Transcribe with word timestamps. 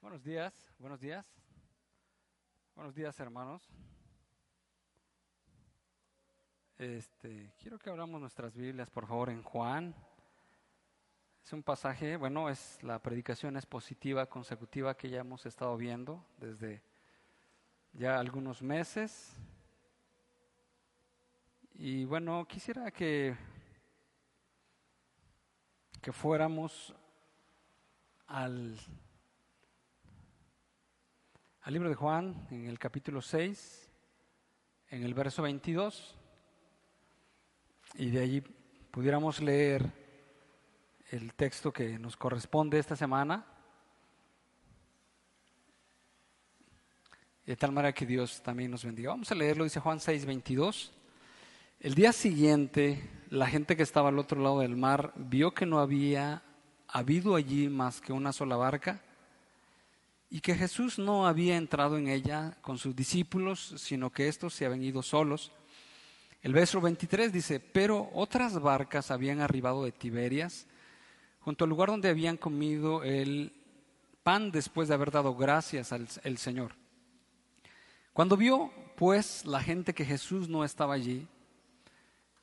Buenos 0.00 0.22
días, 0.22 0.54
buenos 0.78 1.00
días. 1.00 1.26
Buenos 2.76 2.94
días, 2.94 3.18
hermanos. 3.18 3.68
Este, 6.78 7.52
quiero 7.58 7.80
que 7.80 7.90
abramos 7.90 8.20
nuestras 8.20 8.54
Biblias, 8.54 8.88
por 8.90 9.08
favor, 9.08 9.28
en 9.28 9.42
Juan. 9.42 9.92
Es 11.44 11.52
un 11.52 11.64
pasaje, 11.64 12.16
bueno, 12.16 12.48
es 12.48 12.80
la 12.84 13.00
predicación 13.00 13.56
expositiva 13.56 14.26
consecutiva 14.26 14.96
que 14.96 15.10
ya 15.10 15.18
hemos 15.18 15.44
estado 15.46 15.76
viendo 15.76 16.24
desde 16.36 16.80
ya 17.92 18.20
algunos 18.20 18.62
meses. 18.62 19.32
Y 21.74 22.04
bueno, 22.04 22.46
quisiera 22.46 22.92
que 22.92 23.36
que 26.00 26.12
fuéramos 26.12 26.94
al 28.28 28.78
al 31.68 31.74
libro 31.74 31.90
de 31.90 31.96
Juan, 31.96 32.34
en 32.50 32.64
el 32.64 32.78
capítulo 32.78 33.20
6, 33.20 33.90
en 34.88 35.02
el 35.02 35.12
verso 35.12 35.42
22, 35.42 36.16
y 37.96 38.08
de 38.08 38.22
allí 38.22 38.40
pudiéramos 38.90 39.42
leer 39.42 39.84
el 41.10 41.34
texto 41.34 41.70
que 41.70 41.98
nos 41.98 42.16
corresponde 42.16 42.78
esta 42.78 42.96
semana, 42.96 43.44
de 47.44 47.54
tal 47.54 47.72
manera 47.72 47.92
que 47.92 48.06
Dios 48.06 48.42
también 48.42 48.70
nos 48.70 48.86
bendiga. 48.86 49.10
Vamos 49.10 49.30
a 49.30 49.34
leerlo, 49.34 49.64
dice 49.64 49.78
Juan 49.78 50.00
6, 50.00 50.24
22. 50.24 50.90
El 51.80 51.94
día 51.94 52.14
siguiente, 52.14 53.10
la 53.28 53.46
gente 53.46 53.76
que 53.76 53.82
estaba 53.82 54.08
al 54.08 54.18
otro 54.18 54.40
lado 54.40 54.60
del 54.60 54.74
mar 54.74 55.12
vio 55.16 55.52
que 55.52 55.66
no 55.66 55.80
había 55.80 56.42
habido 56.86 57.34
allí 57.34 57.68
más 57.68 58.00
que 58.00 58.14
una 58.14 58.32
sola 58.32 58.56
barca 58.56 59.02
y 60.30 60.40
que 60.40 60.54
Jesús 60.54 60.98
no 60.98 61.26
había 61.26 61.56
entrado 61.56 61.96
en 61.96 62.08
ella 62.08 62.56
con 62.60 62.78
sus 62.78 62.94
discípulos, 62.94 63.74
sino 63.78 64.10
que 64.10 64.28
estos 64.28 64.54
se 64.54 64.66
habían 64.66 64.82
ido 64.82 65.02
solos. 65.02 65.52
El 66.42 66.52
verso 66.52 66.80
23 66.80 67.32
dice, 67.32 67.60
pero 67.60 68.10
otras 68.12 68.60
barcas 68.60 69.10
habían 69.10 69.40
arribado 69.40 69.84
de 69.84 69.92
Tiberias, 69.92 70.66
junto 71.40 71.64
al 71.64 71.70
lugar 71.70 71.88
donde 71.88 72.10
habían 72.10 72.36
comido 72.36 73.02
el 73.02 73.52
pan 74.22 74.50
después 74.50 74.88
de 74.88 74.94
haber 74.94 75.10
dado 75.10 75.34
gracias 75.34 75.92
al 75.92 76.38
Señor. 76.38 76.72
Cuando 78.12 78.36
vio, 78.36 78.72
pues, 78.96 79.46
la 79.46 79.62
gente 79.62 79.94
que 79.94 80.04
Jesús 80.04 80.48
no 80.48 80.64
estaba 80.64 80.94
allí, 80.94 81.26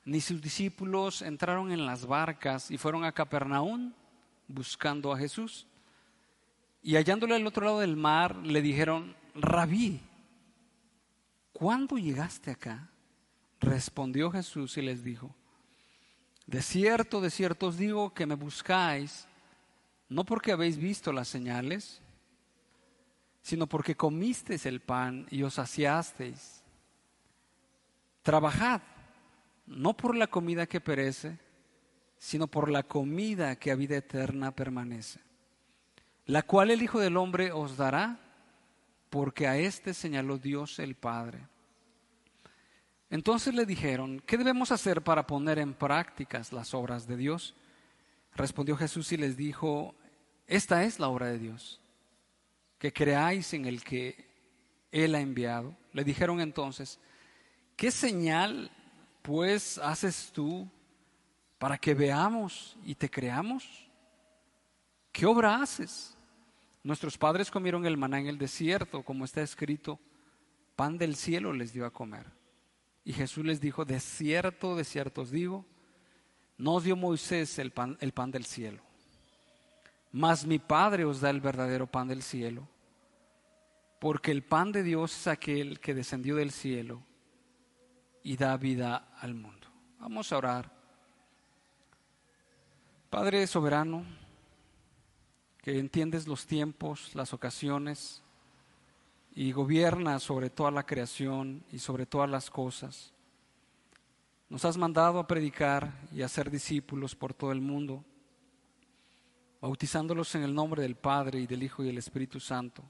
ni 0.05 0.21
sus 0.21 0.41
discípulos 0.41 1.21
entraron 1.21 1.71
en 1.71 1.85
las 1.85 2.05
barcas 2.05 2.71
y 2.71 2.77
fueron 2.77 3.03
a 3.03 3.11
Capernaum 3.11 3.91
buscando 4.47 5.11
a 5.11 5.17
Jesús. 5.17 5.67
Y 6.85 6.97
hallándole 6.97 7.33
al 7.33 7.47
otro 7.47 7.65
lado 7.65 7.79
del 7.79 7.95
mar, 7.95 8.35
le 8.35 8.61
dijeron, 8.61 9.15
Rabí, 9.33 10.01
¿cuándo 11.51 11.97
llegaste 11.97 12.51
acá? 12.51 12.91
Respondió 13.59 14.29
Jesús 14.29 14.77
y 14.77 14.83
les 14.83 15.03
dijo, 15.03 15.33
de 16.45 16.61
cierto, 16.61 17.21
de 17.21 17.31
cierto 17.31 17.65
os 17.65 17.77
digo 17.79 18.13
que 18.13 18.27
me 18.27 18.35
buscáis, 18.35 19.27
no 20.09 20.25
porque 20.25 20.51
habéis 20.51 20.77
visto 20.77 21.11
las 21.11 21.27
señales, 21.27 22.03
sino 23.41 23.65
porque 23.65 23.97
comisteis 23.97 24.67
el 24.67 24.79
pan 24.79 25.25
y 25.31 25.41
os 25.41 25.55
saciasteis. 25.55 26.61
Trabajad, 28.21 28.83
no 29.65 29.97
por 29.97 30.15
la 30.15 30.27
comida 30.27 30.67
que 30.67 30.81
perece, 30.81 31.39
sino 32.19 32.45
por 32.45 32.69
la 32.69 32.83
comida 32.83 33.55
que 33.55 33.71
a 33.71 33.75
vida 33.75 33.97
eterna 33.97 34.51
permanece 34.51 35.25
la 36.25 36.41
cual 36.43 36.71
el 36.71 36.81
Hijo 36.81 36.99
del 36.99 37.17
Hombre 37.17 37.51
os 37.51 37.77
dará, 37.77 38.19
porque 39.09 39.47
a 39.47 39.57
éste 39.57 39.93
señaló 39.93 40.37
Dios 40.37 40.79
el 40.79 40.95
Padre. 40.95 41.47
Entonces 43.09 43.53
le 43.53 43.65
dijeron, 43.65 44.21
¿qué 44.25 44.37
debemos 44.37 44.71
hacer 44.71 45.03
para 45.03 45.27
poner 45.27 45.59
en 45.59 45.73
prácticas 45.73 46.51
las 46.51 46.73
obras 46.73 47.07
de 47.07 47.15
Dios? 47.15 47.55
Respondió 48.33 48.75
Jesús 48.75 49.11
y 49.11 49.17
les 49.17 49.37
dijo, 49.37 49.95
esta 50.47 50.83
es 50.83 50.99
la 50.99 51.07
obra 51.07 51.27
de 51.27 51.37
Dios, 51.37 51.79
que 52.79 52.91
creáis 52.91 53.53
en 53.53 53.65
el 53.65 53.83
que 53.83 54.27
Él 54.91 55.15
ha 55.15 55.21
enviado. 55.21 55.77
Le 55.93 56.03
dijeron 56.03 56.41
entonces, 56.41 56.99
¿qué 57.77 57.91
señal 57.91 58.71
pues 59.21 59.77
haces 59.77 60.31
tú 60.33 60.69
para 61.59 61.77
que 61.77 61.93
veamos 61.93 62.75
y 62.83 62.95
te 62.95 63.09
creamos? 63.09 63.87
¿Qué 65.11 65.25
obra 65.25 65.61
haces? 65.61 66.14
Nuestros 66.85 67.17
padres 67.17 67.49
comieron 67.49 67.83
el 67.87 67.97
maná 67.97 68.19
en 68.19 68.27
el 68.27 68.37
desierto, 68.37 69.01
como 69.01 69.25
está 69.25 69.41
escrito, 69.41 69.99
pan 70.75 70.99
del 70.99 71.15
cielo 71.15 71.51
les 71.51 71.73
dio 71.73 71.83
a 71.83 71.89
comer. 71.89 72.27
Y 73.03 73.11
Jesús 73.11 73.43
les 73.43 73.59
dijo, 73.59 73.85
de 73.85 73.99
cierto, 73.99 74.75
de 74.75 74.83
cierto 74.83 75.23
os 75.23 75.31
digo, 75.31 75.65
no 76.59 76.75
os 76.75 76.83
dio 76.83 76.95
Moisés 76.95 77.57
el 77.57 77.71
pan, 77.71 77.97
el 78.01 78.11
pan 78.11 78.29
del 78.29 78.45
cielo, 78.45 78.83
mas 80.11 80.45
mi 80.45 80.59
Padre 80.59 81.05
os 81.05 81.21
da 81.21 81.31
el 81.31 81.41
verdadero 81.41 81.87
pan 81.87 82.07
del 82.07 82.21
cielo, 82.21 82.69
porque 83.99 84.29
el 84.29 84.43
pan 84.43 84.71
de 84.71 84.83
Dios 84.83 85.11
es 85.21 85.25
aquel 85.25 85.79
que 85.79 85.95
descendió 85.95 86.35
del 86.35 86.51
cielo 86.51 87.01
y 88.21 88.37
da 88.37 88.55
vida 88.57 89.09
al 89.17 89.33
mundo. 89.33 89.67
Vamos 89.97 90.31
a 90.31 90.37
orar. 90.37 90.71
Padre 93.09 93.47
soberano, 93.47 94.05
que 95.65 95.79
entiendes 95.79 96.27
los 96.27 96.45
tiempos, 96.45 97.15
las 97.15 97.33
ocasiones 97.33 98.21
y 99.33 99.51
gobiernas 99.51 100.21
sobre 100.21 100.51
toda 100.51 100.69
la 100.69 100.85
creación 100.85 101.63
y 101.71 101.79
sobre 101.79 102.05
todas 102.05 102.29
las 102.29 102.51
cosas. 102.51 103.11
Nos 104.47 104.63
has 104.63 104.77
mandado 104.77 105.17
a 105.17 105.25
predicar 105.25 105.91
y 106.13 106.21
a 106.21 106.27
ser 106.27 106.51
discípulos 106.51 107.15
por 107.15 107.33
todo 107.33 107.51
el 107.51 107.61
mundo, 107.61 108.05
bautizándolos 109.59 110.35
en 110.35 110.43
el 110.43 110.53
nombre 110.53 110.83
del 110.83 110.93
Padre 110.93 111.39
y 111.39 111.47
del 111.47 111.63
Hijo 111.63 111.81
y 111.81 111.87
del 111.87 111.97
Espíritu 111.97 112.39
Santo, 112.39 112.83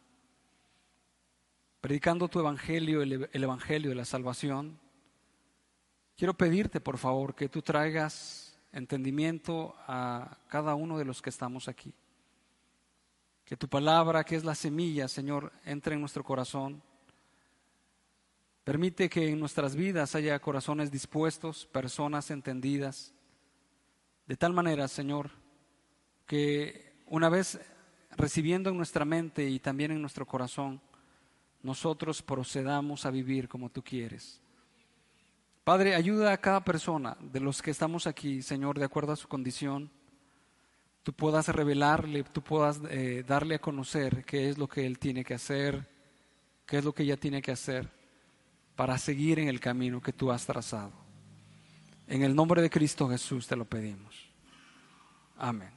predicando 1.80 2.28
tu 2.28 2.42
Evangelio, 2.42 3.02
el, 3.02 3.30
el 3.32 3.44
Evangelio 3.46 3.92
de 3.92 3.96
la 3.96 4.04
salvación. 4.04 4.78
Quiero 6.18 6.34
pedirte, 6.34 6.82
por 6.82 6.98
favor, 6.98 7.36
que 7.36 7.48
tú 7.48 7.62
traigas 7.62 8.60
entendimiento 8.74 9.76
a 9.88 10.40
cada 10.50 10.76
uno 10.76 10.98
de 10.98 11.06
los 11.06 11.22
que 11.22 11.30
estamos 11.30 11.70
aquí. 11.70 11.94
Que 13.46 13.56
tu 13.56 13.68
palabra, 13.68 14.24
que 14.24 14.36
es 14.36 14.44
la 14.44 14.56
semilla, 14.56 15.08
Señor, 15.08 15.54
entre 15.66 15.94
en 15.94 16.02
nuestro 16.02 16.24
corazón. 16.24 16.82
Permite 18.64 19.08
que 19.08 19.30
en 19.30 19.40
nuestras 19.40 19.76
vidas 19.76 20.16
haya 20.16 20.40
corazones 20.40 20.92
dispuestos, 20.92 21.68
personas 21.68 22.32
entendidas. 22.32 23.14
De 24.26 24.36
tal 24.36 24.54
manera, 24.54 24.88
Señor, 24.88 25.30
que 26.26 26.96
una 27.06 27.30
vez 27.30 27.60
recibiendo 28.18 28.72
en 28.72 28.78
nuestra 28.78 29.06
mente 29.06 29.48
y 29.48 29.60
también 29.60 29.92
en 29.92 30.02
nuestro 30.02 30.26
corazón, 30.26 30.82
nosotros 31.62 32.24
procedamos 32.24 33.06
a 33.06 33.12
vivir 33.12 33.48
como 33.48 33.70
tú 33.70 33.84
quieres. 33.84 34.42
Padre, 35.64 35.96
ayuda 35.96 36.32
a 36.32 36.38
cada 36.38 36.64
persona 36.64 37.18
de 37.20 37.40
los 37.40 37.62
que 37.62 37.72
estamos 37.72 38.08
aquí, 38.08 38.42
Señor, 38.42 38.80
de 38.80 38.86
acuerdo 38.86 39.14
a 39.14 39.16
su 39.16 39.28
condición 39.28 39.92
tú 41.06 41.14
puedas 41.14 41.48
revelarle, 41.50 42.24
tú 42.24 42.42
puedas 42.42 42.82
eh, 42.90 43.24
darle 43.28 43.56
a 43.56 43.60
conocer 43.60 44.26
qué 44.26 44.50
es 44.50 44.58
lo 44.58 44.68
que 44.68 44.88
él 44.88 44.98
tiene 44.98 45.24
que 45.24 45.36
hacer, 45.36 45.88
qué 46.66 46.80
es 46.80 46.84
lo 46.84 46.94
que 46.96 47.04
ella 47.04 47.16
tiene 47.16 47.44
que 47.44 47.52
hacer 47.52 47.88
para 48.76 48.98
seguir 48.98 49.38
en 49.38 49.48
el 49.48 49.60
camino 49.60 50.02
que 50.02 50.12
tú 50.12 50.32
has 50.32 50.48
trazado. 50.48 50.94
En 52.08 52.24
el 52.24 52.36
nombre 52.36 52.60
de 52.60 52.72
Cristo 52.72 53.08
Jesús 53.08 53.46
te 53.46 53.56
lo 53.56 53.66
pedimos. 53.66 54.16
Amén. 55.38 55.70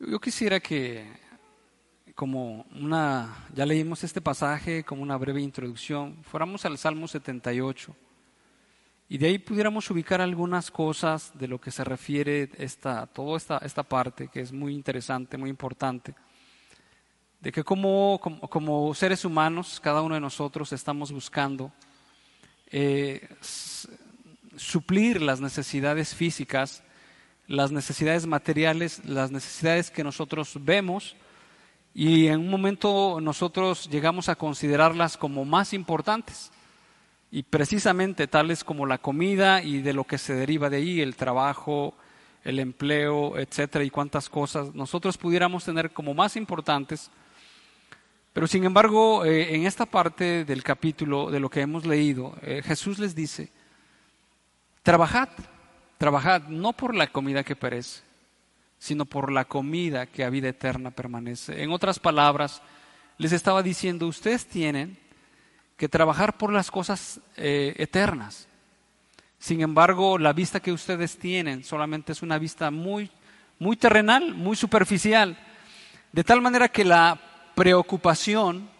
Yo 0.00 0.20
quisiera 0.20 0.58
que, 0.58 1.06
como 2.16 2.66
una, 2.74 3.46
ya 3.54 3.66
leímos 3.66 4.02
este 4.02 4.20
pasaje, 4.20 4.82
como 4.82 5.00
una 5.00 5.16
breve 5.16 5.40
introducción, 5.40 6.24
fuéramos 6.24 6.64
al 6.64 6.76
Salmo 6.76 7.06
78 7.06 7.94
y 9.08 9.18
de 9.18 9.26
ahí 9.26 9.38
pudiéramos 9.38 9.90
ubicar 9.90 10.20
algunas 10.20 10.70
cosas 10.70 11.32
de 11.34 11.46
lo 11.46 11.60
que 11.60 11.70
se 11.70 11.84
refiere 11.84 12.50
esta, 12.56 13.06
toda 13.06 13.36
esta, 13.36 13.58
esta 13.58 13.82
parte, 13.82 14.28
que 14.28 14.40
es 14.40 14.52
muy 14.52 14.74
interesante, 14.74 15.36
muy 15.36 15.50
importante, 15.50 16.14
de 17.40 17.52
que 17.52 17.62
como, 17.62 18.18
como, 18.48 18.94
seres 18.94 19.24
humanos, 19.24 19.78
cada 19.78 20.00
uno 20.00 20.14
de 20.14 20.20
nosotros 20.22 20.72
estamos 20.72 21.12
buscando 21.12 21.70
eh, 22.70 23.28
suplir 24.56 25.20
las 25.20 25.42
necesidades 25.42 26.14
físicas, 26.14 26.82
las 27.46 27.70
necesidades 27.70 28.26
materiales, 28.26 29.04
las 29.04 29.30
necesidades 29.30 29.90
que 29.90 30.02
nosotros 30.02 30.56
vemos, 30.62 31.14
y 31.92 32.28
en 32.28 32.40
un 32.40 32.48
momento 32.48 33.20
nosotros 33.20 33.88
llegamos 33.90 34.30
a 34.30 34.34
considerarlas 34.34 35.18
como 35.18 35.44
más 35.44 35.74
importantes 35.74 36.50
y 37.34 37.42
precisamente 37.42 38.28
tales 38.28 38.62
como 38.62 38.86
la 38.86 38.98
comida 38.98 39.60
y 39.60 39.82
de 39.82 39.92
lo 39.92 40.04
que 40.04 40.18
se 40.18 40.36
deriva 40.36 40.70
de 40.70 40.76
ahí, 40.76 41.00
el 41.00 41.16
trabajo, 41.16 41.92
el 42.44 42.60
empleo, 42.60 43.36
etcétera, 43.36 43.84
y 43.84 43.90
cuántas 43.90 44.28
cosas 44.28 44.72
nosotros 44.72 45.18
pudiéramos 45.18 45.64
tener 45.64 45.90
como 45.90 46.14
más 46.14 46.36
importantes. 46.36 47.10
Pero 48.32 48.46
sin 48.46 48.62
embargo, 48.62 49.24
eh, 49.24 49.52
en 49.52 49.66
esta 49.66 49.84
parte 49.84 50.44
del 50.44 50.62
capítulo 50.62 51.28
de 51.28 51.40
lo 51.40 51.50
que 51.50 51.62
hemos 51.62 51.84
leído, 51.84 52.36
eh, 52.40 52.62
Jesús 52.64 53.00
les 53.00 53.16
dice, 53.16 53.50
trabajad, 54.84 55.28
trabajad 55.98 56.42
no 56.42 56.72
por 56.72 56.94
la 56.94 57.08
comida 57.08 57.42
que 57.42 57.56
perece, 57.56 58.02
sino 58.78 59.06
por 59.06 59.32
la 59.32 59.46
comida 59.46 60.06
que 60.06 60.22
a 60.22 60.30
vida 60.30 60.50
eterna 60.50 60.92
permanece. 60.92 61.64
En 61.64 61.72
otras 61.72 61.98
palabras, 61.98 62.62
les 63.18 63.32
estaba 63.32 63.60
diciendo, 63.64 64.06
ustedes 64.06 64.46
tienen 64.46 65.02
que 65.76 65.88
trabajar 65.88 66.38
por 66.38 66.52
las 66.52 66.70
cosas 66.70 67.20
eh, 67.36 67.74
eternas. 67.78 68.48
Sin 69.38 69.60
embargo, 69.60 70.18
la 70.18 70.32
vista 70.32 70.60
que 70.60 70.72
ustedes 70.72 71.18
tienen 71.18 71.64
solamente 71.64 72.12
es 72.12 72.22
una 72.22 72.38
vista 72.38 72.70
muy, 72.70 73.10
muy 73.58 73.76
terrenal, 73.76 74.34
muy 74.34 74.56
superficial, 74.56 75.36
de 76.12 76.24
tal 76.24 76.40
manera 76.40 76.68
que 76.68 76.84
la 76.84 77.20
preocupación 77.54 78.70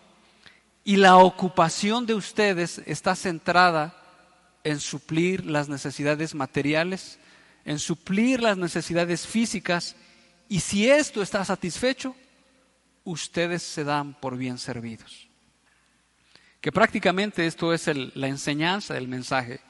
y 0.85 0.97
la 0.97 1.17
ocupación 1.17 2.07
de 2.07 2.15
ustedes 2.15 2.81
está 2.87 3.15
centrada 3.17 3.95
en 4.63 4.81
suplir 4.81 5.45
las 5.45 5.69
necesidades 5.69 6.35
materiales, 6.35 7.19
en 7.65 7.79
suplir 7.79 8.43
las 8.43 8.57
necesidades 8.57 9.27
físicas, 9.27 9.97
y 10.49 10.61
si 10.61 10.89
esto 10.89 11.23
está 11.23 11.45
satisfecho, 11.45 12.15
ustedes 13.05 13.63
se 13.63 13.85
dan 13.85 14.15
por 14.15 14.37
bien 14.37 14.59
servidos. 14.59 15.29
Que 16.65 16.73
prácticamente 16.73 17.47
esto 17.47 17.75
es 17.75 17.91
la 18.15 18.27
enseñanza 18.27 18.95
del 18.95 19.07
mensaje 19.07 19.61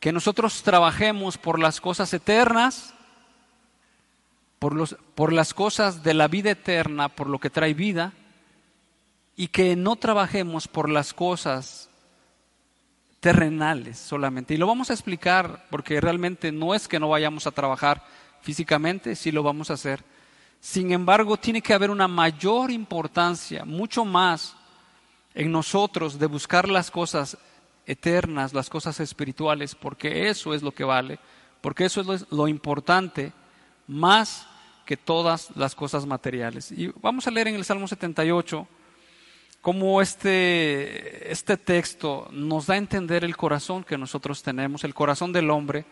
que 0.00 0.12
nosotros 0.12 0.62
trabajemos 0.62 1.38
por 1.38 1.58
las 1.58 1.80
cosas 1.80 2.12
eternas, 2.12 2.92
por, 4.58 4.74
los, 4.74 4.98
por 5.14 5.32
las 5.32 5.54
cosas 5.54 6.02
de 6.02 6.12
la 6.12 6.28
vida 6.28 6.50
eterna, 6.50 7.08
por 7.08 7.30
lo 7.30 7.38
que 7.38 7.48
trae 7.48 7.72
vida, 7.72 8.12
y 9.34 9.48
que 9.48 9.76
no 9.76 9.96
trabajemos 9.96 10.68
por 10.68 10.90
las 10.90 11.14
cosas 11.14 11.88
terrenales 13.20 13.96
solamente. 13.96 14.52
Y 14.52 14.58
lo 14.58 14.66
vamos 14.66 14.90
a 14.90 14.92
explicar 14.92 15.64
porque 15.70 16.02
realmente 16.02 16.52
no 16.52 16.74
es 16.74 16.86
que 16.86 17.00
no 17.00 17.08
vayamos 17.08 17.46
a 17.46 17.52
trabajar 17.52 18.04
físicamente, 18.42 19.16
sí 19.16 19.32
lo 19.32 19.42
vamos 19.42 19.70
a 19.70 19.74
hacer. 19.74 20.04
Sin 20.60 20.92
embargo, 20.92 21.38
tiene 21.38 21.62
que 21.62 21.72
haber 21.72 21.90
una 21.90 22.08
mayor 22.08 22.70
importancia, 22.70 23.64
mucho 23.64 24.04
más 24.04 24.54
en 25.34 25.50
nosotros 25.50 26.18
de 26.18 26.26
buscar 26.26 26.68
las 26.68 26.90
cosas 26.90 27.36
eternas, 27.86 28.54
las 28.54 28.70
cosas 28.70 29.00
espirituales, 29.00 29.74
porque 29.74 30.28
eso 30.28 30.54
es 30.54 30.62
lo 30.62 30.72
que 30.72 30.84
vale, 30.84 31.18
porque 31.60 31.84
eso 31.84 32.00
es 32.00 32.26
lo, 32.30 32.48
importante 32.48 33.32
más 33.86 34.46
que 34.86 34.96
todas 34.96 35.50
las 35.56 35.74
cosas 35.74 36.06
materiales. 36.06 36.70
Y 36.72 36.92
vamos 37.00 37.26
a 37.26 37.30
leer 37.30 37.48
en 37.48 37.56
el 37.56 37.64
Salmo 37.64 37.88
78 37.88 38.66
cómo 39.60 40.00
este, 40.00 41.30
este 41.32 41.56
texto 41.56 42.28
nos 42.30 42.66
da 42.66 42.74
a 42.74 42.78
entender 42.78 43.24
el 43.24 43.36
corazón 43.36 43.82
que 43.82 43.98
nosotros 43.98 44.42
tenemos, 44.42 44.84
el 44.84 44.94
corazón 44.94 45.32
del 45.32 45.50
hombre, 45.50 45.84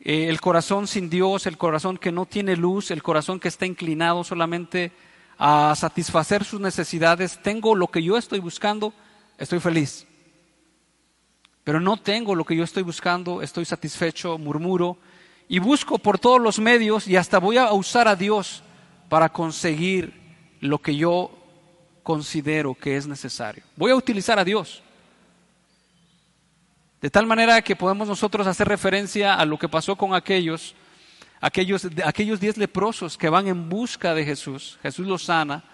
eh, 0.00 0.28
el 0.28 0.40
corazón 0.40 0.86
sin 0.86 1.08
Dios, 1.08 1.46
el 1.46 1.58
corazón 1.58 1.98
que 1.98 2.12
no 2.12 2.26
tiene 2.26 2.56
luz, 2.56 2.90
el 2.90 3.02
corazón 3.02 3.38
que 3.38 3.48
está 3.48 3.66
inclinado 3.66 4.24
solamente 4.24 4.92
a 5.38 5.74
satisfacer 5.76 6.44
sus 6.44 6.60
necesidades. 6.60 7.40
Tengo 7.42 7.74
lo 7.74 7.88
que 7.88 8.02
yo 8.02 8.16
estoy 8.16 8.40
buscando, 8.40 8.92
estoy 9.38 9.60
feliz 9.60 10.06
pero 11.66 11.80
no 11.80 11.96
tengo 11.96 12.36
lo 12.36 12.44
que 12.44 12.54
yo 12.54 12.62
estoy 12.62 12.84
buscando, 12.84 13.42
estoy 13.42 13.64
satisfecho, 13.64 14.38
murmuro 14.38 14.98
y 15.48 15.58
busco 15.58 15.98
por 15.98 16.16
todos 16.16 16.40
los 16.40 16.60
medios 16.60 17.08
y 17.08 17.16
hasta 17.16 17.40
voy 17.40 17.56
a 17.56 17.72
usar 17.72 18.06
a 18.06 18.14
Dios 18.14 18.62
para 19.08 19.30
conseguir 19.30 20.14
lo 20.60 20.78
que 20.78 20.94
yo 20.94 21.28
considero 22.04 22.76
que 22.76 22.96
es 22.96 23.08
necesario. 23.08 23.64
Voy 23.74 23.90
a 23.90 23.96
utilizar 23.96 24.38
a 24.38 24.44
Dios. 24.44 24.80
De 27.00 27.10
tal 27.10 27.26
manera 27.26 27.60
que 27.62 27.74
podemos 27.74 28.06
nosotros 28.06 28.46
hacer 28.46 28.68
referencia 28.68 29.34
a 29.34 29.44
lo 29.44 29.58
que 29.58 29.68
pasó 29.68 29.96
con 29.96 30.14
aquellos, 30.14 30.76
aquellos, 31.40 31.88
aquellos 32.04 32.40
diez 32.40 32.56
leprosos 32.56 33.16
que 33.16 33.28
van 33.28 33.46
en 33.48 33.68
busca 33.68 34.14
de 34.14 34.24
Jesús. 34.24 34.78
Jesús 34.82 35.06
los 35.06 35.24
sana, 35.24 35.64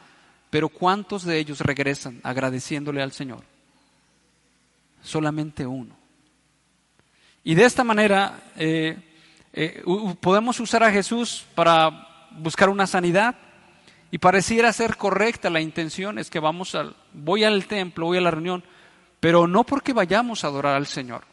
pero 0.51 0.69
¿cuántos 0.69 1.25
de 1.25 1.39
ellos 1.39 1.61
regresan 1.61 2.21
agradeciéndole 2.23 3.03
al 3.03 3.13
Señor? 3.13 3.45
solamente 5.03 5.67
uno. 5.67 5.97
Y 7.45 7.55
de 7.55 7.65
esta 7.65 7.85
manera 7.85 8.41
eh, 8.57 8.97
eh, 9.53 9.83
podemos 10.21 10.61
usar 10.61 10.85
a 10.85 10.93
Jesús 10.93 11.45
para 11.55 12.29
buscar 12.31 12.69
una 12.69 12.87
sanidad 12.87 13.35
y 14.11 14.19
pareciera 14.19 14.73
ser 14.73 14.97
correcta 14.97 15.51
la 15.51 15.61
intención, 15.61 16.19
es 16.19 16.31
que 16.31 16.39
vamos 16.39 16.75
al, 16.75 16.95
voy 17.13 17.45
al 17.45 17.67
templo, 17.67 18.07
voy 18.07 18.19
a 18.19 18.23
la 18.23 18.31
reunión, 18.31 18.63
pero 19.21 19.47
no 19.47 19.65
porque 19.65 19.93
vayamos 19.93 20.45
a 20.45 20.49
adorar 20.49 20.77
al 20.77 20.87
Señor, 20.87 21.25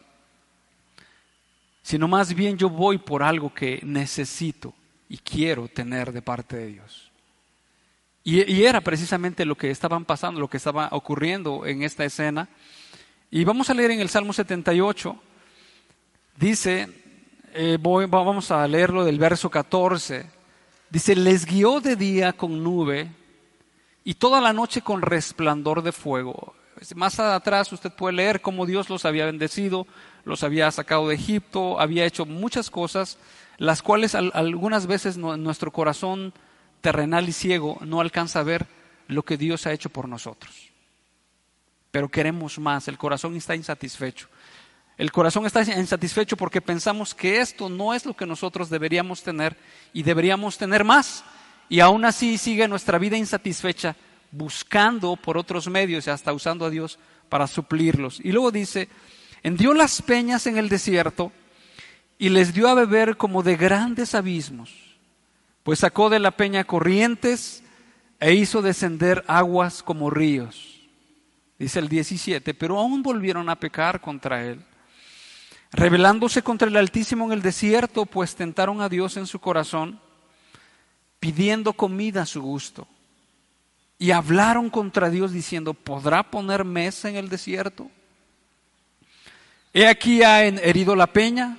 sino 1.90 2.08
más 2.08 2.36
bien 2.36 2.56
yo 2.56 2.70
voy 2.70 3.00
por 3.00 3.24
algo 3.24 3.52
que 3.52 3.80
necesito 3.82 4.76
y 5.10 5.18
quiero 5.18 5.68
tener 5.68 6.12
de 6.12 6.22
parte 6.22 6.56
de 6.56 6.68
Dios. 6.68 7.12
Y, 8.24 8.62
era 8.64 8.80
precisamente 8.80 9.44
lo 9.44 9.56
que 9.56 9.72
estaban 9.72 10.06
pasando, 10.06 10.40
lo 10.40 10.48
que 10.48 10.58
estaba 10.58 10.90
ocurriendo 10.92 11.66
en 11.66 11.82
esta 11.82 12.06
escena. 12.06 12.48
Y 13.32 13.44
vamos 13.44 13.72
a 13.72 13.74
leer 13.74 13.90
en 13.90 14.02
el 14.02 14.10
Salmo 14.10 14.34
78, 14.34 15.20
dice, 16.38 16.90
eh, 17.56 17.80
vamos 17.82 18.52
a 18.52 18.68
leerlo 18.68 19.04
del 19.04 19.18
verso 19.18 19.50
14, 19.50 20.30
dice, 20.92 21.16
les 21.16 21.44
guió 21.44 21.80
de 21.80 21.96
día 21.96 22.34
con 22.34 22.64
nube 22.64 23.10
y 24.04 24.14
toda 24.14 24.40
la 24.42 24.54
noche 24.54 24.84
con 24.84 25.02
resplandor 25.02 25.82
de 25.82 25.92
fuego. 25.92 26.54
Más 26.96 27.20
atrás 27.20 27.74
usted 27.74 27.92
puede 27.92 28.14
leer 28.14 28.42
cómo 28.42 28.68
Dios 28.68 28.92
los 28.92 29.06
había 29.06 29.26
bendecido, 29.26 29.88
los 30.30 30.44
había 30.44 30.72
sacado 30.72 31.10
de 31.10 31.16
Egipto, 31.16 31.80
había 31.80 32.06
hecho 32.06 32.26
muchas 32.26 32.70
cosas, 32.70 33.18
las 33.58 33.82
cuales 33.82 34.16
algunas 34.16 34.88
veces 34.88 35.18
nuestro 35.18 35.72
corazón 35.72 36.34
terrenal 36.82 37.28
y 37.28 37.34
ciego 37.34 37.78
no 37.82 38.00
alcanza 38.00 38.40
a 38.40 38.44
ver 38.44 38.68
lo 39.08 39.24
que 39.24 39.38
Dios 39.38 39.68
ha 39.68 39.74
hecho 39.74 39.90
por 39.90 40.08
nosotros 40.08 40.70
pero 41.92 42.10
queremos 42.10 42.60
más, 42.60 42.88
el 42.88 42.98
corazón 42.98 43.36
está 43.36 43.56
insatisfecho. 43.56 44.28
El 44.98 45.12
corazón 45.12 45.46
está 45.46 45.64
insatisfecho 45.64 46.36
porque 46.36 46.62
pensamos 46.62 47.16
que 47.16 47.40
esto 47.40 47.70
no 47.70 47.94
es 47.94 48.06
lo 48.06 48.16
que 48.16 48.26
nosotros 48.26 48.70
deberíamos 48.70 49.24
tener 49.24 49.56
y 49.94 50.04
deberíamos 50.04 50.58
tener 50.58 50.84
más. 50.84 51.24
Y 51.70 51.80
aún 51.80 52.04
así 52.04 52.38
sigue 52.38 52.68
nuestra 52.68 52.98
vida 52.98 53.16
insatisfecha 53.16 53.96
buscando 54.32 55.16
por 55.16 55.38
otros 55.38 55.68
medios 55.70 56.06
y 56.06 56.10
hasta 56.10 56.34
usando 56.34 56.66
a 56.66 56.70
Dios 56.70 57.00
para 57.30 57.48
suplirlos. 57.48 58.20
Y 58.20 58.32
luego 58.32 58.52
dice, 58.52 58.90
hendió 59.44 59.74
las 59.74 60.02
peñas 60.02 60.48
en 60.48 60.58
el 60.58 60.70
desierto 60.70 61.32
y 62.18 62.30
les 62.30 62.54
dio 62.54 62.68
a 62.68 62.74
beber 62.74 63.18
como 63.18 63.44
de 63.44 63.56
grandes 63.56 64.16
abismos, 64.16 64.72
pues 65.64 65.80
sacó 65.80 66.10
de 66.10 66.20
la 66.20 66.32
peña 66.32 66.64
corrientes 66.64 67.64
e 68.20 68.34
hizo 68.34 68.62
descender 68.62 69.24
aguas 69.28 69.84
como 69.84 70.10
ríos 70.10 70.80
dice 71.60 71.80
el 71.80 71.90
17, 71.90 72.54
pero 72.54 72.80
aún 72.80 73.04
volvieron 73.04 73.50
a 73.50 73.60
pecar 73.60 74.00
contra 74.00 74.46
él. 74.46 74.64
Rebelándose 75.72 76.42
contra 76.42 76.68
el 76.68 76.78
Altísimo 76.78 77.26
en 77.26 77.34
el 77.34 77.42
desierto, 77.42 78.06
pues 78.06 78.36
tentaron 78.36 78.82
a 78.82 78.90
Dios 78.90 79.18
en 79.18 79.28
su 79.28 79.40
corazón, 79.40 80.00
pidiendo 81.20 81.74
comida 81.74 82.24
a 82.24 82.26
su 82.26 82.42
gusto. 82.42 82.88
Y 84.00 84.12
hablaron 84.12 84.70
contra 84.70 85.10
Dios 85.10 85.34
diciendo, 85.34 85.74
¿podrá 85.74 86.24
poner 86.32 86.64
mesa 86.64 87.10
en 87.10 87.18
el 87.18 87.28
desierto? 87.28 87.92
He 89.74 89.88
aquí 89.88 90.24
ha 90.24 90.44
herido 90.46 90.96
la 90.96 91.08
peña 91.08 91.58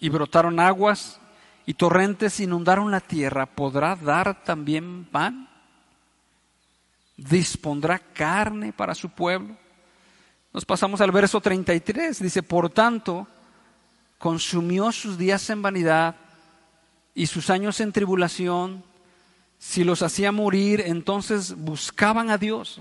y 0.00 0.08
brotaron 0.08 0.58
aguas 0.60 1.20
y 1.66 1.74
torrentes 1.74 2.40
inundaron 2.40 2.90
la 2.90 3.00
tierra. 3.00 3.46
¿Podrá 3.46 3.94
dar 3.96 4.42
también 4.44 5.04
pan? 5.04 5.48
dispondrá 7.18 7.98
carne 7.98 8.72
para 8.72 8.94
su 8.94 9.10
pueblo. 9.10 9.56
Nos 10.54 10.64
pasamos 10.64 11.00
al 11.00 11.10
verso 11.10 11.40
33, 11.40 12.22
dice, 12.22 12.42
por 12.42 12.70
tanto, 12.70 13.26
consumió 14.16 14.90
sus 14.92 15.18
días 15.18 15.50
en 15.50 15.60
vanidad 15.60 16.16
y 17.14 17.26
sus 17.26 17.50
años 17.50 17.80
en 17.80 17.92
tribulación. 17.92 18.82
Si 19.58 19.84
los 19.84 20.02
hacía 20.02 20.32
morir, 20.32 20.82
entonces 20.86 21.54
buscaban 21.54 22.30
a 22.30 22.38
Dios. 22.38 22.80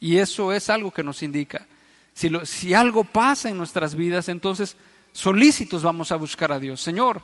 Y 0.00 0.18
eso 0.18 0.52
es 0.52 0.70
algo 0.70 0.92
que 0.92 1.02
nos 1.02 1.22
indica. 1.22 1.66
Si, 2.18 2.74
algo 2.74 3.04
pasa 3.04 3.48
en 3.48 3.56
nuestras 3.56 3.94
vidas, 3.94 4.28
entonces 4.28 4.76
solícitos 5.12 5.84
vamos 5.84 6.10
a 6.10 6.16
buscar 6.16 6.50
a 6.50 6.58
Dios. 6.58 6.80
Señor, 6.80 7.22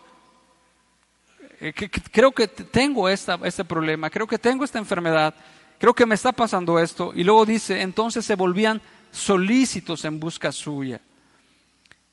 eh, 1.60 1.72
creo 1.72 2.30
que 2.30 2.46
tengo 2.46 3.08
este 3.08 3.64
problema, 3.64 4.08
creo 4.08 4.28
que 4.28 4.38
tengo 4.38 4.64
esta 4.64 4.78
enfermedad, 4.78 5.34
creo 5.80 5.94
que 5.94 6.06
me 6.06 6.14
está 6.14 6.30
pasando 6.30 6.78
esto. 6.78 7.10
Y 7.12 7.24
luego 7.24 7.44
dice, 7.44 7.82
entonces 7.82 8.24
se 8.24 8.36
volvían 8.36 8.80
solícitos 9.10 10.04
en 10.04 10.20
busca 10.20 10.52
suya. 10.52 11.00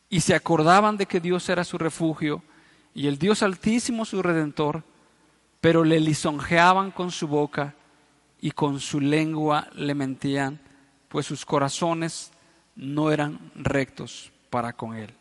Y 0.10 0.22
se 0.22 0.34
acordaban 0.34 0.98
de 0.98 1.06
que 1.06 1.20
Dios 1.20 1.48
era 1.50 1.64
su 1.64 1.78
refugio 1.78 2.42
y 2.96 3.06
el 3.06 3.20
Dios 3.20 3.44
altísimo 3.44 4.06
su 4.06 4.24
redentor, 4.24 4.84
pero 5.62 5.84
le 5.84 6.00
lisonjeaban 6.00 6.90
con 6.90 7.12
su 7.12 7.28
boca 7.28 7.76
y 8.42 8.50
con 8.50 8.80
su 8.80 9.00
lengua 9.00 9.68
le 9.76 9.94
mentían, 9.94 10.60
pues 11.10 11.28
sus 11.28 11.46
corazones 11.46 12.32
no 12.82 13.12
eran 13.12 13.40
rectos 13.56 14.32
para 14.50 14.74
con 14.74 14.96
él, 14.96 15.14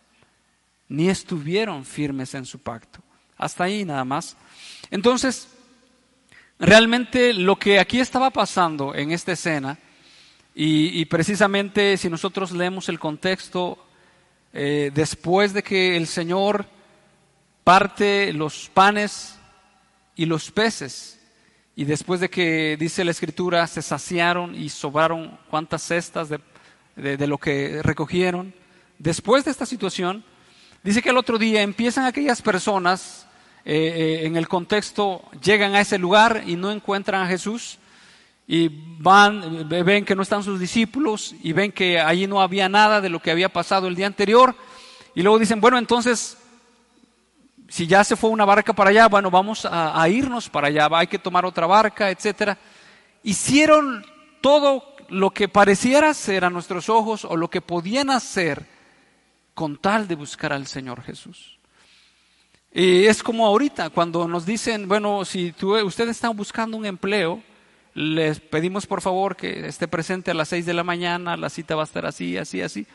ni 0.88 1.08
estuvieron 1.08 1.84
firmes 1.84 2.34
en 2.34 2.46
su 2.46 2.58
pacto. 2.58 3.00
Hasta 3.36 3.64
ahí 3.64 3.84
nada 3.84 4.04
más. 4.04 4.36
Entonces, 4.90 5.48
realmente 6.58 7.32
lo 7.32 7.56
que 7.56 7.78
aquí 7.78 8.00
estaba 8.00 8.30
pasando 8.30 8.94
en 8.94 9.12
esta 9.12 9.32
escena, 9.32 9.78
y, 10.52 11.04
precisamente 11.06 11.96
si 11.96 12.10
nosotros 12.10 12.50
leemos 12.50 12.88
el 12.88 12.98
contexto, 12.98 13.78
eh, 14.52 14.90
después 14.92 15.52
de 15.52 15.62
que 15.62 15.96
el 15.96 16.06
Señor 16.06 16.66
parte 17.62 18.32
los 18.32 18.68
panes 18.68 19.38
y 20.16 20.26
los 20.26 20.50
peces, 20.50 21.20
y 21.76 21.84
después 21.84 22.20
de 22.20 22.28
que, 22.28 22.76
dice 22.78 23.04
la 23.04 23.12
escritura, 23.12 23.66
se 23.66 23.80
saciaron 23.80 24.54
y 24.54 24.68
sobraron 24.68 25.38
cuantas 25.48 25.82
cestas 25.82 26.28
de, 26.28 26.40
lo 27.26 27.38
que 27.38 27.82
recogieron, 27.82 28.54
después 28.98 29.44
de 29.44 29.50
esta 29.50 29.66
situación, 29.66 30.24
dice 30.82 31.02
que 31.02 31.10
el 31.10 31.16
otro 31.16 31.38
día 31.38 31.62
empiezan 31.62 32.04
aquellas 32.04 32.42
personas, 32.42 33.26
eh, 33.64 34.20
eh, 34.22 34.26
en 34.26 34.36
el 34.36 34.48
contexto, 34.48 35.22
llegan 35.42 35.74
a 35.74 35.80
ese 35.80 35.98
lugar 35.98 36.44
y 36.46 36.56
no 36.56 36.70
encuentran 36.70 37.22
a 37.22 37.28
Jesús, 37.28 37.78
y 38.46 38.68
van, 38.98 39.68
ven 39.68 40.04
que 40.04 40.16
no 40.16 40.22
están 40.22 40.42
sus 40.42 40.58
discípulos 40.58 41.36
y 41.40 41.52
ven 41.52 41.70
que 41.70 42.00
allí 42.00 42.26
no 42.26 42.42
había 42.42 42.68
nada 42.68 43.00
de 43.00 43.08
lo 43.08 43.20
que 43.20 43.30
había 43.30 43.48
pasado 43.48 43.86
el 43.86 43.94
día 43.94 44.06
anterior, 44.06 44.54
y 45.14 45.22
luego 45.22 45.38
dicen, 45.38 45.60
bueno, 45.60 45.78
entonces 45.78 46.36
si 47.70 47.86
ya 47.86 48.02
se 48.02 48.16
fue 48.16 48.30
una 48.30 48.44
barca 48.44 48.72
para 48.72 48.90
allá, 48.90 49.06
bueno, 49.06 49.30
vamos 49.30 49.64
a, 49.64 50.06
irnos 50.08 50.48
para 50.48 50.66
allá, 50.66 50.88
hay 50.90 51.06
que 51.06 51.20
tomar 51.20 51.46
otra 51.46 51.66
barca, 51.66 52.10
etcétera. 52.10 52.58
Hicieron 53.22 54.04
todo 54.40 54.89
lo 55.10 55.30
que 55.30 55.48
pareciera 55.48 56.14
ser 56.14 56.44
a 56.44 56.50
nuestros 56.50 56.88
ojos 56.88 57.24
o 57.24 57.36
lo 57.36 57.50
que 57.50 57.60
podían 57.60 58.10
hacer 58.10 58.66
con 59.54 59.76
tal 59.76 60.08
de 60.08 60.14
buscar 60.14 60.52
al 60.52 60.66
Señor 60.66 61.02
Jesús. 61.02 61.58
Y 62.72 63.06
es 63.06 63.22
como 63.22 63.46
ahorita, 63.46 63.90
cuando 63.90 64.28
nos 64.28 64.46
dicen, 64.46 64.86
bueno, 64.86 65.24
si 65.24 65.52
tú, 65.52 65.76
ustedes 65.78 66.12
están 66.12 66.36
buscando 66.36 66.76
un 66.76 66.86
empleo, 66.86 67.42
les 67.94 68.38
pedimos 68.38 68.86
por 68.86 69.00
favor 69.00 69.34
que 69.34 69.66
esté 69.66 69.88
presente 69.88 70.30
a 70.30 70.34
las 70.34 70.48
seis 70.48 70.64
de 70.64 70.74
la 70.74 70.84
mañana, 70.84 71.36
la 71.36 71.50
cita 71.50 71.74
va 71.74 71.82
a 71.82 71.84
estar 71.84 72.06
así, 72.06 72.36
así, 72.36 72.62
así. 72.62 72.86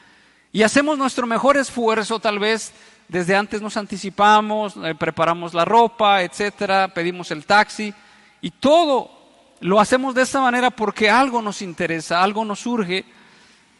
Y 0.54 0.64
hacemos 0.64 0.98
nuestro 0.98 1.28
mejor 1.28 1.58
esfuerzo 1.58 2.20
tal 2.20 2.40
vez 2.40 2.74
desde 3.08 3.36
antes 3.36 3.62
nos 3.62 3.78
anticipamos, 3.78 4.76
eh, 4.78 4.96
preparamos 4.96 5.54
la 5.54 5.66
ropa, 5.66 6.24
etcétera, 6.24 6.88
pedimos 6.94 7.30
el 7.32 7.46
taxi 7.46 7.94
y 8.42 8.52
todo 8.52 9.15
lo 9.60 9.80
hacemos 9.80 10.14
de 10.14 10.24
esa 10.24 10.42
manera 10.42 10.70
porque 10.70 11.10
algo 11.10 11.42
nos 11.42 11.62
interesa, 11.62 12.24
algo 12.24 12.46
nos 12.46 12.60
surge. 12.60 13.06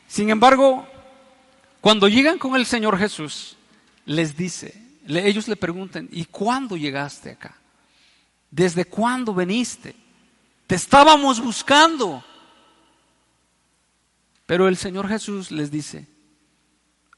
Sin 0.08 0.30
embargo, 0.30 0.88
cuando 1.82 2.08
llegan 2.08 2.38
con 2.38 2.56
el 2.56 2.66
Señor 2.66 2.98
Jesús, 2.98 3.58
les 4.06 4.36
dice, 4.36 4.82
ellos 5.08 5.48
le 5.48 5.56
preguntan, 5.56 6.08
¿y 6.12 6.26
cuándo 6.26 6.78
llegaste 6.78 7.32
acá? 7.32 7.58
¿Desde 8.50 8.86
cuándo 8.86 9.34
veniste? 9.34 9.96
Te 10.68 10.76
estábamos 10.76 11.40
buscando. 11.40 12.24
Pero 14.46 14.68
el 14.68 14.78
Señor 14.78 15.08
Jesús 15.08 15.52
les 15.52 15.72
dice, 15.72 16.08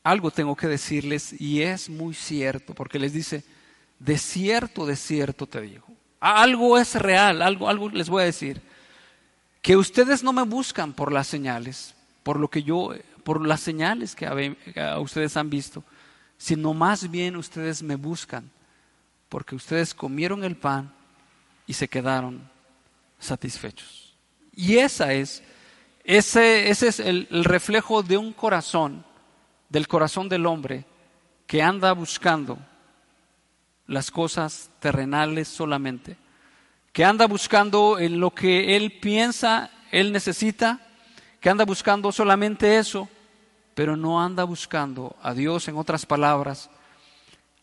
algo 0.03 0.31
tengo 0.31 0.55
que 0.55 0.67
decirles 0.67 1.39
y 1.39 1.61
es 1.61 1.89
muy 1.89 2.13
cierto, 2.13 2.73
porque 2.73 2.99
les 2.99 3.13
dice, 3.13 3.43
de 3.99 4.17
cierto, 4.17 4.85
de 4.85 4.95
cierto 4.95 5.47
te 5.47 5.61
digo. 5.61 5.86
Algo 6.19 6.77
es 6.77 6.95
real, 6.95 7.41
algo, 7.41 7.69
algo 7.69 7.89
les 7.89 8.09
voy 8.09 8.23
a 8.23 8.25
decir. 8.25 8.61
Que 9.61 9.75
ustedes 9.75 10.23
no 10.23 10.33
me 10.33 10.43
buscan 10.43 10.93
por 10.93 11.11
las 11.11 11.27
señales, 11.27 11.93
por 12.23 12.39
lo 12.39 12.49
que 12.49 12.63
yo, 12.63 12.93
por 13.23 13.45
las 13.45 13.59
señales 13.59 14.15
que 14.15 14.55
ustedes 14.99 15.35
han 15.37 15.49
visto, 15.49 15.83
sino 16.37 16.73
más 16.73 17.09
bien 17.09 17.35
ustedes 17.35 17.83
me 17.83 17.95
buscan 17.95 18.49
porque 19.29 19.55
ustedes 19.55 19.93
comieron 19.93 20.43
el 20.43 20.55
pan 20.55 20.93
y 21.65 21.73
se 21.73 21.87
quedaron 21.87 22.49
satisfechos. 23.19 24.13
Y 24.53 24.77
esa 24.77 25.13
es, 25.13 25.43
ese, 26.03 26.69
ese 26.69 26.87
es 26.87 26.99
el 26.99 27.27
reflejo 27.43 28.03
de 28.03 28.17
un 28.17 28.31
corazón 28.31 29.05
del 29.69 29.87
corazón 29.87 30.29
del 30.29 30.45
hombre 30.45 30.85
que 31.45 31.61
anda 31.61 31.91
buscando 31.93 32.57
las 33.87 34.11
cosas 34.11 34.69
terrenales 34.79 35.47
solamente, 35.47 36.17
que 36.91 37.05
anda 37.05 37.25
buscando 37.25 37.99
en 37.99 38.19
lo 38.19 38.31
que 38.31 38.75
él 38.75 38.99
piensa, 38.99 39.71
él 39.91 40.11
necesita, 40.11 40.81
que 41.39 41.49
anda 41.49 41.65
buscando 41.65 42.11
solamente 42.11 42.77
eso, 42.77 43.09
pero 43.73 43.95
no 43.95 44.21
anda 44.21 44.43
buscando 44.43 45.15
a 45.21 45.33
Dios, 45.33 45.67
en 45.67 45.77
otras 45.77 46.05
palabras, 46.05 46.69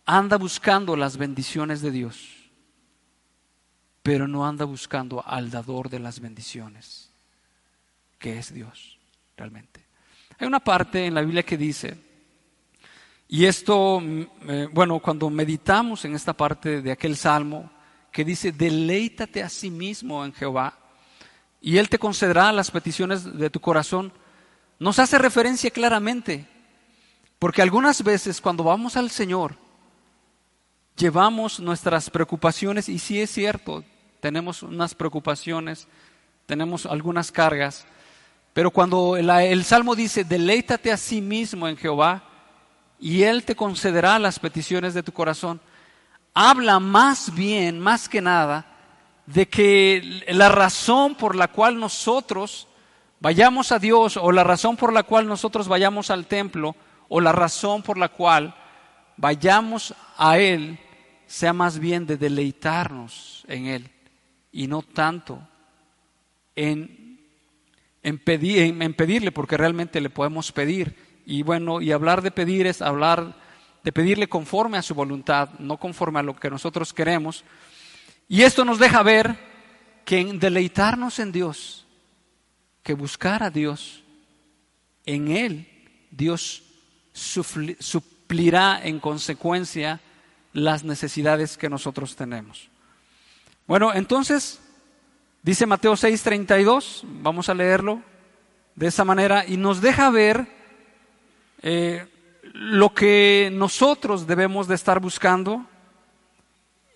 anda 0.06 0.36
buscando 0.36 0.96
las 0.96 1.16
bendiciones 1.16 1.82
de 1.82 1.90
Dios, 1.90 2.28
pero 4.02 4.28
no 4.28 4.46
anda 4.46 4.64
buscando 4.64 5.26
al 5.26 5.50
dador 5.50 5.88
de 5.90 5.98
las 5.98 6.20
bendiciones, 6.20 7.10
que 8.18 8.38
es 8.38 8.52
Dios 8.54 8.98
realmente. 9.36 9.84
Hay 10.38 10.46
una 10.46 10.60
parte 10.60 11.06
en 11.06 11.14
la 11.14 11.22
Biblia 11.22 11.42
que 11.42 11.56
dice, 11.56 11.98
y 13.34 13.46
esto, 13.46 13.98
mm, 14.00 14.20
eh, 14.48 14.68
bueno, 14.72 15.00
cuando 15.00 15.28
meditamos 15.28 16.04
en 16.04 16.14
esta 16.14 16.32
parte 16.32 16.80
de 16.80 16.92
aquel 16.92 17.16
salmo 17.16 17.68
que 18.12 18.24
dice, 18.24 18.52
deleítate 18.52 19.42
a 19.42 19.48
sí 19.48 19.70
mismo 19.70 20.24
en 20.24 20.32
Jehová, 20.32 20.78
y 21.60 21.78
Él 21.78 21.88
te 21.88 21.98
concederá 21.98 22.52
las 22.52 22.70
peticiones 22.70 23.36
de 23.36 23.50
tu 23.50 23.58
corazón, 23.58 24.12
nos 24.78 25.00
hace 25.00 25.18
referencia 25.18 25.68
claramente, 25.72 26.46
porque 27.40 27.60
algunas 27.60 28.04
veces 28.04 28.40
cuando 28.40 28.62
vamos 28.62 28.96
al 28.96 29.10
Señor, 29.10 29.56
llevamos 30.96 31.58
nuestras 31.58 32.10
preocupaciones, 32.10 32.88
y 32.88 33.00
sí 33.00 33.20
es 33.20 33.30
cierto, 33.30 33.82
tenemos 34.20 34.62
unas 34.62 34.94
preocupaciones, 34.94 35.88
tenemos 36.46 36.86
algunas 36.86 37.32
cargas, 37.32 37.84
pero 38.52 38.70
cuando 38.70 39.16
el, 39.16 39.64
Salmo 39.64 39.96
dice, 39.96 40.22
deleítate 40.22 40.92
a 40.92 40.96
sí 40.96 41.20
mismo 41.20 41.66
en 41.66 41.76
Jehová 41.76 42.30
y 42.98 43.22
Él 43.22 43.44
te 43.44 43.56
concederá 43.56 44.18
las 44.18 44.38
peticiones 44.38 44.94
de 44.94 45.02
tu 45.02 45.12
corazón, 45.12 45.60
habla 46.32 46.80
más 46.80 47.34
bien, 47.34 47.78
más 47.80 48.08
que 48.08 48.20
nada, 48.20 48.66
de 49.26 49.48
que 49.48 50.22
la 50.28 50.48
razón 50.48 51.14
por 51.14 51.34
la 51.34 51.48
cual 51.48 51.78
nosotros 51.78 52.68
vayamos 53.20 53.72
a 53.72 53.78
Dios 53.78 54.16
o 54.16 54.32
la 54.32 54.44
razón 54.44 54.76
por 54.76 54.92
la 54.92 55.02
cual 55.02 55.26
nosotros 55.26 55.68
vayamos 55.68 56.10
al 56.10 56.26
templo 56.26 56.76
o 57.08 57.20
la 57.20 57.32
razón 57.32 57.82
por 57.82 57.96
la 57.96 58.08
cual 58.08 58.54
vayamos 59.16 59.94
a 60.18 60.38
Él 60.38 60.78
sea 61.26 61.52
más 61.52 61.78
bien 61.78 62.06
de 62.06 62.16
deleitarnos 62.16 63.44
en 63.48 63.66
Él 63.66 63.90
y 64.52 64.66
no 64.66 64.82
tanto 64.82 65.40
en 66.54 67.04
en, 68.04 68.18
pedirle, 68.18 69.32
porque 69.32 69.56
realmente 69.56 70.00
le 70.00 70.10
podemos 70.10 70.52
pedir. 70.52 70.94
Y 71.26 71.42
bueno, 71.42 71.80
y 71.80 71.92
hablar 71.92 72.22
de 72.22 72.30
pedir 72.30 72.66
es 72.66 72.82
hablar 72.82 73.36
de 73.82 73.92
pedirle 73.92 74.28
conforme 74.28 74.78
a 74.78 74.82
su 74.82 74.94
voluntad, 74.94 75.50
no 75.58 75.76
conforme 75.78 76.20
a 76.20 76.22
lo 76.22 76.36
que 76.36 76.50
nosotros 76.50 76.92
queremos. 76.92 77.44
Y 78.28 78.42
esto 78.42 78.64
nos 78.64 78.78
deja 78.78 79.02
ver 79.02 79.36
que 80.04 80.18
en 80.18 80.38
deleitarnos 80.38 81.18
en 81.18 81.32
Dios, 81.32 81.86
que 82.82 82.94
buscar 82.94 83.42
a 83.42 83.50
Dios, 83.50 84.02
en 85.06 85.28
Él 85.28 85.68
Dios 86.10 86.62
suplirá 87.12 88.80
en 88.82 89.00
consecuencia 89.00 90.00
las 90.52 90.84
necesidades 90.84 91.56
que 91.56 91.68
nosotros 91.68 92.16
tenemos. 92.16 92.68
Bueno, 93.66 93.92
entonces 93.94 94.60
Dice 95.44 95.66
Mateo 95.66 95.92
6:32, 95.92 97.02
vamos 97.20 97.50
a 97.50 97.54
leerlo 97.54 98.00
de 98.76 98.86
esa 98.86 99.04
manera, 99.04 99.44
y 99.46 99.58
nos 99.58 99.82
deja 99.82 100.08
ver 100.08 100.48
eh, 101.66 102.06
lo 102.52 102.92
que 102.92 103.48
nosotros 103.50 104.26
debemos 104.26 104.68
de 104.68 104.74
estar 104.74 105.00
buscando, 105.00 105.66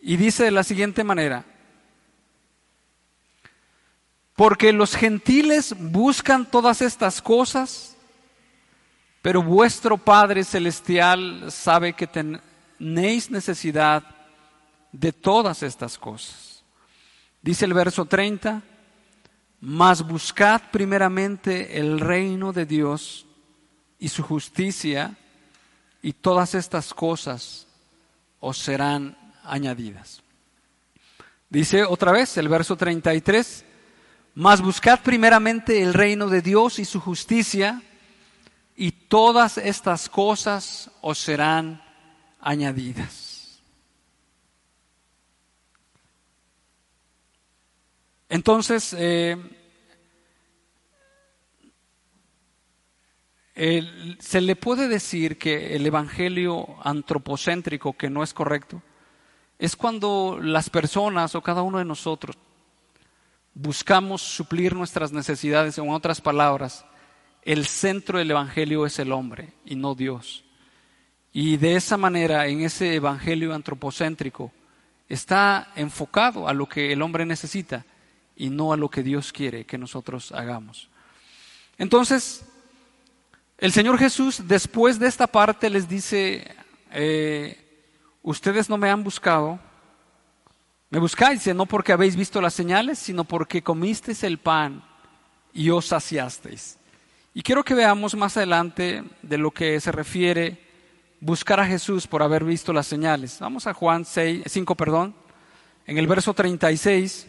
y 0.03 0.19
dice 0.19 0.45
de 0.45 0.51
la 0.51 0.63
siguiente 0.63 1.03
manera, 1.05 1.47
porque 4.37 4.75
los 4.75 4.95
gentiles 4.95 5.75
buscan 5.79 6.45
todas 6.45 6.83
estas 6.83 7.23
cosas, 7.23 7.97
pero 9.23 9.43
vuestro 9.43 9.97
Padre 9.97 10.45
Celestial 10.45 11.51
sabe 11.51 11.95
que 11.95 12.07
tenéis 12.07 13.31
necesidad 13.31 14.05
de 14.93 15.13
todas 15.15 15.63
estas 15.63 15.97
cosas. 15.97 16.63
Dice 17.41 17.65
el 17.65 17.73
verso 17.73 18.05
30, 18.05 18.63
mas 19.63 20.07
buscad 20.07 20.61
primeramente 20.71 21.81
el 21.81 21.99
reino 22.01 22.53
de 22.53 22.67
Dios 22.67 23.25
y 23.99 24.09
su 24.09 24.23
justicia, 24.23 25.17
y 26.03 26.13
todas 26.13 26.55
estas 26.55 26.95
cosas 26.95 27.67
os 28.41 28.59
serán 28.59 29.17
añadidas. 29.45 30.23
Dice 31.51 31.85
otra 31.85 32.13
vez 32.13 32.37
el 32.37 32.49
verso 32.49 32.77
33, 32.77 33.65
mas 34.35 34.61
buscad 34.61 35.01
primeramente 35.01 35.83
el 35.83 35.95
reino 35.95 36.29
de 36.29 36.43
Dios 36.43 36.79
y 36.79 36.85
su 36.85 37.01
justicia, 37.01 37.83
y 38.77 38.93
todas 38.93 39.59
estas 39.59 40.09
cosas 40.09 40.91
os 41.01 41.19
serán 41.19 41.83
añadidas. 42.41 43.61
Entonces, 48.29 48.95
eh, 48.97 49.58
se 54.21 54.41
le 54.41 54.55
puede 54.55 54.87
decir 54.87 55.37
que 55.37 55.75
el 55.75 55.85
evangelio 55.85 56.77
antropocéntrico, 56.85 57.95
que 57.95 58.09
no 58.09 58.23
es 58.23 58.33
correcto, 58.33 58.83
es 59.59 59.75
cuando 59.75 60.39
las 60.41 60.71
personas 60.71 61.35
o 61.35 61.43
cada 61.43 61.63
uno 61.63 61.79
de 61.79 61.85
nosotros 61.85 62.37
buscamos 63.55 64.23
suplir 64.23 64.75
nuestras 64.75 65.13
necesidades, 65.13 65.77
en 65.79 65.91
otras 65.91 66.21
palabras, 66.21 66.85
el 67.43 67.67
centro 67.67 68.19
del 68.19 68.31
Evangelio 68.31 68.87
es 68.87 68.99
el 69.01 69.11
hombre 69.11 69.53
y 69.65 69.75
no 69.75 69.97
Dios. 69.97 70.45
Y 71.33 71.57
de 71.57 71.75
esa 71.75 71.97
manera, 71.97 72.47
en 72.47 72.61
ese 72.61 72.95
Evangelio 72.95 73.53
antropocéntrico, 73.53 74.53
está 75.09 75.73
enfocado 75.75 76.47
a 76.47 76.53
lo 76.53 76.69
que 76.69 76.93
el 76.93 77.03
hombre 77.03 77.27
necesita 77.27 77.85
y 78.37 78.51
no 78.51 78.73
a 78.73 78.77
lo 78.77 78.89
que 78.89 79.03
Dios 79.03 79.33
quiere 79.33 79.65
que 79.65 79.79
nosotros 79.79 80.31
hagamos. 80.31 80.89
Entonces, 81.79 82.48
el 83.59 83.73
Señor 83.73 83.99
Jesús, 83.99 84.47
después 84.47 85.01
de 85.01 85.09
esta 85.09 85.27
parte, 85.27 85.69
les 85.69 85.89
dice, 85.89 86.55
eh, 86.93 87.59
ustedes 88.23 88.71
no 88.71 88.79
me 88.79 88.89
han 88.89 89.03
buscado, 89.03 89.59
me 90.91 91.01
buscáis 91.01 91.45
no 91.55 91.67
porque 91.67 91.93
habéis 91.93 92.15
visto 92.15 92.41
las 92.41 92.55
señales, 92.55 93.01
sino 93.01 93.25
porque 93.25 93.63
comisteis 93.63 94.23
el 94.23 94.39
pan 94.39 94.85
y 95.53 95.71
os 95.71 95.87
saciasteis. 95.87 96.79
Y 97.35 97.43
quiero 97.43 97.65
que 97.65 97.75
veamos 97.75 98.15
más 98.15 98.37
adelante 98.37 99.03
de 99.23 99.39
lo 99.39 99.51
que 99.51 99.81
se 99.81 99.91
refiere 99.91 100.65
buscar 101.21 101.59
a 101.59 101.67
Jesús 101.67 102.07
por 102.07 102.23
haber 102.23 102.45
visto 102.45 102.73
las 102.73 102.87
señales. 102.87 103.39
Vamos 103.41 103.67
a 103.67 103.75
Juan 103.75 104.05
6, 104.05 104.45
5, 104.47 104.75
perdón, 104.77 105.17
en 105.85 105.99
el 105.99 106.07
verso 106.07 106.33
36, 106.33 107.27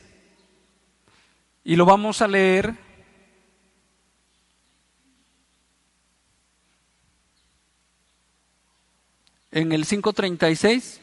y 1.63 1.75
lo 1.75 1.85
vamos 1.85 2.21
a 2.21 2.27
leer 2.27 2.88
en 9.51 9.71
el 9.71 9.85
536. 9.85 11.01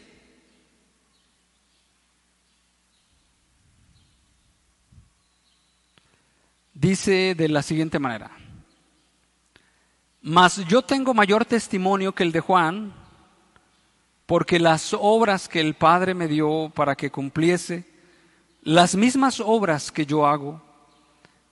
Dice 6.74 7.34
de 7.34 7.48
la 7.48 7.62
siguiente 7.62 7.98
manera, 7.98 8.30
mas 10.20 10.56
yo 10.66 10.82
tengo 10.82 11.14
mayor 11.14 11.46
testimonio 11.46 12.14
que 12.14 12.22
el 12.22 12.32
de 12.32 12.40
Juan, 12.40 12.92
porque 14.26 14.58
las 14.58 14.92
obras 14.92 15.48
que 15.48 15.60
el 15.60 15.74
Padre 15.74 16.12
me 16.12 16.28
dio 16.28 16.70
para 16.74 16.94
que 16.94 17.10
cumpliese, 17.10 17.84
las 18.62 18.94
mismas 18.94 19.40
obras 19.40 19.90
que 19.90 20.04
yo 20.04 20.26
hago, 20.26 20.60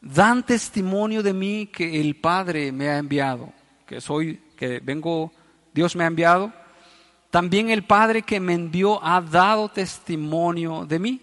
dan 0.03 0.45
testimonio 0.45 1.23
de 1.23 1.33
mí 1.33 1.69
que 1.69 2.01
el 2.01 2.17
Padre 2.17 2.71
me 2.71 2.91
ha 2.91 2.99
enviado, 2.99 3.51
que 3.87 4.03
soy, 4.03 4.43
que 4.57 4.81
vengo, 4.81 5.33
Dios 5.73 5.97
me 5.97 6.05
ha 6.05 6.09
enviado 6.09 6.53
también 7.35 7.69
el 7.69 7.83
Padre 7.83 8.23
que 8.23 8.39
me 8.39 8.55
envió 8.55 9.05
ha 9.05 9.21
dado 9.21 9.69
testimonio 9.69 10.87
de 10.87 11.01
mí. 11.01 11.21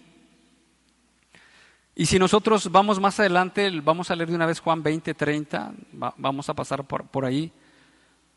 Y 1.94 2.04
si 2.04 2.18
nosotros 2.18 2.70
vamos 2.70 3.00
más 3.00 3.18
adelante, 3.18 3.70
vamos 3.82 4.10
a 4.10 4.14
leer 4.14 4.28
de 4.28 4.34
una 4.34 4.44
vez 4.44 4.60
Juan 4.60 4.82
20, 4.82 5.14
30, 5.14 5.72
vamos 6.18 6.50
a 6.50 6.52
pasar 6.52 6.84
por, 6.84 7.24
ahí, 7.24 7.50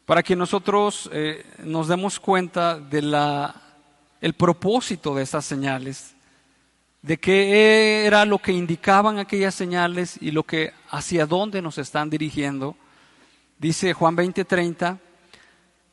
para 0.06 0.24
que 0.24 0.38
nosotros 0.38 1.10
eh, 1.12 1.46
nos 1.66 1.90
demos 1.90 2.18
cuenta 2.18 2.80
de 2.80 3.02
la, 3.02 3.54
el 4.22 4.36
propósito 4.36 5.14
de 5.14 5.24
esas 5.24 5.44
señales, 5.44 6.16
de 7.02 7.18
qué 7.18 8.06
era 8.06 8.24
lo 8.24 8.40
que 8.40 8.54
indicaban 8.54 9.20
aquellas 9.20 9.54
señales 9.54 10.18
y 10.22 10.32
lo 10.32 10.44
que 10.44 10.72
hacia 10.92 11.26
dónde 11.26 11.62
nos 11.62 11.78
están 11.78 12.10
dirigiendo. 12.10 12.78
Dice 13.60 13.92
Juan 13.92 14.16
20, 14.16 14.46
30, 14.46 14.98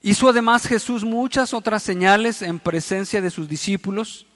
Hizo 0.03 0.29
además 0.29 0.67
Jesús 0.67 1.05
muchas 1.05 1.55
otras 1.55 1.83
señales 1.83 2.43
en 2.43 2.59
presencia 2.59 3.21
de 3.21 3.31
sus 3.31 3.49
discípulos, 3.49 4.27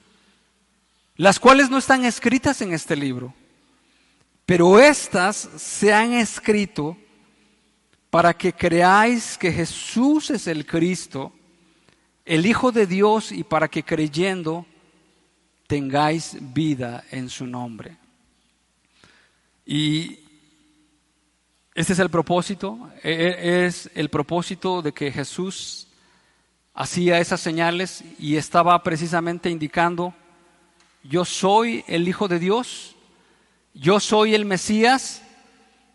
las 1.17 1.41
cuales 1.41 1.71
no 1.71 1.79
están 1.79 2.05
escritas 2.05 2.63
en 2.63 2.73
este 2.73 2.95
libro, 2.95 3.35
pero 4.45 4.79
estas 4.79 5.37
se 5.57 5.93
han 5.93 6.13
escrito 6.13 6.97
para 8.11 8.33
que 8.33 8.53
creáis 8.53 9.37
que 9.37 9.51
Jesús 9.51 10.31
es 10.31 10.47
el 10.47 10.65
Cristo, 10.65 11.33
el 12.25 12.47
Hijo 12.47 12.71
de 12.71 12.87
Dios, 12.87 13.33
y 13.33 13.43
para 13.43 13.67
que 13.67 13.83
creyendo 13.83 14.67
tengáis 15.67 16.37
vida 16.55 17.05
en 17.11 17.29
su 17.29 17.45
nombre. 17.45 17.97
Y 19.65 20.21
este 21.77 21.93
es 21.93 21.99
el 21.99 22.09
propósito, 22.09 22.91
e, 23.03 23.13
e, 23.13 23.67
es 23.67 23.91
el 23.95 24.09
propósito 24.09 24.81
de 24.81 24.93
que 24.93 25.13
Jesús 25.13 25.89
hacía 26.73 27.21
esas 27.21 27.39
señales 27.39 28.03
y 28.19 28.37
estaba 28.37 28.83
precisamente 28.83 29.51
indicando, 29.51 30.15
yo 31.03 31.27
soy 31.27 31.85
el 31.87 32.09
Hijo 32.09 32.29
de 32.29 32.39
Dios, 32.39 32.97
yo 33.75 34.01
soy 34.01 34.35
el 34.35 34.47
Mesías, 34.47 35.23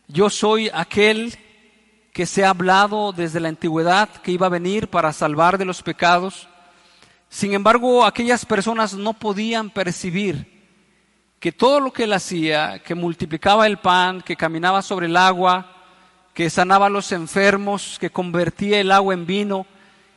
yo 0.07 0.29
soy 0.29 0.69
aquel 0.71 1.35
que 2.13 2.27
se 2.27 2.45
ha 2.45 2.51
hablado 2.51 3.11
desde 3.11 3.39
la 3.39 3.49
antigüedad 3.49 4.07
que 4.21 4.33
iba 4.33 4.45
a 4.45 4.51
venir 4.51 4.87
para 4.87 5.11
salvar 5.11 5.57
de 5.57 5.65
los 5.65 5.81
pecados. 5.81 6.47
Sin 7.27 7.55
embargo, 7.55 8.05
aquellas 8.05 8.45
personas 8.45 8.93
no 8.93 9.13
podían 9.13 9.71
percibir 9.71 10.50
que 11.41 11.51
todo 11.51 11.79
lo 11.79 11.91
que 11.91 12.03
él 12.03 12.13
hacía, 12.13 12.83
que 12.85 12.93
multiplicaba 12.93 13.65
el 13.65 13.79
pan, 13.79 14.21
que 14.21 14.35
caminaba 14.35 14.83
sobre 14.83 15.07
el 15.07 15.17
agua, 15.17 15.75
que 16.35 16.51
sanaba 16.51 16.85
a 16.85 16.89
los 16.89 17.11
enfermos, 17.11 17.97
que 17.99 18.11
convertía 18.11 18.79
el 18.79 18.91
agua 18.91 19.15
en 19.15 19.25
vino, 19.25 19.65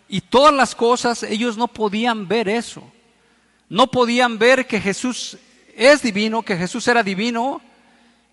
y 0.07 0.21
todas 0.21 0.53
las 0.53 0.75
cosas, 0.75 1.23
ellos 1.23 1.57
no 1.57 1.67
podían 1.67 2.29
ver 2.29 2.51
eso. 2.51 2.85
No 3.71 3.91
podían 3.91 4.39
ver 4.39 4.67
que 4.67 4.83
Jesús 4.83 5.39
es 5.75 6.03
divino, 6.03 6.43
que 6.43 6.59
Jesús 6.59 6.87
era 6.89 7.03
divino, 7.03 7.63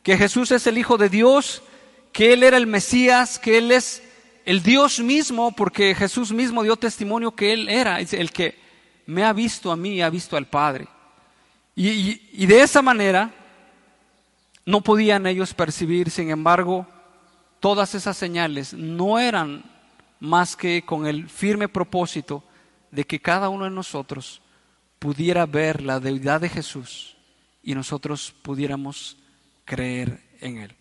que 0.04 0.18
Jesús 0.18 0.52
es 0.52 0.68
el 0.68 0.78
Hijo 0.78 0.98
de 0.98 1.08
Dios, 1.08 1.64
que 2.12 2.34
Él 2.34 2.44
era 2.44 2.58
el 2.58 2.68
Mesías, 2.68 3.40
que 3.40 3.58
Él 3.58 3.72
es 3.72 4.04
el 4.44 4.64
Dios 4.64 5.00
mismo, 5.00 5.54
porque 5.54 5.96
Jesús 5.96 6.34
mismo 6.34 6.62
dio 6.62 6.76
testimonio 6.76 7.32
que 7.32 7.54
Él 7.54 7.70
era 7.70 8.02
el 8.02 8.34
que 8.34 8.60
me 9.06 9.24
ha 9.24 9.32
visto 9.32 9.72
a 9.72 9.78
mí 9.78 10.02
ha 10.02 10.10
visto 10.10 10.36
al 10.36 10.48
Padre. 10.48 10.90
Y, 11.84 12.46
de 12.46 12.62
esa 12.62 12.84
manera 12.84 13.34
no 14.66 14.82
podían 14.82 15.26
ellos 15.26 15.56
percibir, 15.56 16.12
sin 16.12 16.30
embargo, 16.30 16.86
todas 17.60 17.96
esas 17.96 18.16
señales 18.16 18.76
no 18.76 19.18
eran 19.18 19.64
más 20.20 20.56
que 20.56 20.84
con 20.86 21.08
el 21.08 21.28
firme 21.28 21.68
propósito 21.68 22.44
de 22.92 23.06
que 23.06 23.20
cada 23.20 23.50
uno 23.50 23.64
de 23.64 23.72
nosotros 23.72 24.44
pudiera 25.00 25.48
ver 25.48 25.82
la 25.82 26.00
deidad 26.00 26.42
de 26.42 26.50
Jesús 26.50 27.18
y 27.64 27.74
nosotros 27.74 28.32
pudiéramos 28.44 29.18
creer 29.66 30.22
en 30.40 30.60
Él. 30.60 30.76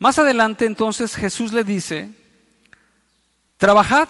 Más 0.00 0.18
adelante 0.18 0.66
entonces 0.66 1.14
Jesús 1.14 1.52
le 1.52 1.62
dice, 1.62 2.10
trabajad 3.56 4.08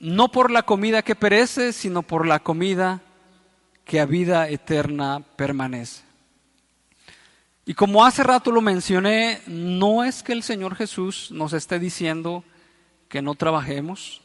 no 0.00 0.32
por 0.32 0.50
la 0.50 0.62
comida 0.62 1.02
que 1.02 1.14
perece, 1.14 1.74
sino 1.74 2.00
por 2.00 2.26
la 2.26 2.38
comida 2.38 3.02
que 3.84 4.00
a 4.00 4.06
vida 4.06 4.48
eterna 4.48 5.22
permanece. 5.36 6.02
Y 7.66 7.74
como 7.74 8.04
hace 8.04 8.22
rato 8.22 8.50
lo 8.50 8.60
mencioné, 8.60 9.40
no 9.46 10.04
es 10.04 10.22
que 10.22 10.32
el 10.32 10.42
Señor 10.42 10.74
Jesús 10.76 11.30
nos 11.30 11.52
esté 11.54 11.78
diciendo 11.78 12.44
que 13.08 13.22
no 13.22 13.34
trabajemos. 13.34 14.20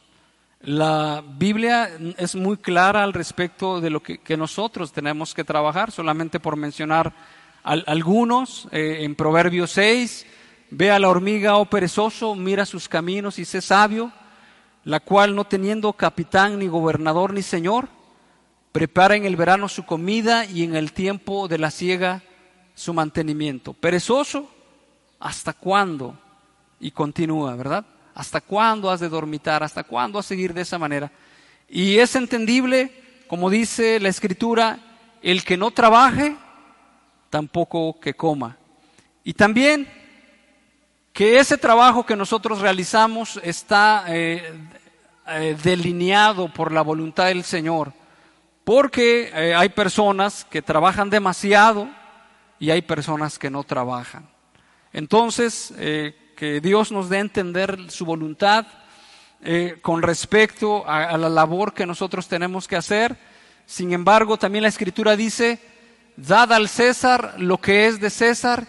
La 0.60 1.24
Biblia 1.26 1.90
es 2.18 2.34
muy 2.34 2.58
clara 2.58 3.02
al 3.02 3.14
respecto 3.14 3.80
de 3.80 3.88
lo 3.88 4.02
que, 4.02 4.36
nosotros 4.36 4.92
tenemos 4.92 5.32
que 5.32 5.44
trabajar, 5.44 5.90
solamente 5.90 6.38
por 6.38 6.56
mencionar 6.56 7.14
algunos. 7.62 8.68
Eh, 8.72 8.98
en 9.00 9.14
Proverbios 9.14 9.70
6, 9.70 10.26
ve 10.70 10.90
a 10.90 10.98
la 10.98 11.08
hormiga, 11.08 11.56
oh 11.56 11.64
perezoso, 11.64 12.34
mira 12.34 12.66
sus 12.66 12.90
caminos 12.90 13.38
y 13.38 13.46
sé 13.46 13.62
sabio, 13.62 14.12
la 14.84 15.00
cual 15.00 15.34
no 15.34 15.44
teniendo 15.44 15.94
capitán, 15.94 16.58
ni 16.58 16.66
gobernador, 16.66 17.32
ni 17.32 17.40
señor, 17.40 17.88
prepara 18.72 19.16
en 19.16 19.24
el 19.24 19.36
verano 19.36 19.68
su 19.68 19.84
comida 19.84 20.44
y 20.44 20.62
en 20.62 20.76
el 20.76 20.92
tiempo 20.92 21.48
de 21.48 21.58
la 21.58 21.70
siega 21.70 22.22
su 22.74 22.94
mantenimiento. 22.94 23.72
Perezoso, 23.72 24.50
¿hasta 25.18 25.52
cuándo? 25.52 26.18
Y 26.78 26.90
continúa, 26.92 27.54
¿verdad? 27.56 27.84
¿Hasta 28.14 28.40
cuándo 28.40 28.90
has 28.90 29.00
de 29.00 29.08
dormitar? 29.08 29.62
¿Hasta 29.62 29.84
cuándo 29.84 30.18
has 30.18 30.26
de 30.26 30.34
seguir 30.34 30.54
de 30.54 30.62
esa 30.62 30.78
manera? 30.78 31.10
Y 31.68 31.98
es 31.98 32.16
entendible, 32.16 32.92
como 33.28 33.50
dice 33.50 34.00
la 34.00 34.08
escritura, 34.08 34.78
el 35.22 35.44
que 35.44 35.56
no 35.56 35.70
trabaje, 35.70 36.36
tampoco 37.28 38.00
que 38.00 38.14
coma. 38.14 38.56
Y 39.24 39.34
también 39.34 39.86
que 41.12 41.38
ese 41.38 41.58
trabajo 41.58 42.06
que 42.06 42.16
nosotros 42.16 42.60
realizamos 42.60 43.38
está 43.42 44.04
eh, 44.08 44.52
eh, 45.28 45.56
delineado 45.62 46.52
por 46.52 46.72
la 46.72 46.82
voluntad 46.82 47.26
del 47.26 47.44
Señor, 47.44 47.92
porque 48.64 49.30
eh, 49.34 49.54
hay 49.54 49.70
personas 49.70 50.44
que 50.44 50.62
trabajan 50.62 51.10
demasiado 51.10 51.88
y 52.58 52.70
hay 52.70 52.82
personas 52.82 53.38
que 53.38 53.50
no 53.50 53.64
trabajan. 53.64 54.28
Entonces, 54.92 55.72
que 55.76 56.60
Dios 56.60 56.90
nos 56.90 57.08
dé 57.08 57.18
a 57.18 57.20
entender 57.20 57.90
su 57.90 58.04
voluntad 58.04 58.66
con 59.82 60.02
respecto 60.02 60.84
a 60.86 61.16
la 61.16 61.28
labor 61.28 61.72
que 61.72 61.86
nosotros 61.86 62.26
tenemos 62.26 62.66
que 62.66 62.76
hacer. 62.76 63.16
Sin 63.66 63.92
embargo, 63.92 64.36
también 64.36 64.62
la 64.62 64.68
Escritura 64.68 65.14
dice, 65.16 65.60
dad 66.16 66.52
al 66.52 66.68
César 66.68 67.36
lo 67.38 67.58
que 67.58 67.86
es 67.86 68.00
de 68.00 68.10
César 68.10 68.66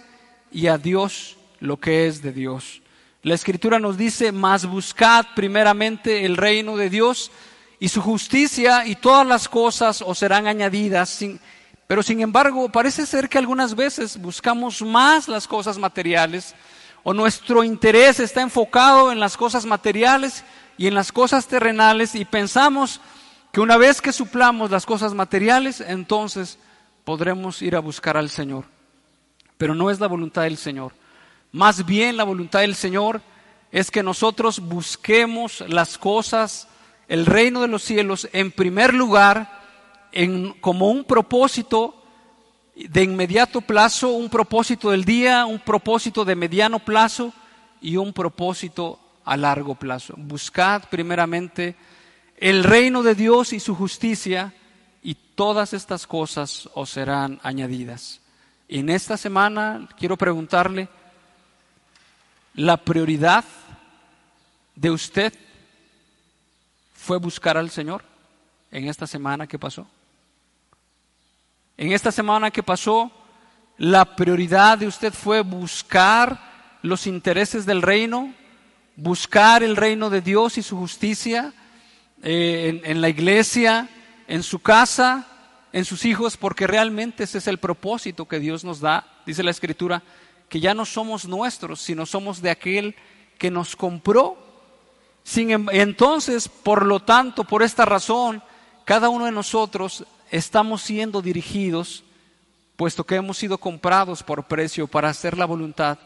y 0.51 0.67
a 0.67 0.77
Dios 0.77 1.37
lo 1.59 1.79
que 1.79 2.07
es 2.07 2.21
de 2.21 2.33
Dios. 2.33 2.81
La 3.23 3.35
escritura 3.35 3.79
nos 3.79 3.97
dice, 3.97 4.31
mas 4.31 4.65
buscad 4.65 5.25
primeramente 5.35 6.25
el 6.25 6.37
reino 6.37 6.75
de 6.75 6.89
Dios 6.89 7.31
y 7.81 7.89
su 7.89 7.99
justicia 7.99 8.85
y 8.85 8.95
todas 8.95 9.25
las 9.25 9.49
cosas 9.49 10.03
os 10.05 10.19
serán 10.19 10.45
añadidas. 10.45 11.19
pero 11.87 12.03
sin 12.03 12.21
embargo, 12.21 12.69
parece 12.69 13.07
ser 13.07 13.27
que 13.27 13.39
algunas 13.39 13.75
veces 13.75 14.21
buscamos 14.21 14.83
más 14.83 15.27
las 15.27 15.47
cosas 15.47 15.79
materiales 15.79 16.53
o 17.01 17.11
nuestro 17.11 17.63
interés 17.63 18.19
está 18.19 18.41
enfocado 18.41 19.11
en 19.11 19.19
las 19.19 19.35
cosas 19.35 19.65
materiales 19.65 20.43
y 20.77 20.85
en 20.85 20.93
las 20.93 21.11
cosas 21.11 21.47
terrenales 21.47 22.13
y 22.13 22.23
pensamos 22.23 23.01
que 23.51 23.61
una 23.61 23.77
vez 23.77 23.99
que 23.99 24.13
suplamos 24.13 24.69
las 24.69 24.85
cosas 24.85 25.15
materiales, 25.15 25.81
entonces 25.81 26.59
podremos 27.03 27.63
ir 27.63 27.75
a 27.75 27.79
buscar 27.79 28.15
al 28.15 28.29
Señor. 28.29 28.65
Pero 29.57 29.73
no 29.73 29.89
es 29.89 29.99
la 29.99 30.07
voluntad 30.07 30.43
del 30.43 30.57
Señor. 30.57 30.93
Más 31.51 31.83
bien 31.83 32.15
la 32.15 32.25
voluntad 32.25 32.59
del 32.59 32.75
Señor 32.75 33.21
es 33.71 33.89
que 33.89 34.03
nosotros 34.03 34.59
busquemos 34.59 35.61
las 35.67 35.97
cosas, 35.97 36.67
el 37.11 37.25
reino 37.25 37.59
de 37.59 37.67
los 37.67 37.83
cielos, 37.83 38.29
en 38.31 38.53
primer 38.53 38.93
lugar, 38.93 39.59
en, 40.13 40.53
como 40.61 40.87
un 40.87 41.03
propósito 41.03 42.01
de 42.73 43.03
inmediato 43.03 43.59
plazo, 43.59 44.11
un 44.11 44.29
propósito 44.29 44.91
del 44.91 45.03
día, 45.03 45.45
un 45.45 45.59
propósito 45.59 46.23
de 46.23 46.37
mediano 46.37 46.79
plazo 46.79 47.33
y 47.81 47.97
un 47.97 48.13
propósito 48.13 48.97
a 49.25 49.35
largo 49.35 49.75
plazo. 49.75 50.13
Buscad 50.15 50.83
primeramente 50.89 51.75
el 52.37 52.63
reino 52.63 53.03
de 53.03 53.13
Dios 53.13 53.51
y 53.51 53.59
su 53.59 53.75
justicia 53.75 54.53
y 55.03 55.15
todas 55.35 55.73
estas 55.73 56.07
cosas 56.07 56.69
os 56.75 56.91
serán 56.91 57.41
añadidas. 57.43 58.21
En 58.69 58.87
esta 58.87 59.17
semana 59.17 59.89
quiero 59.99 60.15
preguntarle, 60.15 60.87
la 62.53 62.77
prioridad 62.77 63.43
de 64.75 64.91
usted 64.91 65.33
fue 67.01 67.17
buscar 67.17 67.57
al 67.57 67.71
Señor 67.71 68.03
en 68.69 68.87
esta 68.87 69.07
semana 69.07 69.47
que 69.47 69.57
pasó. 69.57 69.87
En 71.75 71.93
esta 71.93 72.11
semana 72.11 72.51
que 72.51 72.61
pasó, 72.61 73.11
la 73.77 74.05
prioridad 74.15 74.77
de 74.77 74.85
usted 74.85 75.11
fue 75.11 75.41
buscar 75.41 76.77
los 76.83 77.07
intereses 77.07 77.65
del 77.65 77.81
reino, 77.81 78.31
buscar 78.95 79.63
el 79.63 79.75
reino 79.77 80.11
de 80.11 80.21
Dios 80.21 80.59
y 80.59 80.61
su 80.61 80.77
justicia 80.77 81.53
eh, 82.21 82.81
en 82.83 83.01
la 83.01 83.09
iglesia, 83.09 83.89
en 84.27 84.43
su 84.43 84.59
casa, 84.59 85.25
en 85.73 85.85
sus 85.85 86.05
hijos, 86.05 86.37
porque 86.37 86.67
realmente 86.67 87.23
ese 87.23 87.39
es 87.39 87.47
el 87.47 87.57
propósito 87.57 88.27
que 88.27 88.39
Dios 88.39 88.63
nos 88.63 88.79
da, 88.79 89.07
dice 89.25 89.41
la 89.41 89.49
Escritura, 89.49 90.03
que 90.49 90.59
ya 90.59 90.75
no 90.75 90.85
somos 90.85 91.27
nuestros, 91.27 91.81
sino 91.81 92.05
somos 92.05 92.43
de 92.43 92.51
aquel 92.51 92.95
que 93.39 93.49
nos 93.49 93.75
compró. 93.75 94.50
Sin, 95.23 95.51
em, 95.51 95.67
entonces, 95.71 96.47
por 96.47 96.85
lo 96.85 96.99
tanto, 96.99 97.43
por 97.43 97.63
esta 97.63 97.85
razón, 97.85 98.43
cada 98.85 99.09
uno 99.09 99.25
de 99.25 99.31
nosotros 99.31 100.05
estamos 100.31 100.81
siendo 100.81 101.21
dirigidos, 101.21 102.03
puesto 102.75 103.03
que 103.03 103.15
hemos 103.15 103.37
sido 103.37 103.57
comprados 103.57 104.23
por 104.23 104.45
precio 104.45 104.87
para 104.87 105.09
hacer 105.09 105.37
la 105.37 105.45
voluntad 105.45 105.99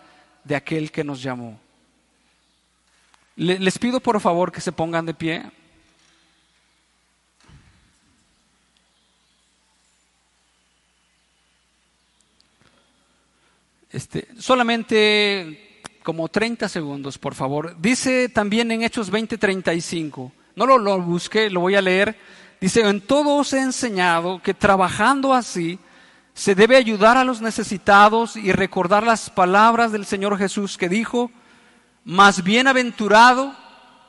de 0.43 0.55
aquel 0.55 0.91
que 0.91 1.03
nos 1.03 1.21
llamó. 1.21 1.59
Les 3.35 3.77
pido 3.79 3.99
por 3.99 4.19
favor 4.21 4.51
que 4.51 4.61
se 4.61 4.71
pongan 4.71 5.05
de 5.05 5.13
pie. 5.13 5.43
Este, 13.91 14.27
solamente 14.39 15.74
como 16.05 16.27
30 16.27 16.69
segundos, 16.69 17.17
por 17.17 17.33
favor. 17.33 17.75
Dice 17.79 18.29
también 18.29 18.69
en 18.69 18.83
Hechos 18.83 19.11
20:35, 19.11 20.31
no 20.55 20.67
lo, 20.67 20.77
lo 20.77 21.01
busqué, 21.01 21.49
lo 21.49 21.61
voy 21.61 21.73
a 21.73 21.81
leer. 21.81 22.15
Dice, 22.61 22.87
en 22.87 23.01
todo 23.01 23.37
os 23.37 23.51
he 23.53 23.59
enseñado 23.59 24.39
que 24.39 24.53
trabajando 24.53 25.33
así 25.33 25.79
se 26.35 26.53
debe 26.53 26.77
ayudar 26.77 27.17
a 27.17 27.23
los 27.23 27.41
necesitados 27.41 28.35
y 28.35 28.51
recordar 28.51 29.01
las 29.01 29.31
palabras 29.31 29.91
del 29.91 30.05
Señor 30.05 30.37
Jesús 30.37 30.77
que 30.77 30.89
dijo, 30.89 31.31
más 32.03 32.43
bienaventurado 32.43 33.55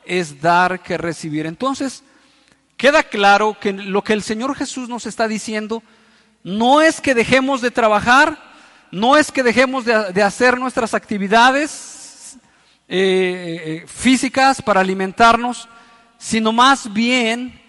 es 0.05 0.43
dar 0.43 0.83
que 0.83 0.99
recibir. 0.99 1.47
Entonces, 1.47 2.05
queda 2.77 3.05
claro 3.05 3.57
que 3.59 3.73
lo 3.73 4.05
que 4.05 4.13
el 4.13 4.23
Señor 4.23 4.55
Jesús 4.55 4.91
nos 4.91 5.07
está 5.07 5.29
diciendo 5.29 5.83
no 6.45 6.83
es 6.83 7.01
que 7.01 7.15
dejemos 7.15 7.63
de 7.63 7.71
trabajar, 7.71 8.46
no 8.91 9.17
es 9.17 9.31
que 9.33 9.43
dejemos 9.43 9.85
de, 9.85 10.23
hacer 10.23 10.59
nuestras 10.59 10.95
actividades 10.95 12.39
eh, 12.89 13.83
eh, 13.83 13.85
físicas 13.87 14.63
para 14.63 14.81
alimentarnos, 14.81 15.69
sino 16.19 16.53
más 16.53 16.93
bien 16.93 17.61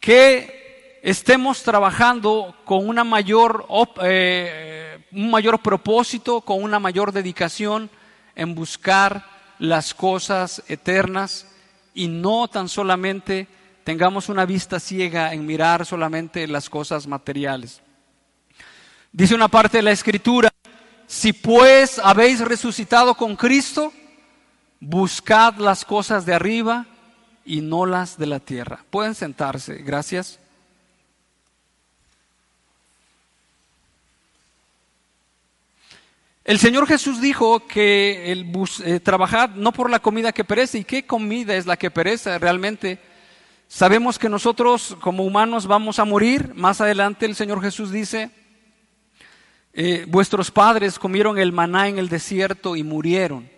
que 0.00 1.00
estemos 1.02 1.62
trabajando 1.62 2.54
con 2.64 2.88
una 2.88 3.04
mayor, 3.04 3.66
eh, 4.02 5.04
un 5.12 5.30
mayor 5.30 5.60
propósito, 5.60 6.40
con 6.40 6.62
una 6.62 6.78
mayor 6.78 7.12
dedicación 7.12 7.90
en 8.34 8.54
buscar 8.54 9.24
las 9.58 9.92
cosas 9.92 10.62
eternas 10.68 11.46
y 11.94 12.06
no 12.08 12.46
tan 12.48 12.68
solamente 12.68 13.48
tengamos 13.84 14.28
una 14.28 14.44
vista 14.46 14.78
ciega 14.78 15.32
en 15.32 15.46
mirar 15.46 15.84
solamente 15.84 16.46
las 16.46 16.70
cosas 16.70 17.06
materiales. 17.06 17.82
Dice 19.12 19.34
una 19.34 19.48
parte 19.48 19.78
de 19.78 19.82
la 19.82 19.92
escritura, 19.92 20.50
si 21.06 21.32
pues 21.32 21.98
habéis 21.98 22.40
resucitado 22.40 23.14
con 23.14 23.36
Cristo, 23.36 23.92
buscad 24.80 25.56
las 25.56 25.84
cosas 25.84 26.26
de 26.26 26.34
arriba 26.34 26.86
y 27.44 27.62
no 27.62 27.86
las 27.86 28.18
de 28.18 28.26
la 28.26 28.40
tierra. 28.40 28.84
Pueden 28.90 29.14
sentarse, 29.14 29.76
gracias. 29.76 30.38
El 36.44 36.58
Señor 36.58 36.86
Jesús 36.86 37.20
dijo 37.20 37.66
que 37.66 38.32
el 38.32 38.50
eh, 38.84 39.00
trabajad 39.00 39.50
no 39.50 39.70
por 39.70 39.90
la 39.90 40.00
comida 40.00 40.32
que 40.32 40.44
perece. 40.44 40.78
¿Y 40.78 40.84
qué 40.84 41.06
comida 41.06 41.54
es 41.54 41.66
la 41.66 41.76
que 41.76 41.90
perece 41.90 42.38
realmente? 42.38 42.98
Sabemos 43.68 44.18
que 44.18 44.30
nosotros 44.30 44.96
como 45.00 45.24
humanos 45.24 45.66
vamos 45.66 45.98
a 45.98 46.06
morir. 46.06 46.52
Más 46.54 46.80
adelante 46.80 47.26
el 47.26 47.34
Señor 47.34 47.60
Jesús 47.60 47.92
dice, 47.92 48.30
eh, 49.80 50.06
vuestros 50.08 50.50
padres 50.50 50.98
comieron 50.98 51.38
el 51.38 51.52
maná 51.52 51.86
en 51.86 52.00
el 52.00 52.08
desierto 52.08 52.74
y 52.74 52.82
murieron. 52.82 53.48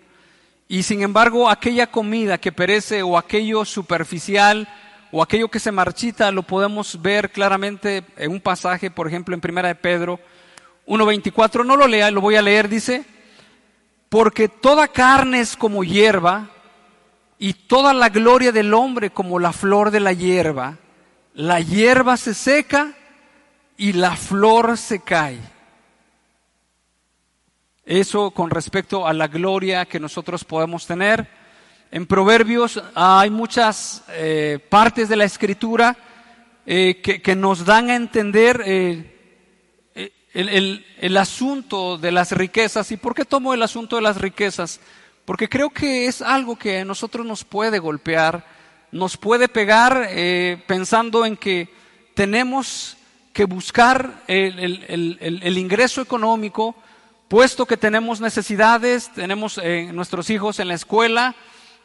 Y 0.69 0.83
sin 0.83 1.01
embargo, 1.01 1.49
aquella 1.49 1.87
comida 1.87 2.37
que 2.37 2.53
perece 2.53 3.03
o 3.03 3.17
aquello 3.17 3.65
superficial 3.65 4.69
o 5.13 5.23
aquello 5.23 5.49
que 5.49 5.59
se 5.59 5.73
marchita 5.73 6.31
lo 6.31 6.43
podemos 6.43 7.01
ver 7.01 7.31
claramente 7.31 8.05
en 8.19 8.33
un 8.33 8.41
pasaje, 8.43 8.91
por 8.91 9.09
ejemplo, 9.09 9.35
en 9.35 9.41
Primera 9.41 9.69
de 9.69 9.77
Pedro 9.77 10.21
1.24. 10.87 11.65
No 11.65 11.75
lo 11.75 11.89
lea, 11.89 12.11
lo 12.11 12.21
voy 12.21 12.37
a 12.37 12.43
leer, 12.43 12.69
dice, 12.69 13.03
porque 14.11 14.47
toda 14.47 14.89
carne 14.89 15.41
es 15.41 15.57
como 15.57 15.85
hierba 15.85 16.51
y 17.39 17.55
toda 17.55 17.95
la 17.95 18.11
gloria 18.11 18.53
del 18.53 18.75
hombre 18.75 19.09
como 19.09 19.39
la 19.39 19.55
flor 19.55 19.91
de 19.91 20.01
la 20.01 20.13
hierba. 20.13 20.77
La 21.33 21.61
hierba 21.61 22.19
se 22.19 22.35
seca 22.35 22.93
y 23.79 23.95
la 23.95 24.17
flor 24.17 24.77
se 24.77 25.01
cae 25.01 25.39
eso 27.91 28.31
con 28.31 28.51
respecto 28.51 29.05
a 29.05 29.13
la 29.13 29.27
gloria 29.27 29.85
que 29.85 29.99
nosotros 29.99 30.45
podemos 30.45 30.87
tener. 30.87 31.27
En 31.91 32.07
Proverbios 32.07 32.81
hay 32.95 33.31
muchas 33.31 34.05
eh, 34.11 34.61
partes 34.69 35.09
de 35.09 35.17
la 35.17 35.25
escritura 35.25 35.97
eh, 36.67 37.01
que, 37.03 37.35
nos 37.35 37.65
dan 37.65 37.91
a 37.91 37.97
entender 37.97 38.63
eh, 38.65 40.15
el, 40.33 41.17
asunto 41.17 41.99
de 41.99 42.13
las 42.13 42.31
riquezas. 42.31 42.93
¿Y 42.93 42.97
por 42.97 43.13
qué 43.13 43.25
tomo 43.25 43.55
el 43.55 43.63
asunto 43.63 43.97
de 43.97 44.03
las 44.03 44.19
riquezas? 44.19 44.79
Porque 45.25 45.49
creo 45.49 45.71
que 45.71 46.07
es 46.07 46.23
algo 46.23 46.55
que 46.55 46.79
a 46.79 46.85
nosotros 46.85 47.27
nos 47.27 47.45
puede 47.45 47.81
golpear 47.81 48.61
nos 48.93 49.17
puede 49.17 49.49
pegar 49.49 50.09
pensando 50.67 51.25
en 51.25 51.37
que 51.37 51.73
tenemos 52.15 52.97
que 53.33 53.45
buscar 53.45 54.25
el, 54.27 55.59
ingreso 55.59 56.03
económico, 56.03 56.75
puesto 57.31 57.65
que 57.65 57.77
tenemos 57.77 58.21
necesidades, 58.21 59.09
tenemos 59.15 59.61
eh, 59.63 59.91
nuestros 59.93 60.31
hijos 60.31 60.59
en 60.59 60.67
la 60.67 60.75
escuela, 60.75 61.37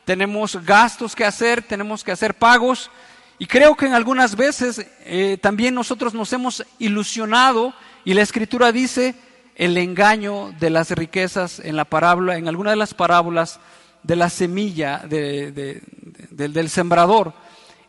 tenemos 0.04 0.58
gastos 0.66 1.16
que 1.16 1.24
hacer, 1.24 1.62
tenemos 1.62 2.04
que 2.04 2.12
hacer 2.12 2.34
pagos. 2.34 2.90
Y 3.38 3.46
creo 3.46 3.76
que 3.76 3.86
en 3.86 3.94
algunas 3.94 4.36
veces 4.36 4.88
eh, 5.02 5.38
también 5.40 5.76
nosotros 5.76 6.16
nos 6.16 6.34
hemos 6.34 6.66
ilusionado 6.80 7.76
y 8.04 8.16
la 8.16 8.24
escritura 8.24 8.72
dice 8.72 9.14
el 9.54 9.78
engaño 9.78 10.52
de 10.60 10.72
las 10.72 10.90
riquezas 10.90 11.60
en 11.60 11.76
la 11.76 11.86
parábola, 11.86 12.38
en 12.38 12.48
alguna 12.48 12.72
de 12.72 12.78
las 12.78 12.96
parábolas 12.96 13.60
de 14.02 14.16
la 14.16 14.32
semilla 14.32 15.04
del 15.08 16.70
sembrador. 16.70 17.34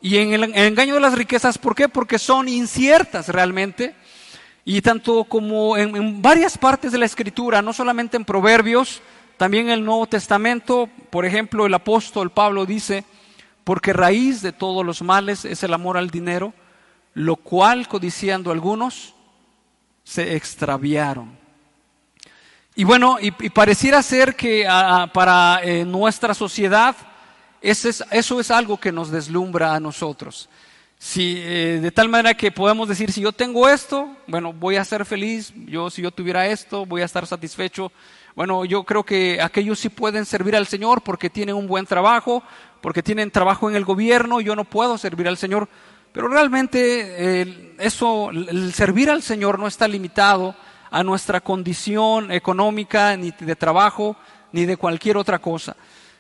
Y 0.03 0.19
en 0.19 0.35
el, 0.35 0.55
engaño 0.55 0.95
de 0.97 1.01
las 1.01 1.15
riquezas, 1.15 1.57
¿por 1.57 1.75
qué? 1.75 1.89
Porque 1.89 2.19
son 2.19 2.49
inciertas 2.49 3.31
realmente. 3.31 3.95
Y 4.69 4.83
tanto 4.83 5.23
como 5.23 5.77
en, 5.77 6.21
varias 6.21 6.59
partes 6.59 6.91
de 6.91 6.99
la 6.99 7.07
escritura, 7.07 7.63
no 7.63 7.73
solamente 7.73 8.17
en 8.17 8.25
Proverbios, 8.25 9.01
también 9.37 9.67
en 9.67 9.75
el 9.75 9.85
Nuevo 9.85 10.09
Testamento, 10.09 10.91
por 11.09 11.25
ejemplo, 11.25 11.67
el 11.67 11.75
apóstol 11.75 12.31
Pablo 12.31 12.67
dice, 12.67 13.05
porque 13.63 13.93
raíz 13.93 14.43
de 14.43 14.51
todos 14.51 14.85
los 14.85 15.03
males 15.03 15.45
es 15.45 15.63
el 15.63 15.73
amor 15.73 15.97
al 15.97 16.11
dinero, 16.11 16.53
lo 17.15 17.37
cual, 17.37 17.87
codiciando 17.87 18.51
algunos, 18.51 19.15
se 20.03 20.35
extraviaron. 20.35 21.39
Y 22.75 22.83
bueno, 22.83 23.19
y, 23.21 23.31
pareciera 23.51 24.03
ser 24.03 24.35
que 24.35 24.67
para 25.13 25.61
eh, 25.63 25.85
nuestra 25.85 26.35
sociedad, 26.35 26.97
eso 27.61 28.41
es 28.41 28.51
algo 28.51 28.79
que 28.79 28.91
nos 28.91 29.13
deslumbra 29.13 29.77
a 29.77 29.81
nosotros. 29.81 30.49
Si, 30.99 31.37
eh, 31.39 31.79
de 31.83 31.91
tal 31.91 32.09
manera 32.09 32.35
que 32.35 32.51
podemos 32.51 32.89
decir, 32.89 33.13
si 33.13 33.21
yo 33.21 33.33
tengo 33.33 33.69
esto, 33.69 34.09
bueno, 34.27 34.53
voy 34.53 34.77
a 34.77 34.85
ser 34.85 35.05
feliz, 35.05 35.53
yo 35.67 35.91
si 35.91 36.03
yo 36.03 36.11
tuviera 36.11 36.47
esto, 36.47 36.87
voy 36.87 37.03
a 37.03 37.05
estar 37.05 37.27
satisfecho. 37.27 37.93
Bueno, 38.35 38.65
yo 38.65 38.85
creo 38.85 39.05
que 39.05 39.41
aquellos 39.41 39.79
sí 39.79 39.89
pueden 39.89 40.25
servir 40.25 40.57
al 40.57 40.67
Señor 40.67 41.03
porque 41.03 41.31
tienen 41.31 41.55
un 41.55 41.67
buen 41.67 41.87
trabajo, 41.87 42.43
porque 42.81 43.03
tienen 43.03 43.31
trabajo 43.31 43.69
en 43.69 43.77
el 43.77 43.85
gobierno, 43.85 44.41
yo 44.41 44.57
no 44.57 44.65
puedo 44.65 44.97
servir 44.99 45.29
al 45.29 45.37
Señor. 45.37 45.69
Pero 46.13 46.29
realmente 46.29 47.77
eso, 47.79 48.31
el 48.31 48.73
servir 48.73 49.11
al 49.11 49.23
Señor 49.23 49.59
no 49.59 49.67
está 49.67 49.87
limitado 49.87 50.55
a 50.91 51.03
nuestra 51.03 51.41
condición 51.41 52.33
económica, 52.33 53.17
ni 53.17 53.33
de 53.39 53.57
trabajo, 53.57 54.17
ni 54.53 54.65
de 54.65 54.79
cualquier 54.79 55.19
otra 55.19 55.39
cosa. 55.39 55.77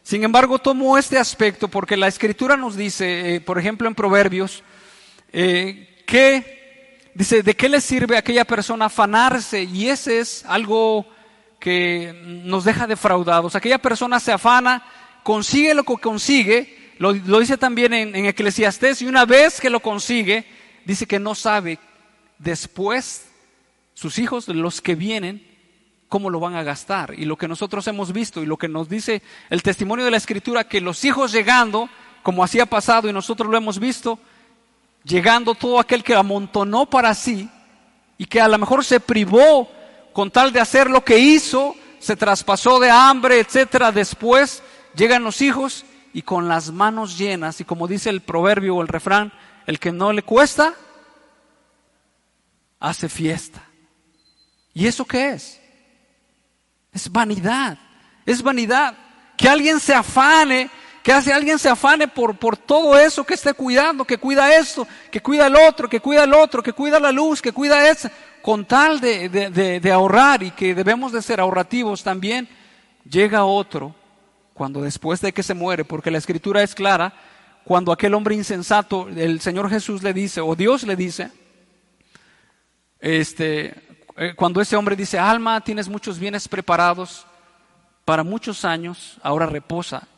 Sin 0.06 0.22
embargo, 0.22 0.60
tomo 0.60 0.96
este 0.96 1.18
aspecto 1.18 1.66
porque 1.66 1.96
la 1.96 2.06
escritura 2.06 2.56
nos 2.56 2.76
dice, 2.76 3.34
eh, 3.34 3.40
por 3.40 3.58
ejemplo 3.58 3.88
en 3.88 3.96
Proverbios, 3.96 4.62
eh, 5.32 6.04
que 6.06 7.10
dice, 7.12 7.42
¿de 7.42 7.56
qué 7.56 7.68
le 7.68 7.80
sirve 7.80 8.14
a 8.14 8.20
aquella 8.20 8.44
persona 8.44 8.84
afanarse? 8.84 9.64
Y 9.64 9.88
ese 9.88 10.20
es 10.20 10.44
algo 10.46 11.08
que 11.58 12.14
nos 12.44 12.62
deja 12.62 12.86
defraudados. 12.86 13.56
Aquella 13.56 13.78
persona 13.78 14.20
se 14.20 14.30
afana, 14.30 14.86
consigue 15.24 15.74
lo 15.74 15.82
que 15.82 15.96
consigue, 15.96 16.92
lo, 16.98 17.12
dice 17.12 17.56
también 17.56 17.92
en, 17.92 18.14
en 18.14 18.26
Eclesiastés, 18.26 19.02
y 19.02 19.06
una 19.06 19.24
vez 19.24 19.60
que 19.60 19.70
lo 19.70 19.80
consigue, 19.80 20.46
dice 20.84 21.06
que 21.06 21.18
no 21.18 21.34
sabe 21.34 21.80
después 22.38 23.26
sus 23.92 24.20
hijos, 24.20 24.46
los 24.46 24.80
que 24.80 24.94
vienen, 24.94 25.44
cómo 26.08 26.30
lo 26.30 26.40
van 26.40 26.54
a 26.54 26.62
gastar. 26.62 27.14
Y 27.16 27.24
lo 27.24 27.36
que 27.36 27.48
nosotros 27.48 27.86
hemos 27.88 28.12
visto 28.12 28.42
y 28.42 28.46
lo 28.46 28.56
que 28.56 28.68
nos 28.68 28.88
dice 28.88 29.22
el 29.50 29.62
testimonio 29.62 30.04
de 30.04 30.10
la 30.10 30.16
Escritura, 30.16 30.64
que 30.64 30.80
los 30.80 31.04
hijos 31.04 31.32
llegando, 31.32 31.88
como 32.22 32.44
así 32.44 32.60
ha 32.60 32.66
pasado 32.66 33.08
y 33.08 33.12
nosotros 33.12 33.50
lo 33.50 33.56
hemos 33.56 33.78
visto, 33.78 34.18
llegando 35.04 35.54
todo 35.54 35.78
aquel 35.78 36.02
que 36.02 36.14
amontonó 36.14 36.86
para 36.86 37.14
sí 37.14 37.48
y 38.18 38.26
que 38.26 38.40
a 38.40 38.48
lo 38.48 38.58
mejor 38.58 38.84
se 38.84 39.00
privó 39.00 39.68
con 40.12 40.30
tal 40.30 40.52
de 40.52 40.60
hacer 40.60 40.90
lo 40.90 41.04
que 41.04 41.18
hizo, 41.18 41.74
se 41.98 42.16
traspasó 42.16 42.80
de 42.80 42.90
hambre, 42.90 43.38
etcétera, 43.38 43.92
después 43.92 44.62
llegan 44.94 45.24
los 45.24 45.42
hijos 45.42 45.84
y 46.12 46.22
con 46.22 46.48
las 46.48 46.72
manos 46.72 47.18
llenas, 47.18 47.60
y 47.60 47.64
como 47.64 47.86
dice 47.86 48.08
el 48.08 48.22
proverbio 48.22 48.76
o 48.76 48.82
el 48.82 48.88
refrán, 48.88 49.32
el 49.66 49.78
que 49.78 49.92
no 49.92 50.14
le 50.14 50.22
cuesta, 50.22 50.74
hace 52.80 53.10
fiesta. 53.10 53.62
¿Y 54.72 54.86
eso 54.86 55.04
qué 55.04 55.32
es? 55.32 55.60
Es 56.96 57.12
vanidad, 57.12 57.76
es 58.24 58.42
vanidad. 58.42 58.96
Que 59.36 59.50
alguien 59.50 59.78
se 59.80 59.92
afane, 59.92 60.70
que 61.02 61.12
hace 61.12 61.30
alguien 61.30 61.58
se 61.58 61.68
afane 61.68 62.08
por, 62.08 62.38
por 62.38 62.56
todo 62.56 62.98
eso 62.98 63.22
que 63.22 63.34
esté 63.34 63.52
cuidando, 63.52 64.06
que 64.06 64.16
cuida 64.16 64.56
esto, 64.56 64.88
que 65.10 65.20
cuida 65.20 65.48
el 65.48 65.56
otro, 65.56 65.90
que 65.90 66.00
cuida 66.00 66.24
el 66.24 66.32
otro, 66.32 66.62
que 66.62 66.72
cuida 66.72 66.98
la 66.98 67.12
luz, 67.12 67.42
que 67.42 67.52
cuida 67.52 67.86
eso, 67.90 68.08
con 68.40 68.64
tal 68.64 68.98
de, 68.98 69.28
de 69.28 69.92
ahorrar 69.92 70.42
y 70.42 70.52
que 70.52 70.74
debemos 70.74 71.12
de 71.12 71.20
ser 71.20 71.38
ahorrativos 71.38 72.02
también, 72.02 72.48
llega 73.04 73.44
otro 73.44 73.94
cuando 74.54 74.80
después 74.80 75.20
de 75.20 75.32
que 75.34 75.42
se 75.42 75.52
muere, 75.52 75.84
porque 75.84 76.10
la 76.10 76.16
escritura 76.16 76.62
es 76.62 76.74
clara, 76.74 77.12
cuando 77.62 77.92
aquel 77.92 78.14
hombre 78.14 78.34
insensato, 78.34 79.06
el 79.08 79.42
Señor 79.42 79.68
Jesús 79.68 80.02
le 80.02 80.14
dice, 80.14 80.40
o 80.40 80.56
Dios 80.56 80.84
le 80.84 80.96
dice, 80.96 81.30
este, 83.00 83.85
cuando 84.36 84.60
ese 84.60 84.76
hombre 84.76 84.96
dice, 84.96 85.18
alma, 85.18 85.60
tienes 85.60 85.88
muchos 85.88 86.18
bienes 86.18 86.48
preparados 86.48 87.26
para 88.04 88.24
muchos 88.24 88.64
años, 88.64 89.18
ahora 89.22 89.46
reposa. 89.46 90.08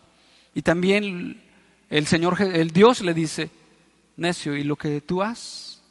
Y 0.55 0.63
también 0.63 1.43
el 1.91 2.07
Señor, 2.07 2.41
el 2.41 2.71
Dios 2.71 3.01
le 3.01 3.15
dice, 3.15 3.51
necio, 4.17 4.57
¿y 4.57 4.63
lo 4.63 4.77
que 4.77 5.01
tú 5.01 5.23
has 5.23 5.83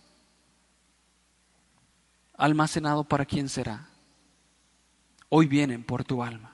almacenado 2.38 3.04
para 3.04 3.26
quién 3.26 3.50
será? 3.50 3.90
Hoy 5.30 5.48
vienen 5.48 5.84
por 5.84 6.04
tu 6.04 6.24
alma. 6.24 6.54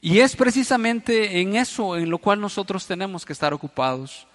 Y 0.00 0.20
es 0.20 0.34
precisamente 0.36 1.40
en 1.40 1.54
eso 1.54 1.96
en 1.96 2.08
lo 2.08 2.18
cual 2.18 2.40
nosotros 2.40 2.86
tenemos 2.86 3.26
que 3.26 3.32
estar 3.32 3.52
ocupados 3.52 4.26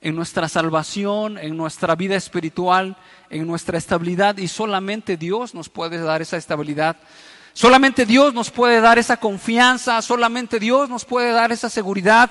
en 0.00 0.16
nuestra 0.16 0.48
salvación, 0.48 1.36
en 1.36 1.56
nuestra 1.56 1.94
vida 1.94 2.16
espiritual, 2.16 2.96
en 3.28 3.46
nuestra 3.46 3.76
estabilidad 3.76 4.38
y 4.38 4.48
solamente 4.48 5.16
Dios 5.16 5.54
nos 5.54 5.68
puede 5.68 5.98
dar 5.98 6.22
esa 6.22 6.36
estabilidad. 6.36 6.96
Solamente 7.52 8.06
Dios 8.06 8.32
nos 8.32 8.50
puede 8.50 8.80
dar 8.80 8.98
esa 8.98 9.18
confianza, 9.18 10.00
solamente 10.02 10.58
Dios 10.58 10.88
nos 10.88 11.04
puede 11.04 11.32
dar 11.32 11.52
esa 11.52 11.68
seguridad, 11.68 12.30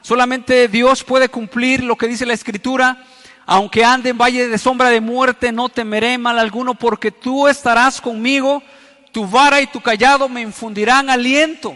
solamente 0.00 0.68
Dios 0.68 1.04
puede 1.04 1.28
cumplir 1.28 1.82
lo 1.84 1.96
que 1.96 2.06
dice 2.06 2.24
la 2.24 2.34
Escritura. 2.34 3.04
Aunque 3.46 3.84
ande 3.84 4.10
en 4.10 4.18
valle 4.18 4.48
de 4.48 4.58
sombra 4.58 4.90
de 4.90 5.00
muerte, 5.00 5.50
no 5.50 5.68
temeré 5.68 6.16
mal 6.18 6.38
alguno, 6.38 6.74
porque 6.74 7.10
tú 7.10 7.48
estarás 7.48 8.00
conmigo, 8.00 8.62
tu 9.10 9.26
vara 9.26 9.60
y 9.60 9.66
tu 9.66 9.80
callado 9.80 10.28
me 10.28 10.40
infundirán 10.40 11.10
aliento. 11.10 11.74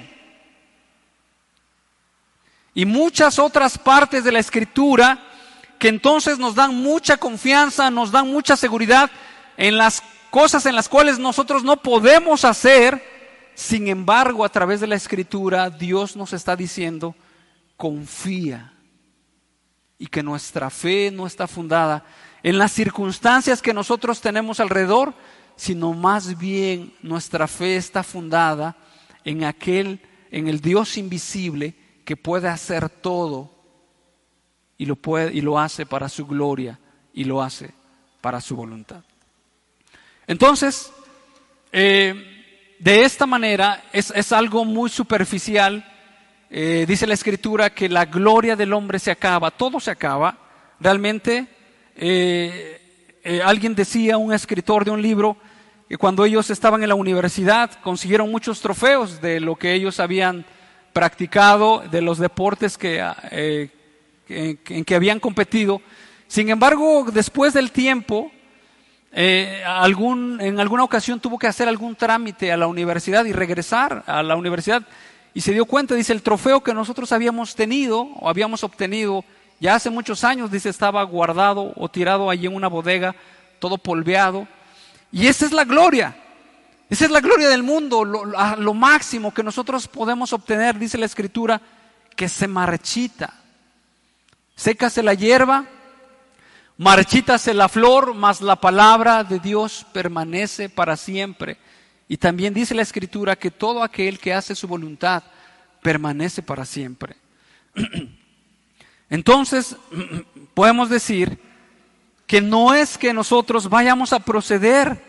Y 2.74 2.86
muchas 2.86 3.40
otras 3.40 3.76
partes 3.76 4.22
de 4.22 4.32
la 4.32 4.38
Escritura 4.38 5.18
que 5.84 5.88
entonces 5.90 6.38
nos 6.38 6.54
dan 6.54 6.74
mucha 6.74 7.18
confianza, 7.18 7.90
nos 7.90 8.10
dan 8.10 8.30
mucha 8.32 8.56
seguridad 8.56 9.10
en 9.58 9.76
las 9.76 10.02
cosas 10.30 10.64
en 10.64 10.74
las 10.74 10.88
cuales 10.88 11.18
nosotros 11.18 11.62
no 11.62 11.76
podemos 11.76 12.46
hacer. 12.46 13.04
Sin 13.54 13.88
embargo, 13.88 14.46
a 14.46 14.48
través 14.48 14.80
de 14.80 14.86
la 14.86 14.94
escritura, 14.94 15.68
Dios 15.68 16.16
nos 16.16 16.32
está 16.32 16.56
diciendo, 16.56 17.14
confía. 17.76 18.72
Y 19.98 20.06
que 20.06 20.22
nuestra 20.22 20.70
fe 20.70 21.10
no 21.12 21.26
está 21.26 21.46
fundada 21.46 22.02
en 22.42 22.56
las 22.56 22.72
circunstancias 22.72 23.60
que 23.60 23.74
nosotros 23.74 24.22
tenemos 24.22 24.60
alrededor, 24.60 25.12
sino 25.54 25.92
más 25.92 26.38
bien 26.38 26.94
nuestra 27.02 27.46
fe 27.46 27.76
está 27.76 28.02
fundada 28.02 28.74
en 29.22 29.44
aquel, 29.44 30.00
en 30.30 30.48
el 30.48 30.62
Dios 30.62 30.96
invisible 30.96 31.74
que 32.06 32.16
puede 32.16 32.48
hacer 32.48 32.88
todo 32.88 33.53
y 34.76 34.86
lo, 34.86 34.96
puede, 34.96 35.32
y 35.32 35.40
lo 35.40 35.58
hace 35.58 35.86
para 35.86 36.08
su 36.08 36.26
gloria 36.26 36.78
y 37.12 37.24
lo 37.24 37.42
hace 37.42 37.70
para 38.20 38.40
su 38.40 38.56
voluntad. 38.56 39.02
Entonces, 40.26 40.92
eh, 41.72 42.76
de 42.78 43.02
esta 43.02 43.26
manera 43.26 43.84
es, 43.92 44.32
algo 44.32 44.64
muy 44.64 44.90
superficial. 44.90 45.84
Eh, 46.50 46.84
dice 46.86 47.06
la 47.06 47.14
escritura 47.14 47.70
que 47.70 47.88
la 47.88 48.06
gloria 48.06 48.56
del 48.56 48.72
hombre 48.72 48.98
se 48.98 49.10
acaba, 49.10 49.50
todo 49.50 49.80
se 49.80 49.90
acaba. 49.90 50.38
Realmente, 50.80 51.46
eh, 51.96 52.80
alguien 53.44 53.74
decía, 53.74 54.18
un 54.18 54.32
escritor 54.32 54.84
de 54.84 54.90
un 54.90 55.02
libro, 55.02 55.36
que 55.88 55.98
cuando 55.98 56.24
ellos 56.24 56.50
estaban 56.50 56.82
en 56.82 56.88
la 56.88 56.94
universidad 56.94 57.70
consiguieron 57.82 58.30
muchos 58.30 58.60
trofeos 58.60 59.20
de 59.20 59.38
lo 59.38 59.56
que 59.56 59.74
ellos 59.74 60.00
habían 60.00 60.44
practicado, 60.92 61.84
de 61.90 62.00
los 62.00 62.18
deportes 62.18 62.78
que, 62.78 63.02
en 64.28 64.84
que 64.84 64.94
habían 64.94 65.20
competido. 65.20 65.80
Sin 66.26 66.48
embargo, 66.48 67.06
después 67.12 67.54
del 67.54 67.70
tiempo, 67.70 68.30
eh, 69.16 69.62
en 69.64 70.60
alguna 70.60 70.82
ocasión 70.82 71.20
tuvo 71.20 71.38
que 71.38 71.46
hacer 71.46 71.68
algún 71.68 71.94
trámite 71.94 72.50
a 72.50 72.56
la 72.56 72.66
universidad 72.66 73.24
y 73.24 73.32
regresar 73.32 74.02
a 74.06 74.24
la 74.24 74.34
universidad 74.34 74.82
y 75.34 75.40
se 75.40 75.52
dio 75.52 75.66
cuenta, 75.66 75.94
dice, 75.94 76.12
el 76.12 76.22
trofeo 76.22 76.62
que 76.62 76.74
nosotros 76.74 77.12
habíamos 77.12 77.54
tenido 77.54 78.00
o 78.00 78.28
habíamos 78.28 78.64
obtenido 78.64 79.24
ya 79.60 79.76
hace 79.76 79.90
muchos 79.90 80.24
años, 80.24 80.50
dice, 80.50 80.68
estaba 80.68 81.02
guardado 81.04 81.72
o 81.76 81.88
tirado 81.88 82.30
allí 82.30 82.46
en 82.46 82.54
una 82.54 82.68
bodega, 82.68 83.14
todo 83.58 83.78
polveado. 83.78 84.46
Y 85.12 85.26
esa 85.26 85.46
es 85.46 85.52
la 85.52 85.64
gloria. 85.64 86.16
Esa 86.90 87.04
es 87.04 87.10
la 87.10 87.20
gloria 87.20 87.48
del 87.48 87.62
mundo, 87.62 88.04
lo 88.04 88.74
máximo 88.74 89.32
que 89.32 89.42
nosotros 89.42 89.88
podemos 89.88 90.32
obtener, 90.32 90.78
dice 90.78 90.98
la 90.98 91.06
Escritura, 91.06 91.60
que 92.14 92.28
se 92.28 92.46
marchita. 92.46 93.32
Sécase 94.56 95.02
la 95.02 95.14
hierba, 95.14 95.66
marchítase 96.76 97.52
la 97.54 97.68
flor, 97.68 98.14
mas 98.14 98.40
la 98.40 98.56
palabra 98.56 99.24
de 99.24 99.40
Dios 99.40 99.84
permanece 99.92 100.68
para 100.68 100.96
siempre. 100.96 101.58
Y 102.06 102.18
también 102.18 102.54
dice 102.54 102.74
la 102.74 102.82
Escritura 102.82 103.36
que 103.36 103.50
todo 103.50 103.82
aquel 103.82 104.18
que 104.20 104.32
hace 104.32 104.54
su 104.54 104.68
voluntad 104.68 105.24
permanece 105.82 106.42
para 106.42 106.64
siempre. 106.64 107.16
Entonces, 109.10 109.76
podemos 110.54 110.88
decir 110.88 111.38
que 112.26 112.40
no 112.40 112.74
es 112.74 112.96
que 112.96 113.12
nosotros 113.12 113.68
vayamos 113.68 114.12
a 114.12 114.20
proceder 114.20 115.02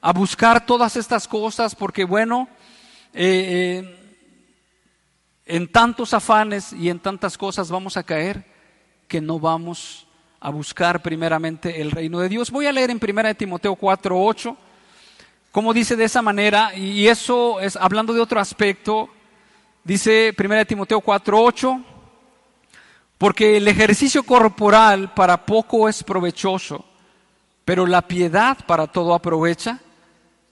a 0.00 0.12
buscar 0.12 0.64
todas 0.64 0.96
estas 0.96 1.26
cosas 1.26 1.74
porque, 1.74 2.04
bueno, 2.04 2.48
eh, 3.12 3.82
eh, 3.84 3.96
en 5.44 5.66
tantos 5.66 6.14
afanes 6.14 6.72
y 6.72 6.88
en 6.88 7.00
tantas 7.00 7.36
cosas 7.36 7.68
vamos 7.68 7.96
a 7.96 8.04
caer 8.04 8.49
que 9.10 9.20
no 9.20 9.40
vamos 9.40 10.06
a 10.38 10.50
buscar 10.50 11.02
primeramente 11.02 11.80
el 11.80 11.90
reino 11.90 12.20
de 12.20 12.28
Dios. 12.28 12.52
Voy 12.52 12.66
a 12.66 12.72
leer 12.72 12.90
en 12.90 13.00
1 13.02 13.34
Timoteo 13.34 13.74
4, 13.74 14.24
8, 14.24 14.56
como 15.50 15.74
dice 15.74 15.96
de 15.96 16.04
esa 16.04 16.22
manera, 16.22 16.76
y 16.76 17.08
eso 17.08 17.58
es 17.58 17.74
hablando 17.74 18.12
de 18.12 18.20
otro 18.20 18.38
aspecto, 18.38 19.10
dice 19.82 20.32
1 20.38 20.64
Timoteo 20.64 21.00
4, 21.00 21.42
8, 21.42 21.84
porque 23.18 23.56
el 23.56 23.66
ejercicio 23.66 24.22
corporal 24.22 25.12
para 25.12 25.44
poco 25.44 25.88
es 25.88 26.04
provechoso, 26.04 26.84
pero 27.64 27.88
la 27.88 28.02
piedad 28.02 28.58
para 28.64 28.86
todo 28.86 29.12
aprovecha, 29.12 29.80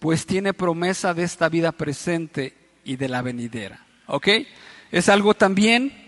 pues 0.00 0.26
tiene 0.26 0.52
promesa 0.52 1.14
de 1.14 1.22
esta 1.22 1.48
vida 1.48 1.70
presente 1.70 2.56
y 2.82 2.96
de 2.96 3.08
la 3.08 3.22
venidera. 3.22 3.86
¿Ok? 4.08 4.28
Es 4.90 5.08
algo 5.08 5.34
también, 5.34 6.07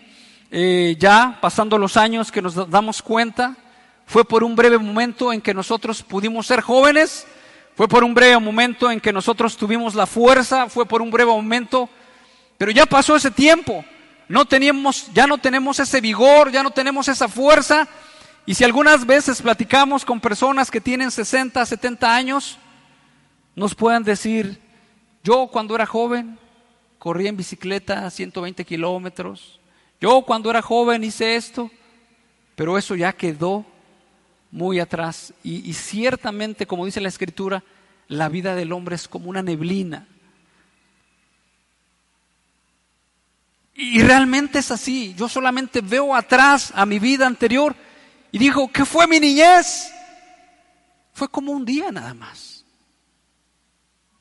eh, 0.50 0.96
ya 0.98 1.38
pasando 1.40 1.78
los 1.78 1.96
años 1.96 2.32
que 2.32 2.42
nos 2.42 2.68
damos 2.68 3.02
cuenta, 3.02 3.56
fue 4.06 4.24
por 4.24 4.42
un 4.42 4.56
breve 4.56 4.78
momento 4.78 5.32
en 5.32 5.40
que 5.40 5.54
nosotros 5.54 6.02
pudimos 6.02 6.48
ser 6.48 6.60
jóvenes, 6.60 7.26
fue 7.76 7.86
por 7.86 8.02
un 8.02 8.12
breve 8.12 8.38
momento 8.38 8.90
en 8.90 9.00
que 9.00 9.12
nosotros 9.12 9.56
tuvimos 9.56 9.94
la 9.94 10.06
fuerza, 10.06 10.68
fue 10.68 10.86
por 10.86 11.00
un 11.00 11.10
breve 11.10 11.30
momento, 11.30 11.88
pero 12.58 12.72
ya 12.72 12.86
pasó 12.86 13.14
ese 13.14 13.30
tiempo. 13.30 13.84
No 14.28 14.44
teníamos, 14.44 15.12
ya 15.14 15.26
no 15.26 15.38
tenemos 15.38 15.78
ese 15.78 16.00
vigor, 16.00 16.50
ya 16.50 16.62
no 16.62 16.70
tenemos 16.70 17.06
esa 17.06 17.28
fuerza. 17.28 17.86
Y 18.44 18.54
si 18.54 18.64
algunas 18.64 19.06
veces 19.06 19.40
platicamos 19.40 20.04
con 20.04 20.20
personas 20.20 20.70
que 20.70 20.80
tienen 20.80 21.10
60, 21.12 21.64
70 21.64 22.14
años, 22.14 22.58
nos 23.54 23.74
pueden 23.74 24.02
decir, 24.02 24.60
yo 25.22 25.46
cuando 25.46 25.76
era 25.76 25.86
joven 25.86 26.38
corrí 26.98 27.28
en 27.28 27.36
bicicleta 27.36 28.06
a 28.06 28.10
120 28.10 28.64
kilómetros, 28.64 29.59
yo 30.00 30.22
cuando 30.22 30.50
era 30.50 30.62
joven 30.62 31.04
hice 31.04 31.36
esto, 31.36 31.70
pero 32.54 32.78
eso 32.78 32.94
ya 32.94 33.12
quedó 33.12 33.66
muy 34.50 34.80
atrás. 34.80 35.34
Y, 35.42 35.72
ciertamente, 35.74 36.66
como 36.66 36.86
dice 36.86 37.00
la 37.00 37.08
escritura, 37.08 37.62
la 38.08 38.28
vida 38.28 38.54
del 38.54 38.72
hombre 38.72 38.96
es 38.96 39.06
como 39.06 39.30
una 39.30 39.42
neblina. 39.42 40.06
Y 43.74 44.02
realmente 44.02 44.58
es 44.58 44.70
así. 44.70 45.14
Yo 45.16 45.28
solamente 45.28 45.80
veo 45.80 46.14
atrás 46.14 46.72
a 46.74 46.84
mi 46.84 46.98
vida 46.98 47.26
anterior 47.26 47.74
y 48.32 48.38
digo, 48.38 48.70
¿qué 48.72 48.84
fue 48.84 49.06
mi 49.06 49.20
niñez? 49.20 49.90
Fue 51.12 51.28
como 51.28 51.52
un 51.52 51.64
día 51.64 51.90
nada 51.90 52.14
más. 52.14 52.64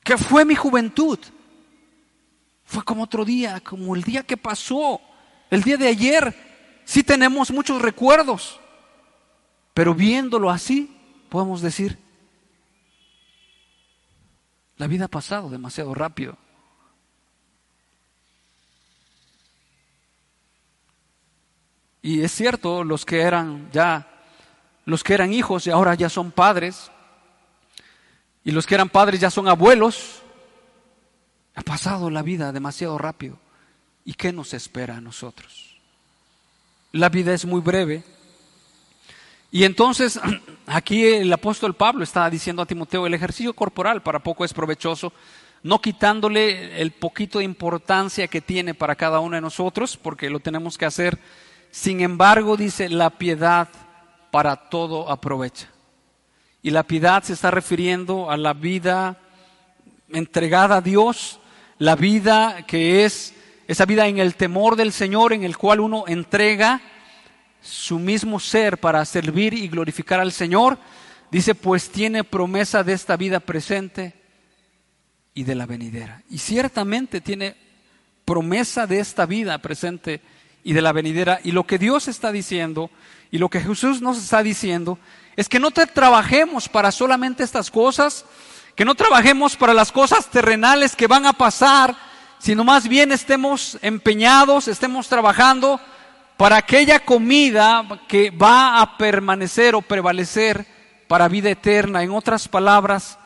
¿Qué 0.02 0.16
fue 0.16 0.44
mi 0.44 0.54
juventud? 0.54 1.18
Fue 2.64 2.82
como 2.84 3.02
otro 3.02 3.24
día, 3.24 3.60
como 3.60 3.94
el 3.94 4.02
día 4.02 4.22
que 4.22 4.36
pasó, 4.36 5.00
el 5.50 5.62
día 5.62 5.76
de 5.76 5.88
ayer. 5.88 6.34
Sí 6.84 7.04
tenemos 7.04 7.50
muchos 7.50 7.80
recuerdos, 7.80 8.58
pero 9.74 9.94
viéndolo 9.94 10.50
así, 10.50 10.96
podemos 11.28 11.62
decir, 11.62 11.98
la 14.76 14.86
vida 14.86 15.04
ha 15.04 15.08
pasado 15.08 15.50
demasiado 15.50 15.94
rápido. 15.94 16.36
Y 22.02 22.22
es 22.22 22.32
cierto, 22.32 22.82
los 22.82 23.04
que 23.04 23.20
eran 23.20 23.70
ya, 23.72 24.08
los 24.86 25.04
que 25.04 25.14
eran 25.14 25.32
hijos 25.32 25.66
y 25.66 25.70
ahora 25.70 25.94
ya 25.94 26.08
son 26.08 26.32
padres, 26.32 26.90
y 28.42 28.52
los 28.52 28.66
que 28.66 28.74
eran 28.74 28.88
padres 28.88 29.20
ya 29.20 29.30
son 29.30 29.48
abuelos, 29.48 30.22
ha 31.54 31.60
pasado 31.60 32.10
la 32.10 32.22
vida 32.22 32.52
demasiado 32.52 32.96
rápido. 32.96 33.38
¿Y 34.04 34.14
qué 34.14 34.32
nos 34.32 34.54
espera 34.54 34.96
a 34.96 35.00
nosotros? 35.00 35.76
La 36.92 37.08
vida 37.08 37.32
es 37.32 37.44
muy 37.44 37.60
breve. 37.60 38.02
Y 39.50 39.64
entonces 39.64 40.18
aquí 40.66 41.04
el 41.04 41.32
apóstol 41.32 41.74
Pablo 41.74 42.04
está 42.04 42.28
diciendo 42.30 42.62
a 42.62 42.66
Timoteo, 42.66 43.06
el 43.06 43.14
ejercicio 43.14 43.54
corporal 43.54 44.02
para 44.02 44.20
poco 44.20 44.44
es 44.44 44.52
provechoso, 44.52 45.12
no 45.62 45.80
quitándole 45.80 46.80
el 46.80 46.92
poquito 46.92 47.38
de 47.38 47.44
importancia 47.44 48.28
que 48.28 48.40
tiene 48.40 48.74
para 48.74 48.96
cada 48.96 49.20
uno 49.20 49.34
de 49.34 49.42
nosotros, 49.42 49.96
porque 49.96 50.30
lo 50.30 50.40
tenemos 50.40 50.78
que 50.78 50.86
hacer. 50.86 51.18
Sin 51.70 52.00
embargo, 52.00 52.56
dice, 52.56 52.88
la 52.88 53.10
piedad 53.10 53.68
para 54.30 54.56
todo 54.56 55.10
aprovecha. 55.10 55.68
Y 56.62 56.70
la 56.70 56.82
piedad 56.82 57.22
se 57.22 57.34
está 57.34 57.50
refiriendo 57.50 58.30
a 58.30 58.36
la 58.36 58.52
vida 58.54 59.18
entregada 60.08 60.76
a 60.76 60.80
Dios, 60.80 61.40
la 61.78 61.96
vida 61.96 62.66
que 62.66 63.04
es 63.04 63.34
esa 63.70 63.84
vida 63.84 64.08
en 64.08 64.18
el 64.18 64.34
temor 64.34 64.74
del 64.74 64.90
Señor, 64.90 65.32
en 65.32 65.44
el 65.44 65.56
cual 65.56 65.78
uno 65.78 66.02
entrega 66.08 66.80
su 67.62 68.00
mismo 68.00 68.40
ser 68.40 68.78
para 68.78 69.04
servir 69.04 69.54
y 69.54 69.68
glorificar 69.68 70.18
al 70.18 70.32
Señor, 70.32 70.76
dice, 71.30 71.54
pues 71.54 71.88
tiene 71.88 72.24
promesa 72.24 72.82
de 72.82 72.94
esta 72.94 73.16
vida 73.16 73.38
presente 73.38 74.14
y 75.34 75.44
de 75.44 75.54
la 75.54 75.66
venidera. 75.66 76.20
Y 76.28 76.38
ciertamente 76.38 77.20
tiene 77.20 77.54
promesa 78.24 78.88
de 78.88 78.98
esta 78.98 79.24
vida 79.24 79.56
presente 79.58 80.20
y 80.64 80.72
de 80.72 80.82
la 80.82 80.92
venidera. 80.92 81.38
Y 81.44 81.52
lo 81.52 81.64
que 81.64 81.78
Dios 81.78 82.08
está 82.08 82.32
diciendo 82.32 82.90
y 83.30 83.38
lo 83.38 83.50
que 83.50 83.60
Jesús 83.60 84.02
nos 84.02 84.18
está 84.18 84.42
diciendo 84.42 84.98
es 85.36 85.48
que 85.48 85.60
no 85.60 85.70
te 85.70 85.86
trabajemos 85.86 86.68
para 86.68 86.90
solamente 86.90 87.44
estas 87.44 87.70
cosas, 87.70 88.24
que 88.74 88.84
no 88.84 88.96
trabajemos 88.96 89.54
para 89.54 89.74
las 89.74 89.92
cosas 89.92 90.28
terrenales 90.28 90.96
que 90.96 91.06
van 91.06 91.24
a 91.24 91.34
pasar, 91.34 92.09
sino 92.40 92.64
más 92.64 92.88
bien 92.88 93.12
estemos 93.12 93.78
empeñados, 93.80 94.66
estemos 94.66 95.08
trabajando 95.08 95.80
para 96.36 96.56
aquella 96.56 96.98
comida 97.04 97.86
que 98.08 98.30
va 98.30 98.80
a 98.80 98.96
permanecer 98.96 99.76
o 99.76 99.82
prevalecer 99.82 100.66
para 101.06 101.28
vida 101.28 101.50
eterna. 101.50 102.02
En 102.02 102.10
otras 102.10 102.48
palabras, 102.48 103.16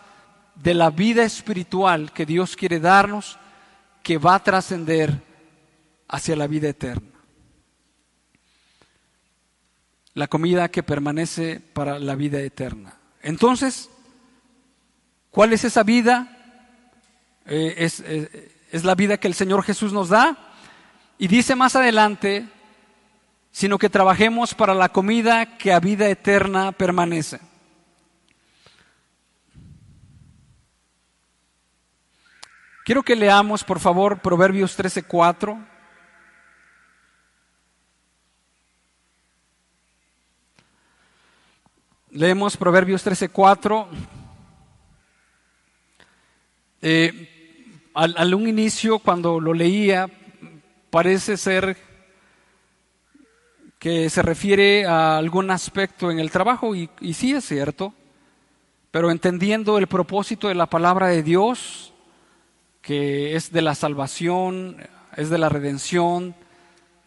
de 0.55 0.75
la 0.75 0.91
vida 0.91 1.25
espiritual 1.25 2.13
que 2.13 2.27
Dios 2.27 2.57
quiere 2.57 2.79
darnos, 2.79 3.39
que 4.03 4.19
va 4.19 4.35
a 4.35 4.43
trascender 4.43 5.23
hacia 6.09 6.37
la 6.37 6.47
vida 6.47 6.69
eterna. 6.69 7.09
La 10.13 10.29
comida 10.29 10.71
que 10.71 10.83
permanece 10.83 11.61
para 11.73 11.99
la 11.99 12.15
vida 12.15 12.41
eterna. 12.41 12.99
Entonces, 13.23 13.89
¿Cuál 15.35 15.53
es 15.53 15.65
esa 15.65 15.83
vida? 15.83 16.29
Eh, 17.45 17.75
es, 17.79 17.99
eh, 18.07 18.53
es 18.75 18.83
la 18.83 18.97
vida 18.97 19.19
que 19.19 19.29
el 19.29 19.35
Señor 19.35 19.63
Jesús 19.63 19.93
nos 19.93 20.09
da. 20.09 20.37
Y 21.17 21.29
dice 21.29 21.55
más 21.55 21.77
adelante, 21.77 22.49
sino 23.53 23.79
que 23.79 23.89
trabajemos 23.89 24.53
para 24.53 24.75
la 24.75 24.89
comida 24.89 25.57
que 25.59 25.73
a 25.73 25.79
vida 25.79 26.09
eterna 26.09 26.73
permanece. 26.73 27.39
Quiero 32.85 33.05
que 33.05 33.15
leamos, 33.15 33.63
por 33.63 33.79
favor, 33.79 34.19
Proverbios 34.19 34.77
13:4. 34.77 35.65
Leemos 42.11 42.57
Proverbios 42.57 43.05
13:4. 43.05 43.87
Eh, 46.83 47.34
al, 47.95 48.35
un 48.35 48.49
inicio, 48.49 48.99
cuando 48.99 49.41
lo 49.41 49.55
leía, 49.55 50.11
parece 50.91 51.37
ser 51.37 51.77
que 53.79 54.11
se 54.11 54.23
refiere 54.23 54.87
a 54.87 55.17
algún 55.17 55.51
aspecto 55.51 56.11
en 56.11 56.19
el 56.19 56.31
trabajo, 56.31 56.75
y, 56.75 56.91
y 57.01 57.15
sí 57.15 57.33
es 57.33 57.45
cierto, 57.45 57.95
pero 58.91 59.11
entendiendo 59.11 59.79
el 59.79 59.87
propósito 59.87 60.49
de 60.49 60.55
la 60.55 60.67
palabra 60.67 61.09
de 61.09 61.23
Dios, 61.23 61.93
que 62.83 63.37
es 63.37 63.53
de 63.53 63.63
la 63.63 63.75
salvación, 63.75 64.77
es 65.17 65.31
de 65.31 65.39
la 65.39 65.49
redención, 65.49 66.35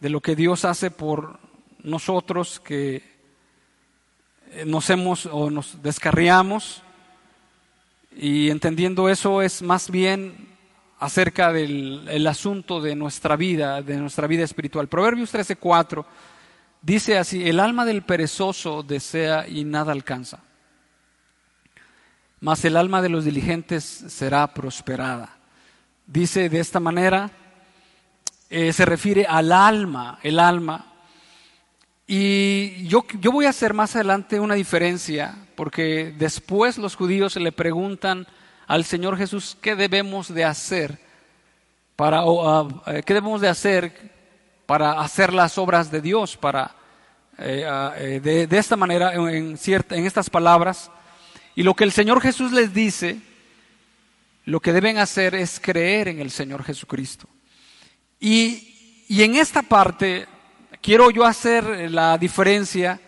de 0.00 0.10
lo 0.10 0.20
que 0.20 0.36
Dios 0.36 0.64
hace 0.64 0.90
por 0.90 1.38
nosotros 1.82 2.60
que 2.60 3.02
nos 4.66 4.88
hemos 4.90 5.26
o 5.26 5.50
nos 5.50 5.82
descarriamos 5.82 6.82
y 8.16 8.50
entendiendo 8.50 9.08
eso 9.08 9.42
es 9.42 9.62
más 9.62 9.90
bien 9.90 10.47
acerca 10.98 11.52
del 11.52 12.26
asunto 12.26 12.80
de 12.80 12.96
nuestra 12.96 13.36
vida, 13.36 13.82
de 13.82 13.96
nuestra 13.96 14.26
vida 14.26 14.44
espiritual. 14.44 14.88
Proverbios 14.88 15.32
13:4 15.32 16.04
dice 16.82 17.18
así, 17.18 17.48
el 17.48 17.60
alma 17.60 17.84
del 17.84 18.02
perezoso 18.02 18.82
desea 18.82 19.46
y 19.48 19.64
nada 19.64 19.92
alcanza, 19.92 20.40
mas 22.40 22.64
el 22.64 22.76
alma 22.76 23.02
de 23.02 23.08
los 23.08 23.24
diligentes 23.24 23.84
será 23.84 24.52
prosperada. 24.52 25.36
Dice 26.06 26.48
de 26.48 26.60
esta 26.60 26.80
manera, 26.80 27.30
eh, 28.50 28.72
se 28.72 28.84
refiere 28.84 29.26
al 29.26 29.52
alma, 29.52 30.18
el 30.22 30.38
alma. 30.40 30.86
Y 32.06 32.86
yo, 32.86 33.04
yo 33.20 33.30
voy 33.30 33.44
a 33.44 33.50
hacer 33.50 33.74
más 33.74 33.94
adelante 33.94 34.40
una 34.40 34.54
diferencia, 34.54 35.36
porque 35.54 36.14
después 36.16 36.78
los 36.78 36.96
judíos 36.96 37.36
le 37.36 37.52
preguntan 37.52 38.26
al 38.68 38.84
Señor 38.84 39.16
Jesús 39.16 39.56
qué 39.60 39.74
debemos 39.74 40.32
de 40.32 40.44
hacer 40.44 40.98
para, 41.96 42.20
ah, 42.20 42.68
eh, 42.86 43.02
qué 43.04 43.14
debemos 43.14 43.40
de 43.40 43.48
hacer 43.48 44.12
para 44.66 45.00
hacer 45.00 45.32
las 45.32 45.56
obras 45.56 45.90
de 45.90 46.02
Dios, 46.02 46.36
para 46.36 46.76
eh, 47.38 47.64
ah, 47.66 47.94
de, 47.96 48.46
de, 48.46 48.58
esta 48.58 48.76
manera, 48.76 49.14
en, 49.14 49.56
cierta, 49.56 49.96
en 49.96 50.04
estas 50.04 50.28
palabras. 50.28 50.90
Y 51.56 51.62
lo 51.62 51.74
que 51.74 51.84
el 51.84 51.92
Señor 51.92 52.20
Jesús 52.20 52.52
les 52.52 52.74
dice, 52.74 53.18
lo 54.44 54.60
que 54.60 54.74
deben 54.74 54.98
hacer 54.98 55.34
es 55.34 55.58
creer 55.58 56.08
en 56.08 56.20
el 56.20 56.30
Señor 56.30 56.62
Jesucristo. 56.62 57.26
Y, 58.20 59.06
y 59.08 59.22
en 59.22 59.36
esta 59.36 59.62
parte 59.62 60.26
quiero 60.82 61.10
yo 61.10 61.24
hacer 61.24 61.90
la 61.90 62.18
diferencia, 62.18 63.00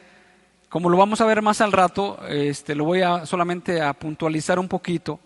como 0.70 0.88
lo 0.88 0.96
vamos 0.96 1.20
a 1.20 1.26
ver 1.26 1.42
más 1.42 1.60
al 1.60 1.72
rato, 1.72 2.18
este, 2.26 2.74
lo 2.74 2.84
voy 2.84 3.02
a 3.02 3.26
solamente 3.26 3.82
a 3.82 3.92
puntualizar 3.92 4.58
un 4.58 4.68
poquito, 4.68 5.20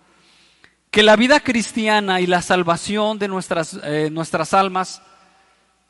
que 0.95 1.03
la 1.03 1.17
vida 1.17 1.41
cristiana 1.41 2.21
y 2.21 2.27
la 2.29 2.41
salvación 2.41 3.19
de 3.19 3.27
nuestras, 3.27 3.81
eh, 3.83 4.11
nuestras 4.13 4.55
almas 4.55 5.03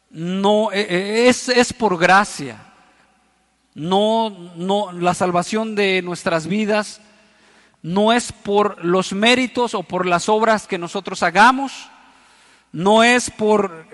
no 0.09 0.73
eh, 0.73 0.87
eh, 0.89 1.29
es, 1.29 1.51
es 1.51 1.75
por 1.75 1.99
gracia. 1.99 2.73
No, 3.75 4.31
no, 4.57 4.93
la 4.93 5.13
salvación 5.13 5.75
de 5.75 6.01
nuestras 6.01 6.47
vidas 6.47 7.03
no 7.83 8.15
es 8.15 8.33
por 8.33 8.83
los 8.83 9.13
méritos 9.13 9.75
o 9.75 9.83
por 9.83 10.07
las 10.07 10.31
obras 10.31 10.67
que 10.67 10.79
nosotros 10.79 11.23
hagamos, 11.23 11.91
no 12.73 13.03
es 13.05 13.29
por, 13.29 13.89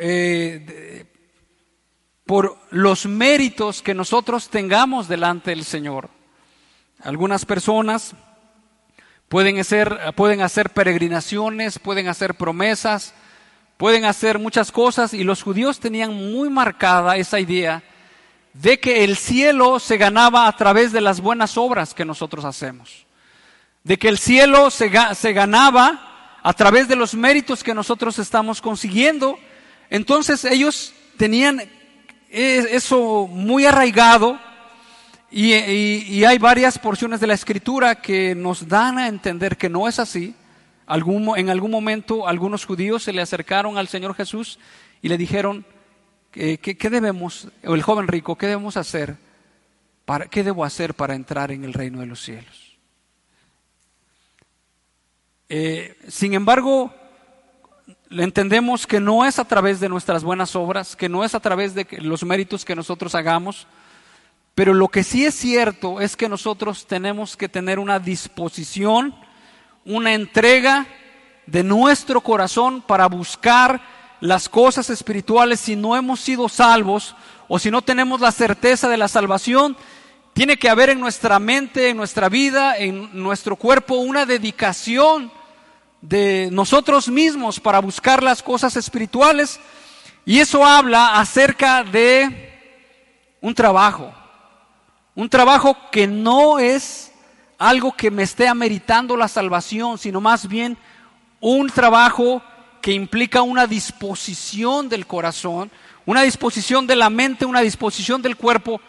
por 2.24 2.56
los 2.70 3.06
méritos 3.06 3.82
que 3.82 3.94
nosotros 3.94 4.48
tengamos 4.48 5.08
delante 5.08 5.50
del 5.50 5.64
Señor. 5.64 6.08
Algunas 7.02 7.44
personas 7.44 8.14
pueden 9.30 9.60
hacer, 9.60 9.96
pueden 10.16 10.40
hacer 10.42 10.70
peregrinaciones, 10.70 11.78
pueden 11.78 12.08
hacer 12.08 12.34
promesas, 12.34 13.14
pueden 13.76 14.04
hacer 14.04 14.40
muchas 14.40 14.72
cosas 14.72 15.14
y 15.14 15.22
los 15.22 15.44
judíos 15.44 15.78
tenían 15.78 16.12
muy 16.12 16.50
marcada 16.50 17.16
esa 17.16 17.38
idea 17.38 17.80
de 18.54 18.80
que 18.80 19.04
el 19.04 19.16
cielo 19.16 19.78
se 19.78 19.98
ganaba 19.98 20.48
a 20.48 20.56
través 20.56 20.90
de 20.90 21.00
las 21.00 21.20
buenas 21.20 21.56
obras 21.56 21.94
que 21.94 22.04
nosotros 22.04 22.44
hacemos, 22.44 23.06
de 23.84 24.00
que 24.00 24.08
el 24.08 24.18
cielo 24.18 24.68
se, 24.68 24.90
se 25.14 25.32
ganaba 25.32 26.38
a 26.42 26.52
través 26.52 26.88
de 26.88 26.96
los 26.96 27.14
méritos 27.14 27.62
que 27.62 27.72
nosotros 27.72 28.18
estamos 28.18 28.60
consiguiendo. 28.60 29.38
Entonces 29.90 30.44
ellos 30.44 30.92
tenían 31.16 31.60
e, 32.30 32.66
eso 32.72 33.28
muy 33.30 33.64
arraigado 33.64 34.40
y, 35.30 36.24
hay 36.24 36.38
varias 36.38 36.78
porciones 36.78 37.20
de 37.20 37.26
la 37.26 37.34
escritura 37.34 37.96
que 37.96 38.34
nos 38.34 38.66
dan 38.66 38.98
a 38.98 39.08
entender 39.08 39.56
que 39.56 39.68
no 39.68 39.86
es 39.86 39.98
así. 39.98 40.34
en 40.88 41.50
algún 41.50 41.70
momento 41.70 42.26
algunos 42.26 42.64
judíos 42.64 43.04
se 43.04 43.12
le 43.12 43.22
acercaron 43.22 43.78
al 43.78 43.88
Señor 43.88 44.14
Jesús 44.14 44.58
y 45.02 45.08
le 45.08 45.16
dijeron, 45.16 45.64
¿qué, 46.32 46.58
qué 46.58 46.90
debemos, 46.90 47.48
o 47.64 47.74
el 47.74 47.82
joven 47.82 48.08
rico, 48.08 48.36
qué 48.36 48.46
debemos 48.46 48.76
hacer? 48.76 49.16
Para, 50.04 50.26
¿Qué 50.26 50.42
debo 50.42 50.64
hacer 50.64 50.94
para 50.94 51.14
entrar 51.14 51.52
en 51.52 51.64
el 51.64 51.72
reino 51.72 52.00
de 52.00 52.06
los 52.06 52.20
cielos? 52.20 52.78
Eh, 55.48 55.96
sin 56.08 56.34
embargo, 56.34 56.92
entendemos 58.10 58.86
que 58.86 59.00
no 59.00 59.24
es 59.24 59.38
a 59.38 59.44
través 59.44 59.80
de 59.80 59.88
nuestras 59.88 60.24
buenas 60.24 60.54
obras, 60.56 60.96
que 60.96 61.08
no 61.08 61.24
es 61.24 61.34
a 61.34 61.40
través 61.40 61.74
de 61.74 61.86
los 62.00 62.24
méritos 62.24 62.64
que 62.64 62.76
nosotros 62.76 63.14
hagamos, 63.14 63.66
pero 64.60 64.74
lo 64.74 64.88
que 64.88 65.04
sí 65.04 65.24
es 65.24 65.34
cierto 65.36 66.02
es 66.02 66.18
que 66.18 66.28
nosotros 66.28 66.86
tenemos 66.86 67.34
que 67.34 67.48
tener 67.48 67.78
una 67.78 67.98
disposición, 67.98 69.14
una 69.86 70.12
entrega 70.12 70.86
de 71.46 71.64
nuestro 71.64 72.20
corazón 72.20 72.82
para 72.82 73.06
buscar 73.06 73.80
las 74.20 74.50
cosas 74.50 74.90
espirituales 74.90 75.60
si 75.60 75.76
no 75.76 75.96
hemos 75.96 76.20
sido 76.20 76.46
salvos 76.46 77.16
o 77.48 77.58
si 77.58 77.70
no 77.70 77.80
tenemos 77.80 78.20
la 78.20 78.32
certeza 78.32 78.86
de 78.90 78.98
la 78.98 79.08
salvación. 79.08 79.78
Tiene 80.34 80.58
que 80.58 80.68
haber 80.68 80.90
en 80.90 81.00
nuestra 81.00 81.38
mente, 81.38 81.88
en 81.88 81.96
nuestra 81.96 82.28
vida, 82.28 82.76
en 82.76 83.08
nuestro 83.14 83.56
cuerpo 83.56 83.94
una 83.94 84.26
dedicación 84.26 85.32
de 86.02 86.50
nosotros 86.52 87.08
mismos 87.08 87.58
para 87.60 87.78
buscar 87.78 88.22
las 88.22 88.42
cosas 88.42 88.76
espirituales. 88.76 89.58
Y 90.26 90.38
eso 90.38 90.66
habla 90.66 91.18
acerca 91.18 91.82
de 91.82 92.76
un 93.40 93.54
trabajo. 93.54 94.19
Un 95.20 95.28
trabajo 95.28 95.76
que 95.92 96.06
no 96.06 96.58
es 96.58 97.12
algo 97.58 97.94
que 97.94 98.10
me 98.10 98.22
esté 98.22 98.48
ameritando 98.48 99.18
la 99.18 99.28
salvación, 99.28 99.98
sino 99.98 100.18
más 100.18 100.48
bien 100.48 100.78
un 101.40 101.68
trabajo 101.68 102.42
que 102.80 102.92
implica 102.92 103.42
una 103.42 103.66
disposición 103.66 104.88
del 104.88 105.06
corazón, 105.06 105.70
una 106.06 106.22
disposición 106.22 106.86
de 106.86 106.96
la 106.96 107.10
mente, 107.10 107.44
una 107.44 107.60
disposición 107.60 108.22
del 108.22 108.38
cuerpo, 108.38 108.80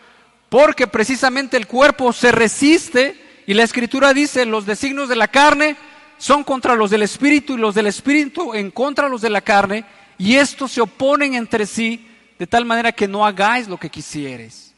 porque 0.47 0.87
precisamente 0.87 1.57
el 1.57 1.67
cuerpo 1.67 2.13
se 2.13 2.31
resiste 2.31 3.43
y 3.45 3.53
la 3.53 3.63
escritura 3.63 4.13
dice 4.13 4.45
los 4.45 4.65
designios 4.65 5.09
de 5.09 5.17
la 5.17 5.27
carne 5.27 5.75
son 6.17 6.45
contra 6.45 6.75
los 6.75 6.89
del 6.91 7.01
Espíritu 7.01 7.55
y 7.55 7.57
los 7.57 7.75
del 7.75 7.87
Espíritu 7.87 8.53
en 8.53 8.71
contra 8.71 9.09
los 9.09 9.19
de 9.19 9.31
la 9.31 9.41
carne, 9.41 9.83
y 10.17 10.37
estos 10.37 10.71
se 10.71 10.79
oponen 10.79 11.33
entre 11.33 11.65
sí 11.65 12.07
de 12.39 12.47
tal 12.47 12.63
manera 12.63 12.93
que 12.93 13.09
no 13.09 13.25
hagáis 13.25 13.67
lo 13.67 13.75
que 13.75 13.89
quisieres. 13.89 14.70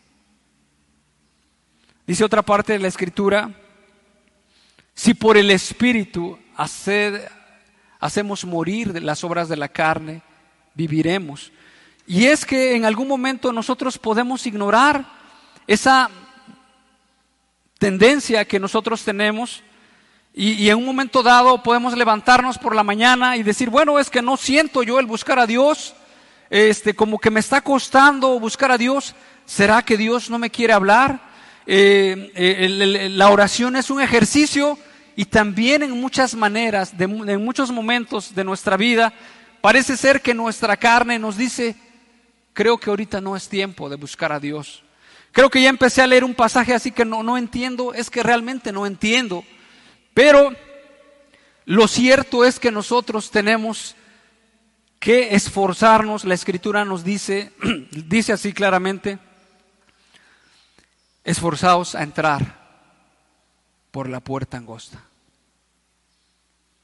Dice 2.06 2.26
otra 2.26 2.42
parte 2.42 2.74
de 2.74 2.80
la 2.80 2.90
Escritura, 2.90 3.50
si 4.94 5.14
por 5.14 5.38
el 5.38 5.50
Espíritu 5.52 6.38
hacemos 8.00 8.44
morir 8.44 9.02
las 9.02 9.24
obras 9.24 9.48
de 9.48 9.56
la 9.56 9.70
carne, 9.70 10.22
viviremos. 10.74 11.54
Y 12.06 12.26
es 12.26 12.46
que 12.46 12.76
en 12.76 12.84
algún 12.84 13.08
momento 13.08 13.54
nosotros 13.54 13.98
podemos 13.98 14.46
ignorar 14.46 15.06
esa 15.66 16.10
tendencia 17.78 18.46
que 18.46 18.60
nosotros 18.60 19.04
tenemos 19.04 19.64
y, 20.34 20.68
en 20.68 20.78
un 20.78 20.86
momento 20.86 21.24
dado 21.24 21.64
podemos 21.64 21.96
levantarnos 21.96 22.58
por 22.58 22.76
la 22.76 22.84
mañana 22.84 23.38
y 23.38 23.44
decir, 23.44 23.70
bueno, 23.70 23.98
es 23.98 24.10
que 24.10 24.22
no 24.22 24.36
siento 24.36 24.84
yo 24.84 25.00
el 25.00 25.06
buscar 25.06 25.40
a 25.40 25.48
Dios, 25.48 25.94
este, 26.50 26.96
como 26.96 27.18
que 27.18 27.32
me 27.32 27.40
está 27.40 27.62
costando 27.62 28.40
buscar 28.42 28.72
a 28.72 28.78
Dios. 28.78 29.16
¿Será 29.46 29.84
que 29.84 29.96
Dios 29.96 30.30
no 30.30 30.38
me 30.38 30.50
quiere 30.50 30.74
hablar? 30.74 31.33
Eh, 31.66 32.32
eh, 32.36 33.10
la 33.10 33.30
oración 33.30 33.76
es 33.76 33.90
un 33.90 34.02
ejercicio 34.02 34.78
y 35.16 35.26
también 35.26 35.84
en 35.84 35.92
muchas 35.92 36.36
maneras, 36.36 36.94
en 36.98 37.44
muchos 37.44 37.72
momentos 37.72 38.34
de 38.36 38.44
nuestra 38.44 38.78
vida, 38.78 39.14
parece 39.62 39.96
ser 39.96 40.22
que 40.22 40.34
nuestra 40.34 40.76
carne 40.76 41.20
nos 41.20 41.38
dice, 41.38 41.76
creo 42.54 42.78
que 42.78 42.90
ahorita 42.90 43.22
no 43.22 43.36
es 43.36 43.48
tiempo 43.48 43.90
de 43.90 43.96
buscar 43.96 44.32
a 44.32 44.40
Dios. 44.40 44.84
Creo 45.32 45.50
que 45.50 45.62
ya 45.62 45.70
empecé 45.70 46.02
a 46.02 46.08
leer 46.08 46.24
un 46.24 46.36
pasaje 46.36 46.74
así 46.74 46.92
que 46.92 47.06
no, 47.06 47.24
no 47.24 47.38
entiendo, 47.38 47.94
es 47.94 48.10
que 48.10 48.24
realmente 48.24 48.72
no 48.72 48.86
entiendo. 48.86 49.44
Pero 50.14 50.54
lo 51.66 51.88
cierto 51.88 52.46
es 52.46 52.60
que 52.60 52.72
nosotros 52.72 53.32
tenemos 53.32 53.96
que 55.00 55.36
esforzarnos, 55.36 56.24
la 56.24 56.34
escritura 56.34 56.86
nos 56.86 57.04
dice, 57.04 57.52
dice 57.92 58.34
así 58.34 58.54
claramente, 58.54 59.20
esforzados 61.24 61.96
a 61.96 62.04
entrar 62.04 62.64
por 63.92 64.10
la 64.10 64.20
puerta 64.20 64.58
angosta. 64.58 65.04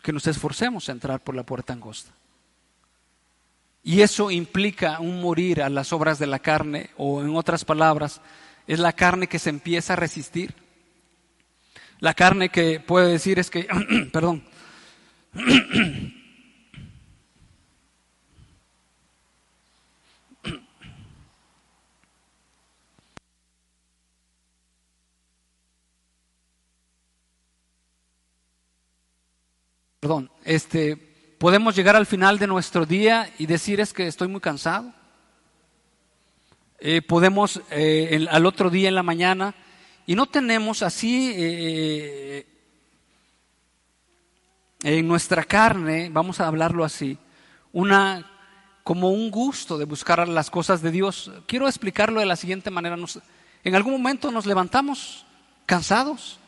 Que 0.02 0.14
nos 0.14 0.28
esforcemos 0.28 0.88
a 0.88 0.94
entrar 0.94 1.20
por 1.20 1.36
la 1.36 1.44
puerta 1.44 1.74
angosta. 1.74 2.12
Y 3.84 4.02
eso 4.02 4.30
implica 4.32 5.00
un 5.00 5.22
morir 5.22 5.62
a 5.62 5.70
las 5.70 5.94
obras 5.94 6.20
de 6.20 6.28
la 6.28 6.40
carne, 6.40 6.90
o 6.98 7.22
en 7.22 7.36
otras 7.36 7.66
palabras, 7.66 8.22
es 8.68 8.80
la 8.80 8.94
carne 8.94 9.28
que 9.28 9.40
se 9.40 9.50
empieza 9.50 9.94
a 9.94 9.96
resistir. 9.96 10.54
La 12.00 12.14
carne 12.14 12.50
que 12.50 12.80
puede 12.80 13.12
decir 13.12 13.40
es 13.40 13.50
que, 13.50 13.68
perdón, 14.14 14.44
perdón, 30.10 30.32
este, 30.44 30.98
podemos 31.38 31.76
llegar 31.76 31.96
al 31.96 32.08
final 32.08 32.40
de 32.40 32.48
nuestro 32.48 32.88
día 32.88 33.32
y 33.38 33.46
decir 33.46 33.80
es 33.80 33.94
que 33.94 34.08
estoy 34.08 34.28
muy 34.28 34.42
cansado. 34.42 34.92
Eh, 36.80 37.04
podemos 37.04 37.62
eh, 37.70 38.26
al 38.32 38.48
otro 38.48 38.72
día 38.72 38.90
en 38.90 38.96
la 38.96 39.04
mañana 39.04 39.54
y 40.08 40.16
no 40.16 40.26
tenemos 40.26 40.82
así 40.82 41.32
eh, 41.36 42.48
en 44.82 45.08
nuestra 45.08 45.44
carne, 45.44 46.10
vamos 46.12 46.40
a 46.40 46.48
hablarlo 46.48 46.84
así, 46.84 47.16
una 47.72 48.32
como 48.84 49.12
un 49.12 49.30
gusto 49.30 49.78
de 49.78 49.86
buscar 49.86 50.28
las 50.28 50.50
cosas 50.50 50.82
de 50.82 50.90
Dios. 50.90 51.32
Quiero 51.46 51.68
explicarlo 51.68 52.20
de 52.20 52.26
la 52.26 52.36
siguiente 52.36 52.72
manera. 52.72 52.98
en 53.64 53.76
algún 53.76 53.94
momento 53.94 54.32
nos 54.32 54.48
levantamos 54.48 55.28
cansados. 55.68 56.40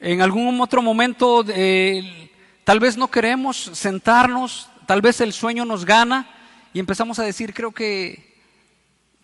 En 0.00 0.20
algún 0.20 0.60
otro 0.60 0.82
momento 0.82 1.44
eh, 1.48 2.32
tal 2.68 2.80
vez 2.80 2.98
no 2.98 3.10
queremos 3.10 3.70
sentarnos, 3.72 4.68
tal 4.84 5.00
vez 5.00 5.22
el 5.22 5.32
sueño 5.32 5.64
nos 5.64 5.86
gana 5.86 6.28
y 6.74 6.80
empezamos 6.80 7.18
a 7.18 7.22
decir, 7.22 7.54
creo 7.54 7.72
que, 7.72 8.36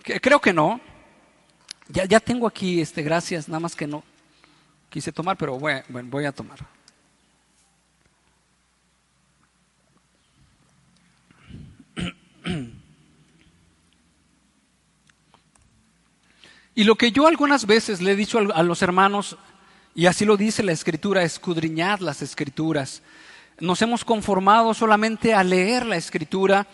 creo 0.03 0.41
que 0.41 0.55
no. 0.55 0.81
Ya, 1.89 2.07
ya 2.07 2.21
tengo 2.21 2.47
aquí, 2.47 2.81
este, 2.81 3.03
gracias, 3.03 3.47
nada 3.47 3.61
más 3.61 3.77
que 3.77 3.87
no 3.87 4.03
quise 4.89 5.13
tomar, 5.13 5.37
pero 5.37 5.59
bueno, 5.59 5.85
voy 6.05 6.25
a 6.25 6.33
tomar. 6.33 6.59
Y 16.75 16.85
lo 16.85 16.97
que 16.97 17.13
yo 17.13 17.27
algunas 17.27 17.67
veces 17.67 18.01
le 18.01 18.13
he 18.13 18.17
dicho 18.17 18.39
a 18.39 18.63
los 18.63 18.81
hermanos, 18.81 19.37
y 19.95 20.07
así 20.07 20.25
lo 20.25 20.39
dice 20.39 20.63
la 20.63 20.73
escritura, 20.73 21.23
escudriñad 21.23 22.01
las 22.01 22.23
escrituras. 22.23 23.03
Nos 23.61 23.81
hemos 23.83 24.05
conformado 24.05 24.75
solamente 24.75 25.33
a 25.33 25.45
leer 25.45 25.87
la 25.87 25.97
escritura 25.97 26.67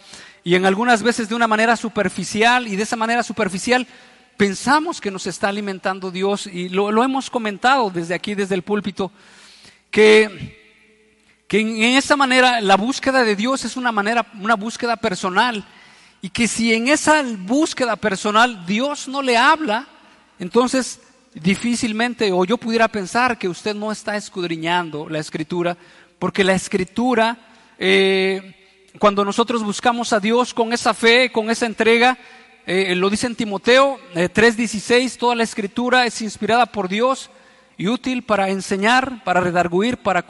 y 0.42 0.54
en 0.54 0.64
algunas 0.64 1.02
veces 1.02 1.28
de 1.28 1.34
una 1.34 1.46
manera 1.46 1.76
superficial 1.76 2.66
y 2.66 2.76
de 2.76 2.84
esa 2.84 2.96
manera 2.96 3.22
superficial 3.22 3.86
pensamos 4.38 5.00
que 5.00 5.10
nos 5.10 5.26
está 5.26 5.48
alimentando 5.48 6.10
Dios 6.10 6.46
y 6.46 6.70
lo, 6.70 7.04
hemos 7.04 7.28
comentado 7.28 7.90
desde 7.90 8.14
aquí, 8.14 8.34
desde 8.34 8.54
el 8.54 8.62
púlpito, 8.62 9.12
que, 9.90 11.44
que 11.46 11.60
en 11.60 11.96
esa 11.98 12.16
manera 12.16 12.62
la 12.62 12.78
búsqueda 12.78 13.24
de 13.24 13.36
Dios 13.36 13.66
es 13.66 13.76
una 13.76 13.92
manera, 13.92 14.26
una 14.40 14.56
búsqueda 14.56 14.96
personal 14.96 15.62
y 16.22 16.30
que 16.30 16.48
si 16.48 16.72
en 16.72 16.88
esa 16.88 17.22
búsqueda 17.22 17.96
personal 17.96 18.64
Dios 18.64 19.06
no 19.06 19.20
le 19.20 19.36
habla, 19.36 19.86
entonces 20.38 21.00
difícilmente, 21.34 22.32
o 22.32 22.44
yo 22.44 22.56
pudiera 22.56 22.88
pensar 22.88 23.38
que 23.38 23.48
usted 23.48 23.74
no 23.74 23.92
está 23.92 24.16
escudriñando 24.16 25.08
la 25.08 25.18
escritura, 25.18 25.76
porque 26.20 26.44
la 26.44 26.52
escritura, 26.52 27.38
eh, 27.78 28.54
cuando 28.98 29.24
nosotros 29.24 29.64
buscamos 29.64 30.12
a 30.12 30.20
Dios 30.20 30.52
con 30.52 30.72
esa 30.72 30.92
fe, 30.92 31.32
con 31.32 31.50
esa 31.50 31.64
entrega, 31.64 32.18
eh, 32.66 32.94
lo 32.94 33.08
dice 33.08 33.26
en 33.26 33.34
Timoteo 33.34 33.98
3:16, 34.14 35.14
eh, 35.14 35.18
toda 35.18 35.34
la 35.34 35.44
escritura 35.44 36.04
es 36.04 36.20
inspirada 36.20 36.66
por 36.66 36.88
Dios 36.90 37.30
y 37.78 37.88
útil 37.88 38.22
para 38.22 38.50
enseñar, 38.50 39.24
para 39.24 39.40
redarguir, 39.40 39.96
para 39.96 40.22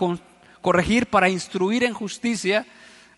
corregir, 0.63 1.07
para 1.07 1.29
instruir 1.29 1.83
en 1.83 1.93
justicia, 1.93 2.67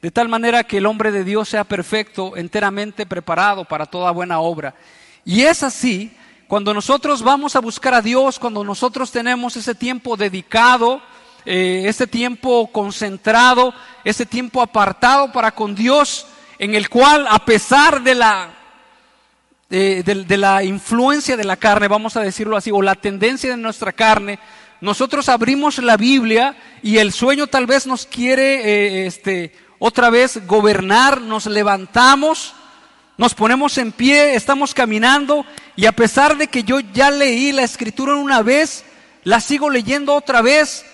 de 0.01 0.11
tal 0.11 0.31
manera 0.31 0.65
que 0.65 0.79
el 0.79 0.87
hombre 0.87 1.13
de 1.13 1.25
Dios 1.25 1.51
sea 1.51 1.65
perfecto, 1.65 2.39
enteramente 2.39 3.05
preparado 3.05 3.67
para 3.67 3.85
toda 3.85 4.11
buena 4.13 4.41
obra. 4.41 4.75
Y 5.27 5.43
es 5.43 5.63
así, 5.63 6.11
cuando 6.49 6.73
nosotros 6.73 7.23
vamos 7.23 7.55
a 7.55 7.61
buscar 7.61 7.93
a 7.93 8.01
Dios, 8.01 8.39
cuando 8.39 8.65
nosotros 8.65 9.13
tenemos 9.13 9.59
ese 9.59 9.75
tiempo 9.75 10.17
dedicado, 10.17 11.03
eh, 11.45 11.85
ese 11.87 12.07
tiempo 12.07 12.69
concentrado, 12.73 13.75
ese 14.05 14.27
tiempo 14.27 14.63
apartado 14.63 15.33
para 15.33 15.53
con 15.53 15.75
Dios, 15.75 16.27
en 16.59 16.75
el 16.75 16.89
cual 16.89 17.27
a 17.29 17.45
pesar 17.45 18.03
de 18.03 18.15
la, 18.15 18.51
de, 19.69 20.37
la 20.37 20.63
influencia 20.63 21.37
de 21.37 21.45
la 21.45 21.57
carne, 21.57 21.89
vamos 21.89 22.17
a 22.17 22.21
decirlo 22.21 22.57
así, 22.57 22.71
o 22.71 22.83
la 22.83 22.95
tendencia 22.95 23.51
de 23.51 23.57
nuestra 23.57 23.93
carne, 23.93 24.39
nosotros 24.81 25.29
abrimos 25.29 25.79
la 25.79 25.97
Biblia 25.97 26.57
y 26.83 26.99
el 26.99 27.13
sueño 27.13 27.47
tal 27.47 27.67
vez 27.67 27.87
nos 27.87 28.05
quiere 28.05 28.55
eh, 28.55 29.07
este, 29.07 29.53
otra 29.79 30.11
vez 30.11 30.47
gobernar, 30.47 31.21
nos 31.21 31.47
levantamos, 31.47 32.55
nos 33.17 33.35
ponemos 33.35 33.79
en 33.79 33.93
pie, 33.93 34.35
estamos 34.35 34.75
caminando 34.75 35.47
y 35.77 35.87
a 35.87 35.93
pesar 35.93 36.37
de 36.37 36.49
que 36.49 36.65
yo 36.65 36.81
ya 36.81 37.11
leí 37.11 37.53
la 37.53 37.63
escritura 37.63 38.15
una 38.15 38.43
vez, 38.43 38.85
la 39.25 39.41
sigo 39.41 39.71
leyendo 39.71 40.15
otra 40.15 40.43
vez, 40.43 40.85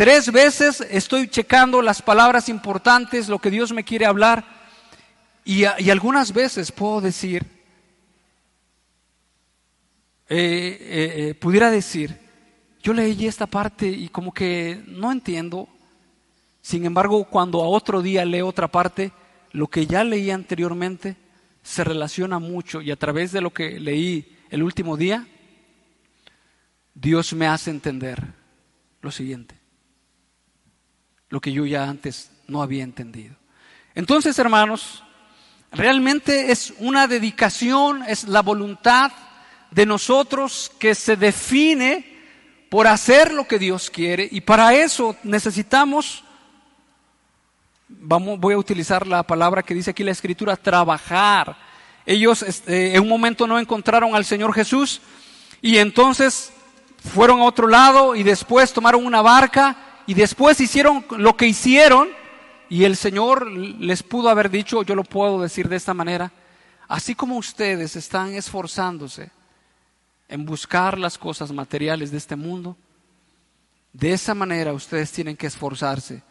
tres 0.00 0.32
veces 0.32 0.80
estoy 0.88 1.28
checando 1.28 1.82
las 1.82 2.00
palabras 2.00 2.48
importantes, 2.48 3.28
lo 3.28 3.38
que 3.38 3.50
Dios 3.50 3.70
me 3.70 3.84
quiere 3.84 4.06
hablar 4.06 4.42
y, 5.44 5.64
algunas 5.64 6.32
veces 6.32 6.72
puedo 6.72 7.02
decir, 7.02 7.44
eh, 10.26 10.38
eh, 10.80 11.14
eh, 11.16 11.34
pudiera 11.34 11.70
decir, 11.70 12.18
yo 12.82 12.94
leí 12.94 13.26
esta 13.26 13.46
parte 13.46 13.88
y 13.88 14.08
como 14.08 14.32
que 14.32 14.82
no 14.86 15.12
entiendo, 15.12 15.68
sin 16.62 16.86
embargo, 16.86 17.24
cuando 17.24 17.60
a 17.60 17.68
otro 17.68 18.00
día 18.00 18.24
leo 18.24 18.48
otra 18.48 18.68
parte, 18.68 19.12
lo 19.52 19.66
que 19.66 19.84
ya 19.86 20.02
leí 20.02 20.30
anteriormente 20.30 21.16
se 21.62 21.84
relaciona 21.84 22.38
mucho 22.38 22.80
y 22.80 22.90
a 22.90 22.96
través 22.96 23.32
de 23.32 23.42
lo 23.42 23.50
que 23.50 23.78
leí 23.78 24.38
el 24.48 24.62
último 24.62 24.96
día, 24.96 25.26
Dios 26.94 27.34
me 27.34 27.46
hace 27.46 27.70
entender 27.70 28.28
lo 29.02 29.10
siguiente, 29.10 29.59
lo 31.30 31.40
que 31.40 31.52
yo 31.52 31.64
ya 31.64 31.84
antes 31.84 32.30
no 32.46 32.62
había 32.62 32.84
entendido. 32.84 33.34
Entonces, 33.94 34.38
hermanos, 34.38 35.02
realmente 35.72 36.52
es 36.52 36.74
una 36.78 37.06
dedicación, 37.06 38.02
es 38.06 38.24
la 38.24 38.42
voluntad 38.42 39.12
de 39.70 39.86
nosotros 39.86 40.70
que 40.78 40.94
se 40.94 41.16
define 41.16 42.18
por 42.68 42.86
hacer 42.86 43.32
lo 43.32 43.48
que 43.48 43.58
Dios 43.58 43.90
quiere 43.90 44.28
y 44.30 44.42
para 44.42 44.74
eso 44.74 45.16
necesitamos 45.22 46.24
vamos, 47.98 48.38
voy 48.38 48.54
a 48.54 48.58
utilizar 48.58 49.06
la 49.06 49.22
palabra 49.22 49.62
que 49.62 49.74
dice 49.74 49.90
aquí 49.90 50.04
la 50.04 50.12
escritura, 50.12 50.56
trabajar. 50.56 51.56
Ellos 52.06 52.42
este, 52.42 52.94
en 52.94 53.02
un 53.02 53.08
momento 53.08 53.46
no 53.46 53.58
encontraron 53.58 54.14
al 54.14 54.24
Señor 54.24 54.52
Jesús 54.52 55.00
y 55.60 55.78
entonces 55.78 56.52
fueron 57.14 57.40
a 57.40 57.44
otro 57.44 57.66
lado 57.66 58.14
y 58.14 58.22
después 58.22 58.72
tomaron 58.72 59.04
una 59.04 59.22
barca 59.22 59.76
y 60.10 60.14
después 60.14 60.60
hicieron 60.60 61.04
lo 61.18 61.36
que 61.36 61.46
hicieron 61.46 62.08
y 62.68 62.82
el 62.82 62.96
Señor 62.96 63.46
les 63.46 64.02
pudo 64.02 64.28
haber 64.28 64.50
dicho, 64.50 64.82
yo 64.82 64.96
lo 64.96 65.04
puedo 65.04 65.40
decir 65.40 65.68
de 65.68 65.76
esta 65.76 65.94
manera, 65.94 66.32
así 66.88 67.14
como 67.14 67.36
ustedes 67.36 67.94
están 67.94 68.34
esforzándose 68.34 69.30
en 70.28 70.44
buscar 70.44 70.98
las 70.98 71.16
cosas 71.16 71.52
materiales 71.52 72.10
de 72.10 72.16
este 72.18 72.34
mundo, 72.34 72.76
de 73.92 74.12
esa 74.12 74.34
manera 74.34 74.72
ustedes 74.72 75.12
tienen 75.12 75.36
que 75.36 75.46
esforzarse 75.46 76.24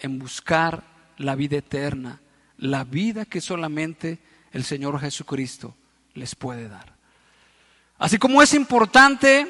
en 0.00 0.18
buscar 0.18 0.82
la 1.16 1.36
vida 1.36 1.58
eterna, 1.58 2.20
la 2.58 2.82
vida 2.82 3.26
que 3.26 3.40
solamente 3.40 4.18
el 4.50 4.64
Señor 4.64 4.98
Jesucristo 4.98 5.76
les 6.14 6.34
puede 6.34 6.68
dar. 6.68 6.94
Así 7.96 8.18
como 8.18 8.42
es 8.42 8.54
importante 8.54 9.46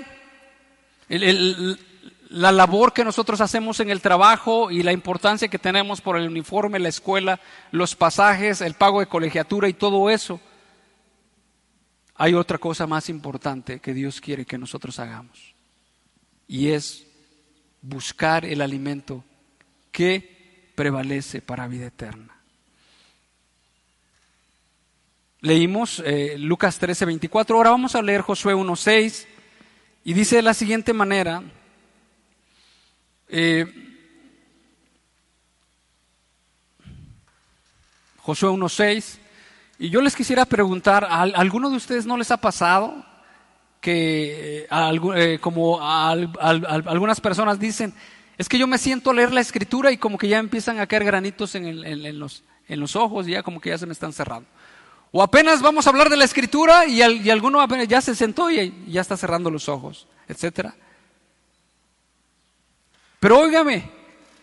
la 2.31 2.53
labor 2.53 2.93
que 2.93 3.05
nosotros 3.05 3.41
hacemos 3.41 3.81
en 3.81 3.91
el 3.91 4.01
trabajo 4.01 4.71
y 4.71 4.85
la 4.85 4.93
importancia 4.93 5.49
que 5.49 5.59
tenemos 5.59 6.01
por 6.01 6.17
el 6.17 6.29
uniforme, 6.29 6.79
la 6.79 6.89
escuela, 6.89 7.41
los 7.73 7.97
pasajes, 7.97 8.61
el 8.61 8.75
pago 8.75 9.01
de 9.01 9.07
colegiatura 9.07 9.69
y 9.69 9.73
todo 9.73 10.09
eso, 10.09 10.41
hay 12.15 12.35
otra 12.35 12.59
cosa 12.59 12.87
más 12.87 13.09
importante 13.09 13.81
que 13.81 13.93
Dios 13.93 14.21
quiere 14.21 14.45
que 14.47 14.59
nosotros 14.59 15.01
hagamos. 15.01 15.57
Y 16.47 16.69
es 16.69 17.05
buscar 17.83 18.45
el 18.45 18.61
alimento 18.61 19.25
que 19.91 20.71
prevalece 20.77 21.43
para 21.43 21.67
vida 21.67 21.87
eterna. 21.87 22.37
Leímos 25.41 26.01
eh, 26.07 26.37
Lucas 26.39 26.79
13, 26.79 27.07
24, 27.07 27.57
ahora 27.57 27.71
vamos 27.71 27.97
a 27.97 28.03
leer 28.03 28.21
Josué 28.21 28.55
1, 28.55 28.77
6 28.77 29.27
y 30.05 30.13
dice 30.13 30.37
de 30.37 30.43
la 30.43 30.55
siguiente 30.55 30.93
manera, 30.93 31.43
eh, 33.31 33.67
Josué 38.19 38.51
1.6. 38.51 39.19
Y 39.79 39.89
yo 39.89 40.03
les 40.03 40.15
quisiera 40.15 40.45
preguntar, 40.45 41.05
¿a 41.05 41.23
alguno 41.23 41.71
de 41.71 41.77
ustedes 41.77 42.05
no 42.05 42.19
les 42.19 42.31
ha 42.31 42.37
pasado 42.37 43.05
que, 43.81 44.67
eh, 44.71 45.39
como 45.41 45.81
algunas 45.81 47.21
personas 47.21 47.59
dicen, 47.59 47.95
es 48.37 48.49
que 48.49 48.59
yo 48.59 48.67
me 48.67 48.79
siento 48.79 49.11
a 49.11 49.15
leer 49.15 49.33
la 49.33 49.41
escritura 49.41 49.91
y 49.91 49.97
como 49.97 50.19
que 50.19 50.29
ya 50.29 50.39
empiezan 50.39 50.79
a 50.81 50.87
caer 50.87 51.05
granitos 51.05 51.55
en, 51.55 52.19
los, 52.19 52.43
en 52.69 52.81
los, 52.81 52.97
ojos 52.97 53.27
y 53.27 53.33
ya 53.33 53.43
como 53.43 53.61
que 53.61 53.71
ya 53.71 53.79
se 53.79 53.87
me 53.87 53.93
están 53.93 54.13
cerrando. 54.13 54.49
O 55.13 55.23
apenas 55.23 55.61
vamos 55.63 55.87
a 55.87 55.91
hablar 55.91 56.09
de 56.09 56.17
la 56.17 56.25
escritura 56.25 56.87
y, 56.87 57.03
alguno 57.03 57.67
ya 57.85 58.01
se 58.01 58.15
sentó 58.15 58.51
y 58.51 58.85
ya 58.87 59.01
está 59.01 59.17
cerrando 59.17 59.51
los 59.51 59.69
ojos, 59.69 60.07
etc. 60.29 60.75
Pero 63.21 63.39
óigame, 63.39 64.01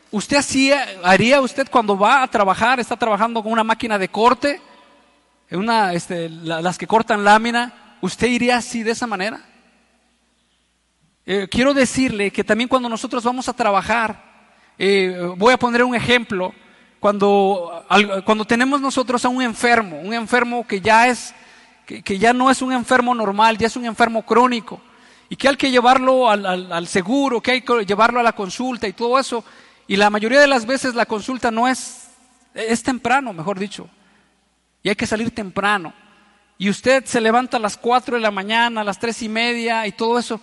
¿Usted 0.09 0.37
así 0.37 0.71
haría 1.03 1.41
usted 1.41 1.67
cuando 1.69 1.97
va 1.97 2.23
a 2.23 2.27
trabajar, 2.27 2.79
está 2.79 2.95
trabajando 2.95 3.43
con 3.43 3.51
una 3.51 3.63
máquina 3.63 3.99
de 3.99 4.07
corte, 4.07 4.61
una, 5.51 5.93
este, 5.93 6.29
las 6.29 6.77
que 6.77 6.87
cortan 6.87 7.25
lámina? 7.25 7.97
¿Usted 7.99 8.27
iría 8.27 8.57
así 8.57 8.83
de 8.83 8.91
esa 8.91 9.05
manera? 9.05 9.41
Eh, 11.25 11.47
quiero 11.51 11.73
decirle 11.73 12.31
que 12.31 12.45
también 12.45 12.69
cuando 12.69 12.87
nosotros 12.87 13.21
vamos 13.21 13.49
a 13.49 13.53
trabajar, 13.53 14.23
eh, 14.77 15.29
voy 15.35 15.53
a 15.53 15.59
poner 15.59 15.83
un 15.83 15.93
ejemplo, 15.93 16.53
cuando, 17.01 17.85
cuando 18.23 18.45
tenemos 18.45 18.79
nosotros 18.79 19.25
a 19.25 19.29
un 19.29 19.41
enfermo, 19.41 19.99
un 19.99 20.13
enfermo 20.13 20.65
que 20.65 20.79
ya 20.79 21.09
es, 21.09 21.35
que, 21.85 22.17
ya 22.17 22.31
no 22.31 22.49
es 22.49 22.61
un 22.61 22.71
enfermo 22.71 23.13
normal, 23.13 23.57
ya 23.57 23.67
es 23.67 23.75
un 23.75 23.85
enfermo 23.85 24.25
crónico, 24.25 24.79
y 25.29 25.35
que 25.35 25.49
hay 25.49 25.57
que 25.57 25.71
llevarlo 25.71 26.29
al, 26.29 26.45
al 26.45 26.87
seguro, 26.87 27.41
que 27.41 27.51
hay 27.51 27.61
que 27.61 27.85
llevarlo 27.85 28.19
a 28.19 28.23
la 28.23 28.33
consulta 28.33 28.87
y 28.87 28.93
todo 28.93 29.19
eso, 29.19 29.43
y 29.87 29.95
la 29.95 30.09
mayoría 30.09 30.41
de 30.41 30.47
las 30.47 30.65
veces 30.65 30.95
la 30.95 31.05
consulta 31.05 31.49
no 31.49 31.67
es, 31.67 32.09
es 32.53 32.83
temprano, 32.83 33.31
mejor 33.33 33.57
dicho. 33.57 33.89
Y 34.83 34.89
hay 34.89 34.95
que 34.95 35.07
salir 35.07 35.31
temprano. 35.31 35.93
Y 36.57 36.69
usted 36.69 37.05
se 37.05 37.21
levanta 37.21 37.57
a 37.57 37.59
las 37.59 37.77
4 37.77 38.15
de 38.15 38.21
la 38.21 38.31
mañana, 38.31 38.81
a 38.81 38.83
las 38.83 38.99
tres 38.99 39.21
y 39.21 39.29
media 39.29 39.87
y 39.87 39.91
todo 39.93 40.19
eso. 40.19 40.41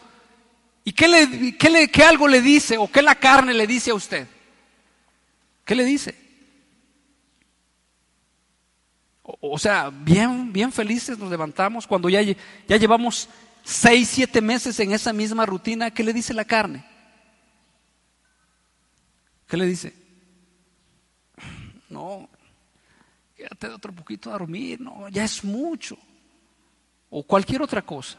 ¿Y 0.84 0.92
qué, 0.92 1.08
le, 1.08 1.56
qué, 1.56 1.70
le, 1.70 1.88
qué 1.90 2.04
algo 2.04 2.28
le 2.28 2.40
dice 2.40 2.78
o 2.78 2.90
qué 2.90 3.02
la 3.02 3.14
carne 3.14 3.52
le 3.52 3.66
dice 3.66 3.90
a 3.90 3.94
usted? 3.94 4.28
¿Qué 5.64 5.74
le 5.74 5.84
dice? 5.84 6.22
O, 9.22 9.58
sea, 9.58 9.90
bien, 9.90 10.52
bien 10.52 10.70
felices 10.70 11.18
nos 11.18 11.30
levantamos 11.30 11.86
cuando 11.86 12.10
ya, 12.10 12.20
ya 12.22 12.76
llevamos 12.76 13.28
seis, 13.64 14.08
siete 14.10 14.40
meses 14.40 14.78
en 14.78 14.92
esa 14.92 15.12
misma 15.12 15.46
rutina. 15.46 15.90
¿Qué 15.90 16.04
le 16.04 16.12
dice 16.12 16.32
la 16.32 16.44
carne? 16.44 16.84
¿Qué 19.48 19.56
le 19.56 19.66
dice? 19.66 19.94
No, 21.88 22.28
quédate 23.36 23.68
otro 23.68 23.92
poquito 23.92 24.30
a 24.30 24.32
dormir, 24.32 24.80
no, 24.80 25.08
ya 25.08 25.24
es 25.24 25.44
mucho. 25.44 25.96
O 27.10 27.22
cualquier 27.22 27.62
otra 27.62 27.82
cosa. 27.82 28.18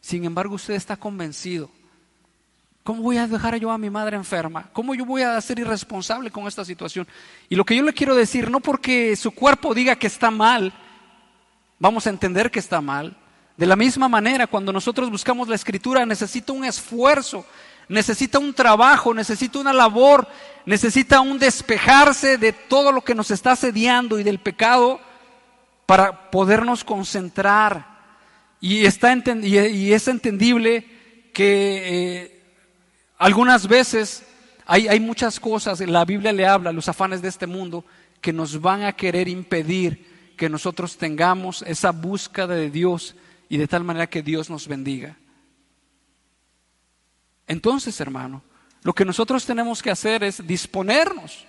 Sin 0.00 0.24
embargo, 0.24 0.56
usted 0.56 0.74
está 0.74 0.96
convencido. 0.96 1.70
¿Cómo 2.82 3.02
voy 3.02 3.16
a 3.16 3.28
dejar 3.28 3.54
yo 3.56 3.70
a 3.70 3.78
mi 3.78 3.90
madre 3.90 4.16
enferma? 4.16 4.68
¿Cómo 4.72 4.94
yo 4.96 5.04
voy 5.04 5.22
a 5.22 5.40
ser 5.40 5.60
irresponsable 5.60 6.32
con 6.32 6.48
esta 6.48 6.64
situación? 6.64 7.06
Y 7.48 7.54
lo 7.54 7.64
que 7.64 7.76
yo 7.76 7.84
le 7.84 7.92
quiero 7.92 8.16
decir, 8.16 8.50
no 8.50 8.58
porque 8.58 9.14
su 9.14 9.30
cuerpo 9.30 9.72
diga 9.72 9.94
que 9.94 10.08
está 10.08 10.32
mal, 10.32 10.72
vamos 11.78 12.08
a 12.08 12.10
entender 12.10 12.50
que 12.50 12.58
está 12.58 12.80
mal. 12.80 13.16
De 13.56 13.66
la 13.66 13.76
misma 13.76 14.08
manera, 14.08 14.46
cuando 14.46 14.72
nosotros 14.72 15.10
buscamos 15.10 15.48
la 15.48 15.54
escritura, 15.54 16.06
necesita 16.06 16.52
un 16.52 16.64
esfuerzo 16.64 17.44
necesita 17.88 18.38
un 18.38 18.54
trabajo, 18.54 19.12
necesita 19.12 19.58
una 19.58 19.72
labor, 19.72 20.26
necesita 20.64 21.20
un 21.20 21.38
despejarse 21.38 22.38
de 22.38 22.52
todo 22.52 22.90
lo 22.90 23.02
que 23.02 23.14
nos 23.14 23.30
está 23.30 23.52
asediando 23.52 24.18
y 24.18 24.22
del 24.22 24.38
pecado 24.38 25.00
para 25.86 26.30
podernos 26.30 26.84
concentrar. 26.84 27.86
Y, 28.60 28.86
está 28.86 29.12
es 29.12 30.08
entendible 30.08 30.86
que 31.34 31.82
eh, 31.84 32.42
algunas 33.18 33.66
veces 33.66 34.22
hay, 34.64 34.88
hay 34.88 35.00
muchas 35.00 35.40
cosas, 35.40 35.80
la 35.80 36.04
Biblia 36.04 36.32
le 36.32 36.46
habla, 36.46 36.72
los 36.72 36.88
afanes 36.88 37.20
de 37.20 37.28
este 37.28 37.46
mundo, 37.46 37.84
que 38.20 38.32
nos 38.32 38.60
van 38.60 38.84
a 38.84 38.92
querer 38.92 39.28
impedir 39.28 40.34
que 40.36 40.48
nosotros 40.48 40.96
tengamos 40.96 41.62
esa 41.62 41.90
búsqueda 41.90 42.48
de 42.48 42.70
Dios 42.70 43.16
y 43.52 43.58
de 43.58 43.68
tal 43.68 43.84
manera 43.84 44.08
que 44.08 44.22
Dios 44.22 44.48
nos 44.48 44.66
bendiga. 44.66 45.14
Entonces, 47.46 48.00
hermano, 48.00 48.42
lo 48.82 48.94
que 48.94 49.04
nosotros 49.04 49.44
tenemos 49.44 49.82
que 49.82 49.90
hacer 49.90 50.24
es 50.24 50.46
disponernos, 50.46 51.44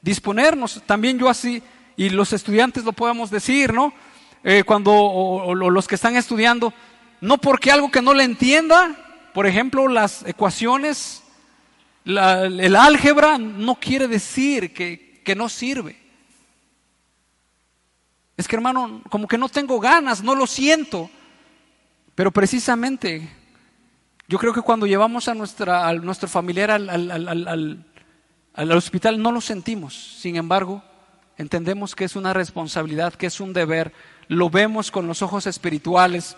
disponernos. 0.00 0.82
También 0.86 1.18
yo 1.18 1.28
así, 1.28 1.62
y 1.94 2.08
los 2.08 2.32
estudiantes 2.32 2.84
lo 2.84 2.94
podemos 2.94 3.30
decir, 3.30 3.74
¿no? 3.74 3.92
Eh, 4.42 4.64
cuando 4.64 5.52
los 5.54 5.86
que 5.86 5.96
están 5.96 6.16
estudiando, 6.16 6.72
no 7.20 7.36
porque 7.36 7.70
algo 7.70 7.90
que 7.90 8.00
no 8.00 8.14
le 8.14 8.24
entienda, 8.24 8.96
por 9.34 9.46
ejemplo, 9.46 9.88
las 9.88 10.24
ecuaciones, 10.26 11.22
el 12.06 12.76
álgebra, 12.76 13.36
no 13.36 13.74
quiere 13.74 14.08
decir 14.08 14.72
que, 14.72 15.20
que 15.22 15.34
no 15.34 15.50
sirve. 15.50 16.00
Es 18.38 18.48
que 18.48 18.56
hermano, 18.56 19.02
como 19.10 19.28
que 19.28 19.36
no 19.36 19.50
tengo 19.50 19.78
ganas, 19.80 20.22
no 20.22 20.34
lo 20.34 20.46
siento, 20.46 21.10
pero 22.14 22.30
precisamente 22.30 23.28
yo 24.28 24.38
creo 24.38 24.52
que 24.52 24.62
cuando 24.62 24.86
llevamos 24.86 25.28
a, 25.28 25.34
nuestra, 25.34 25.92
nuestro 25.94 26.28
familiar 26.28 26.70
al, 26.70 27.84
al 28.54 28.72
hospital 28.72 29.20
no 29.20 29.32
lo 29.32 29.40
sentimos. 29.40 29.94
Sin 29.94 30.36
embargo, 30.36 30.82
entendemos 31.38 31.94
que 31.94 32.04
es 32.04 32.16
una 32.16 32.32
responsabilidad, 32.32 33.14
que 33.14 33.26
es 33.26 33.40
un 33.40 33.52
deber. 33.52 33.92
Lo 34.28 34.50
vemos 34.50 34.90
con 34.90 35.06
los 35.06 35.22
ojos 35.22 35.46
espirituales. 35.46 36.36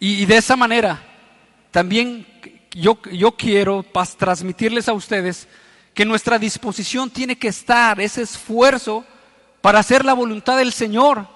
Y, 0.00 0.26
de 0.26 0.36
esa 0.36 0.56
manera, 0.56 1.02
también 1.70 2.26
yo, 2.70 2.98
yo 3.12 3.32
quiero 3.32 3.84
transmitirles 4.16 4.88
a 4.88 4.92
ustedes 4.92 5.48
que 5.92 6.04
nuestra 6.04 6.38
disposición 6.38 7.10
tiene 7.10 7.36
que 7.36 7.48
estar, 7.48 8.00
ese 8.00 8.22
esfuerzo 8.22 9.04
para 9.60 9.80
hacer 9.80 10.04
la 10.04 10.14
voluntad 10.14 10.56
del 10.56 10.72
Señor, 10.72 11.26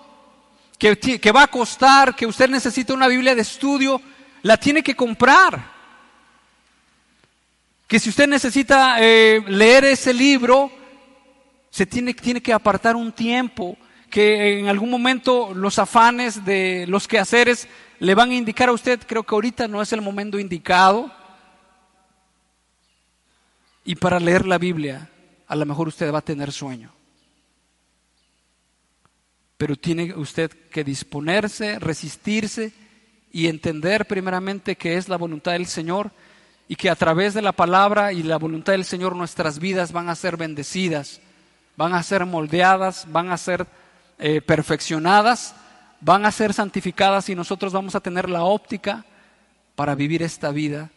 que, 0.82 1.32
va 1.32 1.44
a 1.44 1.46
costar, 1.46 2.16
que 2.16 2.26
usted 2.26 2.50
necesita 2.50 2.92
una 2.92 3.06
Biblia 3.06 3.36
de 3.36 3.42
estudio, 3.42 4.02
la 4.42 4.56
tiene 4.56 4.82
que 4.82 4.96
comprar. 4.96 5.70
Que 7.86 8.00
si 8.00 8.08
usted 8.08 8.26
necesita 8.26 8.96
eh, 8.98 9.44
leer 9.46 9.84
ese 9.84 10.12
libro, 10.12 10.72
se 11.70 11.86
tiene, 11.86 12.14
tiene 12.14 12.40
que 12.42 12.52
apartar 12.52 12.96
un 12.96 13.12
tiempo, 13.12 13.76
que 14.10 14.58
en 14.58 14.68
algún 14.68 14.90
momento 14.90 15.54
los 15.54 15.78
afanes 15.78 16.44
de 16.44 16.84
los 16.88 17.06
quehaceres 17.06 17.68
le 18.00 18.16
van 18.16 18.30
a 18.30 18.34
indicar 18.34 18.68
a 18.68 18.72
usted, 18.72 19.00
creo 19.06 19.22
que 19.22 19.34
ahorita 19.36 19.68
no 19.68 19.80
es 19.80 19.92
el 19.92 20.02
momento 20.02 20.40
indicado. 20.40 21.12
Y 23.84 23.94
para 23.94 24.18
leer 24.18 24.46
la 24.46 24.58
Biblia, 24.58 25.08
a 25.46 25.54
lo 25.54 25.64
mejor 25.64 25.86
usted 25.86 26.12
va 26.12 26.18
a 26.18 26.22
tener 26.22 26.50
sueño. 26.50 26.92
Pero 29.62 29.76
tiene 29.76 30.12
usted 30.16 30.50
que 30.50 30.82
disponerse, 30.82 31.78
resistirse 31.78 32.72
y 33.30 33.46
entender 33.46 34.08
primeramente 34.08 34.74
que 34.74 34.96
es 34.96 35.08
la 35.08 35.16
voluntad 35.16 35.52
del 35.52 35.66
Señor 35.66 36.10
y 36.66 36.74
que 36.74 36.90
a 36.90 36.96
través 36.96 37.32
de 37.32 37.42
la 37.42 37.52
palabra 37.52 38.12
y 38.12 38.24
la 38.24 38.38
voluntad 38.38 38.72
del 38.72 38.84
Señor 38.84 39.14
nuestras 39.14 39.60
vidas 39.60 39.92
van 39.92 40.08
a 40.08 40.16
ser 40.16 40.36
bendecidas, 40.36 41.20
van 41.76 41.94
a 41.94 42.02
ser 42.02 42.26
moldeadas, 42.26 43.06
van 43.12 43.30
a 43.30 43.36
ser 43.36 43.68
eh, 44.18 44.40
perfeccionadas, 44.40 45.54
van 46.00 46.26
a 46.26 46.32
ser 46.32 46.52
santificadas 46.54 47.28
y 47.28 47.36
nosotros 47.36 47.72
vamos 47.72 47.94
a 47.94 48.00
tener 48.00 48.28
la 48.28 48.42
óptica 48.42 49.06
para 49.76 49.94
vivir 49.94 50.24
esta 50.24 50.50
vida 50.50 50.90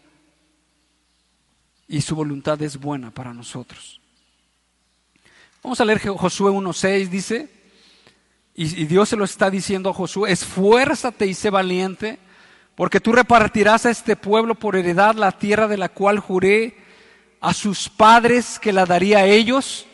y 1.87 2.01
su 2.01 2.15
voluntad 2.15 2.59
es 2.63 2.79
buena 2.79 3.11
para 3.11 3.31
nosotros. 3.31 4.01
Vamos 5.61 5.79
a 5.79 5.85
leer 5.85 5.99
Josué 5.99 6.49
1.6, 6.49 7.09
dice, 7.09 7.54
y, 8.57 8.85
Dios 8.85 9.09
se 9.09 9.17
lo 9.17 9.25
está 9.25 9.49
diciendo 9.49 9.89
a 9.89 9.93
Josué, 9.93 10.31
esfuérzate 10.31 11.27
y 11.27 11.33
sé 11.33 11.49
valiente 11.49 12.19
porque 12.75 12.99
tú 12.99 13.11
repartirás 13.11 13.85
a 13.85 13.89
este 13.89 14.15
pueblo 14.15 14.55
por 14.55 14.75
heredad 14.75 15.15
la 15.15 15.31
tierra 15.31 15.67
de 15.67 15.77
la 15.77 15.89
cual 15.89 16.19
juré 16.19 16.77
a 17.41 17.53
sus 17.53 17.89
padres 17.89 18.59
que 18.59 18.73
la 18.73 18.85
daría 18.85 19.19
a 19.19 19.25
ellos. 19.25 19.85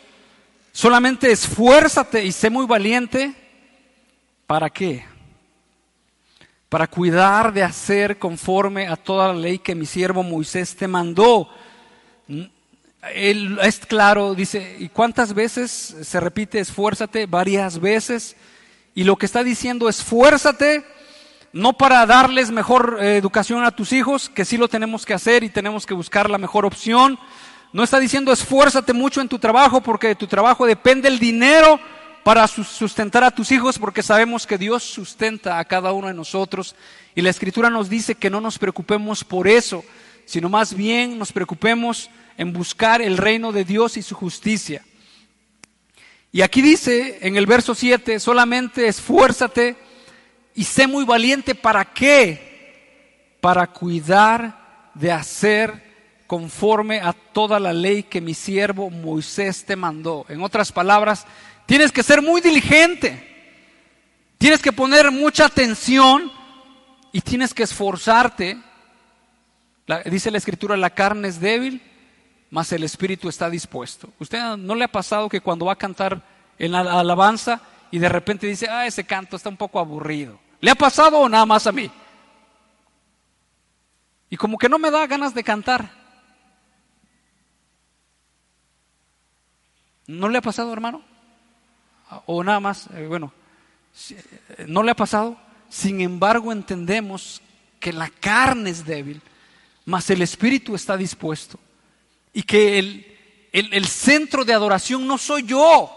Solamente 0.72 1.30
esfuérzate 1.30 2.24
y 2.24 2.32
sé 2.32 2.50
muy 2.50 2.66
valiente. 2.66 3.34
¿Para 4.46 4.68
qué? 4.68 5.04
Para 6.68 6.86
cuidar 6.86 7.52
de 7.52 7.62
hacer 7.62 8.18
conforme 8.18 8.88
a 8.88 8.96
toda 8.96 9.28
la 9.28 9.34
ley 9.34 9.58
que 9.58 9.74
mi 9.74 9.86
siervo 9.86 10.22
Moisés 10.22 10.74
te 10.74 10.88
mandó. 10.88 11.48
Él 13.14 13.58
es 13.62 13.78
claro, 13.80 14.34
dice, 14.34 14.76
¿y 14.78 14.88
cuántas 14.88 15.34
veces 15.34 15.96
se 16.02 16.20
repite 16.20 16.58
esfuérzate? 16.58 17.26
Varias 17.26 17.78
veces. 17.78 18.36
Y 18.94 19.04
lo 19.04 19.16
que 19.16 19.26
está 19.26 19.42
diciendo, 19.42 19.88
esfuérzate 19.88 20.84
no 21.52 21.74
para 21.74 22.06
darles 22.06 22.50
mejor 22.50 22.98
eh, 23.00 23.16
educación 23.16 23.64
a 23.64 23.70
tus 23.70 23.92
hijos, 23.92 24.28
que 24.28 24.44
sí 24.44 24.56
lo 24.56 24.68
tenemos 24.68 25.04
que 25.04 25.14
hacer 25.14 25.44
y 25.44 25.50
tenemos 25.50 25.86
que 25.86 25.94
buscar 25.94 26.30
la 26.30 26.38
mejor 26.38 26.64
opción. 26.64 27.18
No 27.72 27.82
está 27.82 27.98
diciendo 27.98 28.32
esfuérzate 28.32 28.92
mucho 28.92 29.20
en 29.20 29.28
tu 29.28 29.38
trabajo 29.38 29.82
porque 29.82 30.08
de 30.08 30.14
tu 30.14 30.26
trabajo 30.26 30.66
depende 30.66 31.08
el 31.08 31.18
dinero 31.18 31.78
para 32.22 32.46
sustentar 32.46 33.24
a 33.24 33.30
tus 33.30 33.50
hijos 33.50 33.78
porque 33.78 34.02
sabemos 34.02 34.46
que 34.46 34.58
Dios 34.58 34.82
sustenta 34.82 35.58
a 35.58 35.64
cada 35.64 35.92
uno 35.92 36.08
de 36.08 36.14
nosotros 36.14 36.76
y 37.14 37.22
la 37.22 37.30
escritura 37.30 37.68
nos 37.68 37.88
dice 37.88 38.14
que 38.14 38.30
no 38.30 38.40
nos 38.40 38.58
preocupemos 38.58 39.24
por 39.24 39.48
eso, 39.48 39.84
sino 40.24 40.48
más 40.48 40.74
bien 40.74 41.18
nos 41.18 41.32
preocupemos 41.32 42.10
en 42.38 42.52
buscar 42.52 43.02
el 43.02 43.16
reino 43.16 43.52
de 43.52 43.64
Dios 43.64 43.96
y 43.96 44.02
su 44.02 44.14
justicia. 44.14 44.82
Y 46.34 46.40
aquí 46.40 46.62
dice 46.62 47.18
en 47.20 47.36
el 47.36 47.44
verso 47.44 47.74
7, 47.74 48.18
solamente 48.18 48.88
esfuérzate 48.88 49.76
y 50.54 50.64
sé 50.64 50.86
muy 50.86 51.04
valiente 51.04 51.54
para 51.54 51.84
qué? 51.84 53.36
Para 53.42 53.66
cuidar 53.66 54.90
de 54.94 55.12
hacer 55.12 55.92
conforme 56.26 57.00
a 57.00 57.12
toda 57.12 57.60
la 57.60 57.74
ley 57.74 58.04
que 58.04 58.22
mi 58.22 58.32
siervo 58.32 58.88
Moisés 58.88 59.66
te 59.66 59.76
mandó. 59.76 60.24
En 60.30 60.42
otras 60.42 60.72
palabras, 60.72 61.26
tienes 61.66 61.92
que 61.92 62.02
ser 62.02 62.22
muy 62.22 62.40
diligente, 62.40 63.28
tienes 64.38 64.62
que 64.62 64.72
poner 64.72 65.10
mucha 65.10 65.44
atención 65.44 66.32
y 67.12 67.20
tienes 67.20 67.52
que 67.52 67.64
esforzarte. 67.64 68.56
dice 70.06 70.30
la 70.30 70.38
escritura, 70.38 70.78
la 70.78 70.88
carne 70.88 71.28
es 71.28 71.40
débil, 71.40 71.82
mas 72.52 72.70
el 72.70 72.84
espíritu 72.84 73.30
está 73.30 73.48
dispuesto. 73.48 74.12
¿Usted 74.18 74.58
no 74.58 74.74
le 74.74 74.84
ha 74.84 74.92
pasado 74.92 75.26
que 75.30 75.40
cuando 75.40 75.64
va 75.64 75.72
a 75.72 75.76
cantar 75.76 76.22
en 76.58 76.72
la 76.72 76.80
alabanza 76.80 77.62
y 77.90 77.98
de 77.98 78.10
repente 78.10 78.46
dice, 78.46 78.68
ah, 78.68 78.86
ese 78.86 79.04
canto 79.04 79.36
está 79.36 79.48
un 79.48 79.56
poco 79.56 79.80
aburrido? 79.80 80.38
¿Le 80.60 80.70
ha 80.70 80.74
pasado 80.74 81.18
o 81.18 81.28
nada 81.30 81.46
más 81.46 81.66
a 81.66 81.72
mí? 81.72 81.90
Y 84.28 84.36
como 84.36 84.58
que 84.58 84.68
no 84.68 84.78
me 84.78 84.90
da 84.90 85.06
ganas 85.06 85.32
de 85.32 85.42
cantar. 85.42 85.90
¿No 90.06 90.28
le 90.28 90.36
ha 90.36 90.42
pasado, 90.42 90.74
hermano? 90.74 91.00
O 92.26 92.44
nada 92.44 92.60
más, 92.60 92.86
eh, 92.92 93.06
bueno, 93.06 93.32
eh, 94.10 94.66
¿no 94.68 94.82
le 94.82 94.90
ha 94.90 94.94
pasado? 94.94 95.38
Sin 95.70 96.02
embargo, 96.02 96.52
entendemos 96.52 97.40
que 97.80 97.94
la 97.94 98.10
carne 98.10 98.68
es 98.68 98.84
débil, 98.84 99.22
mas 99.86 100.10
el 100.10 100.20
espíritu 100.20 100.74
está 100.74 100.98
dispuesto. 100.98 101.58
Y 102.32 102.42
que 102.42 102.78
el, 102.78 103.06
el, 103.52 103.86
centro 103.86 104.44
de 104.44 104.54
adoración 104.54 105.06
no 105.06 105.18
soy 105.18 105.42
yo. 105.44 105.90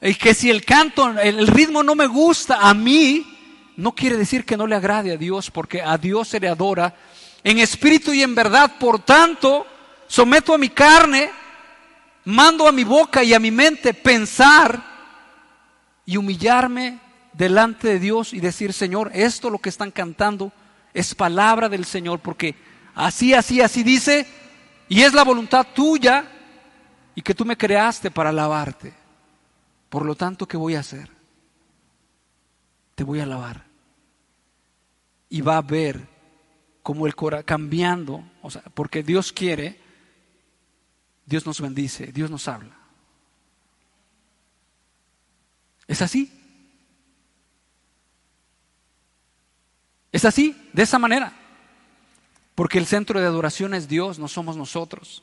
Y 0.00 0.14
que 0.14 0.34
si 0.34 0.50
el 0.50 0.64
canto, 0.64 1.08
el, 1.20 1.46
ritmo 1.46 1.82
no 1.82 1.94
me 1.94 2.06
gusta 2.06 2.68
a 2.68 2.74
mí, 2.74 3.24
no 3.76 3.92
quiere 3.92 4.16
decir 4.16 4.44
que 4.44 4.56
no 4.56 4.66
le 4.66 4.74
agrade 4.74 5.12
a 5.12 5.16
Dios, 5.16 5.50
porque 5.50 5.80
a 5.80 5.96
Dios 5.96 6.28
se 6.28 6.40
le 6.40 6.48
adora 6.48 6.94
en 7.44 7.58
espíritu 7.58 8.12
y 8.12 8.22
en 8.22 8.34
verdad. 8.34 8.72
Por 8.80 8.98
tanto, 9.00 9.66
someto 10.08 10.54
a 10.54 10.58
mi 10.58 10.70
carne 10.70 11.30
mando 12.24 12.66
a 12.66 12.72
mi 12.72 12.84
boca 12.84 13.22
y 13.22 13.34
a 13.34 13.38
mi 13.38 13.50
mente 13.50 13.94
pensar 13.94 14.82
y 16.04 16.16
humillarme 16.16 16.98
delante 17.32 17.88
de 17.88 17.98
Dios 17.98 18.32
y 18.32 18.40
decir, 18.40 18.72
Señor, 18.72 19.10
esto 19.14 19.50
lo 19.50 19.58
que 19.58 19.68
están 19.68 19.90
cantando 19.90 20.52
es 20.92 21.14
palabra 21.14 21.68
del 21.68 21.84
Señor, 21.84 22.18
porque 22.20 22.54
así, 22.94 23.34
así, 23.34 23.60
así 23.60 23.82
dice, 23.82 24.26
y 24.88 25.02
es 25.02 25.12
la 25.12 25.24
voluntad 25.24 25.66
tuya 25.74 26.24
y 27.14 27.22
que 27.22 27.34
tú 27.34 27.44
me 27.44 27.56
creaste 27.56 28.10
para 28.10 28.30
alabarte. 28.30 28.92
Por 29.88 30.04
lo 30.04 30.14
tanto, 30.14 30.46
¿qué 30.46 30.56
voy 30.56 30.74
a 30.74 30.80
hacer? 30.80 31.10
Te 32.94 33.04
voy 33.04 33.20
a 33.20 33.24
alabar. 33.24 33.64
Y 35.28 35.40
va 35.40 35.56
a 35.56 35.62
ver 35.62 36.08
como 36.82 37.06
el 37.06 37.14
corazón 37.14 37.44
cambiando, 37.44 38.24
o 38.42 38.50
sea, 38.50 38.62
porque 38.74 39.02
Dios 39.02 39.32
quiere 39.32 39.82
Dios 41.24 41.46
nos 41.46 41.60
bendice, 41.60 42.06
Dios 42.12 42.30
nos 42.30 42.48
habla. 42.48 42.76
¿Es 45.86 46.02
así? 46.02 46.30
Es 50.10 50.24
así, 50.24 50.70
de 50.72 50.82
esa 50.82 50.98
manera. 50.98 51.32
Porque 52.54 52.78
el 52.78 52.86
centro 52.86 53.20
de 53.20 53.26
adoración 53.26 53.74
es 53.74 53.88
Dios, 53.88 54.18
no 54.18 54.28
somos 54.28 54.56
nosotros. 54.56 55.22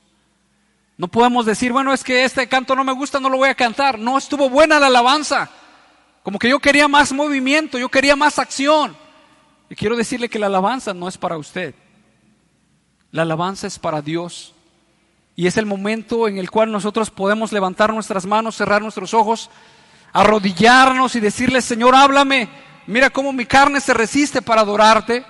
No 0.98 1.08
podemos 1.08 1.46
decir, 1.46 1.72
bueno, 1.72 1.94
es 1.94 2.04
que 2.04 2.26
este 2.26 2.48
canto 2.50 2.76
no 2.76 2.84
me 2.84 2.92
gusta, 2.92 3.20
no 3.20 3.30
lo 3.30 3.38
voy 3.38 3.50
a 3.50 3.56
cantar. 3.56 3.98
No, 3.98 4.18
estuvo 4.18 4.50
buena 4.50 4.80
la 4.80 4.88
alabanza. 4.88 5.50
Como 6.24 6.38
que 6.38 6.50
yo 6.50 6.60
quería 6.60 6.88
más 6.88 7.14
movimiento, 7.14 7.78
yo 7.78 7.90
quería 7.90 8.16
más 8.16 8.38
acción. 8.38 8.98
Y 9.70 9.76
quiero 9.76 9.96
decirle 9.96 10.28
que 10.28 10.40
la 10.40 10.48
alabanza 10.48 10.94
no 10.94 11.08
es 11.08 11.18
para 11.18 11.38
usted. 11.38 11.74
La 13.12 13.22
alabanza 13.22 13.68
es 13.68 13.80
para 13.80 14.02
Dios. 14.02 14.54
Y 15.36 15.48
es 15.48 15.56
el 15.56 15.66
momento 15.66 16.28
en 16.28 16.38
el 16.38 16.52
cual 16.52 16.70
nosotros 16.70 17.10
podemos 17.10 17.54
levantar 17.54 17.94
nuestras 17.94 18.26
manos, 18.26 18.58
cerrar 18.58 18.82
nuestros 18.82 19.14
ojos, 19.14 19.50
arrodillarnos 20.12 21.16
y 21.16 21.22
decirle, 21.22 21.62
Señor, 21.62 21.96
háblame. 21.96 22.50
Mira 22.88 23.10
cómo 23.10 23.32
mi 23.32 23.46
carne 23.46 23.80
se 23.80 23.94
resiste 23.94 24.42
para 24.42 24.62
adorarte. 24.62 25.24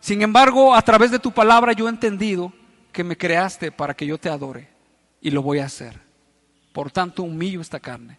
Sin 0.00 0.22
embargo, 0.22 0.74
a 0.74 0.82
través 0.82 1.10
de 1.10 1.18
tu 1.18 1.30
palabra 1.30 1.72
yo 1.72 1.86
he 1.86 1.90
entendido 1.90 2.52
que 2.92 3.04
me 3.04 3.16
creaste 3.16 3.70
para 3.70 3.94
que 3.94 4.06
yo 4.06 4.18
te 4.18 4.28
adore. 4.28 4.68
Y 5.20 5.30
lo 5.30 5.42
voy 5.42 5.58
a 5.58 5.66
hacer. 5.66 6.00
Por 6.72 6.90
tanto, 6.90 7.22
humillo 7.22 7.60
esta 7.60 7.78
carne. 7.78 8.18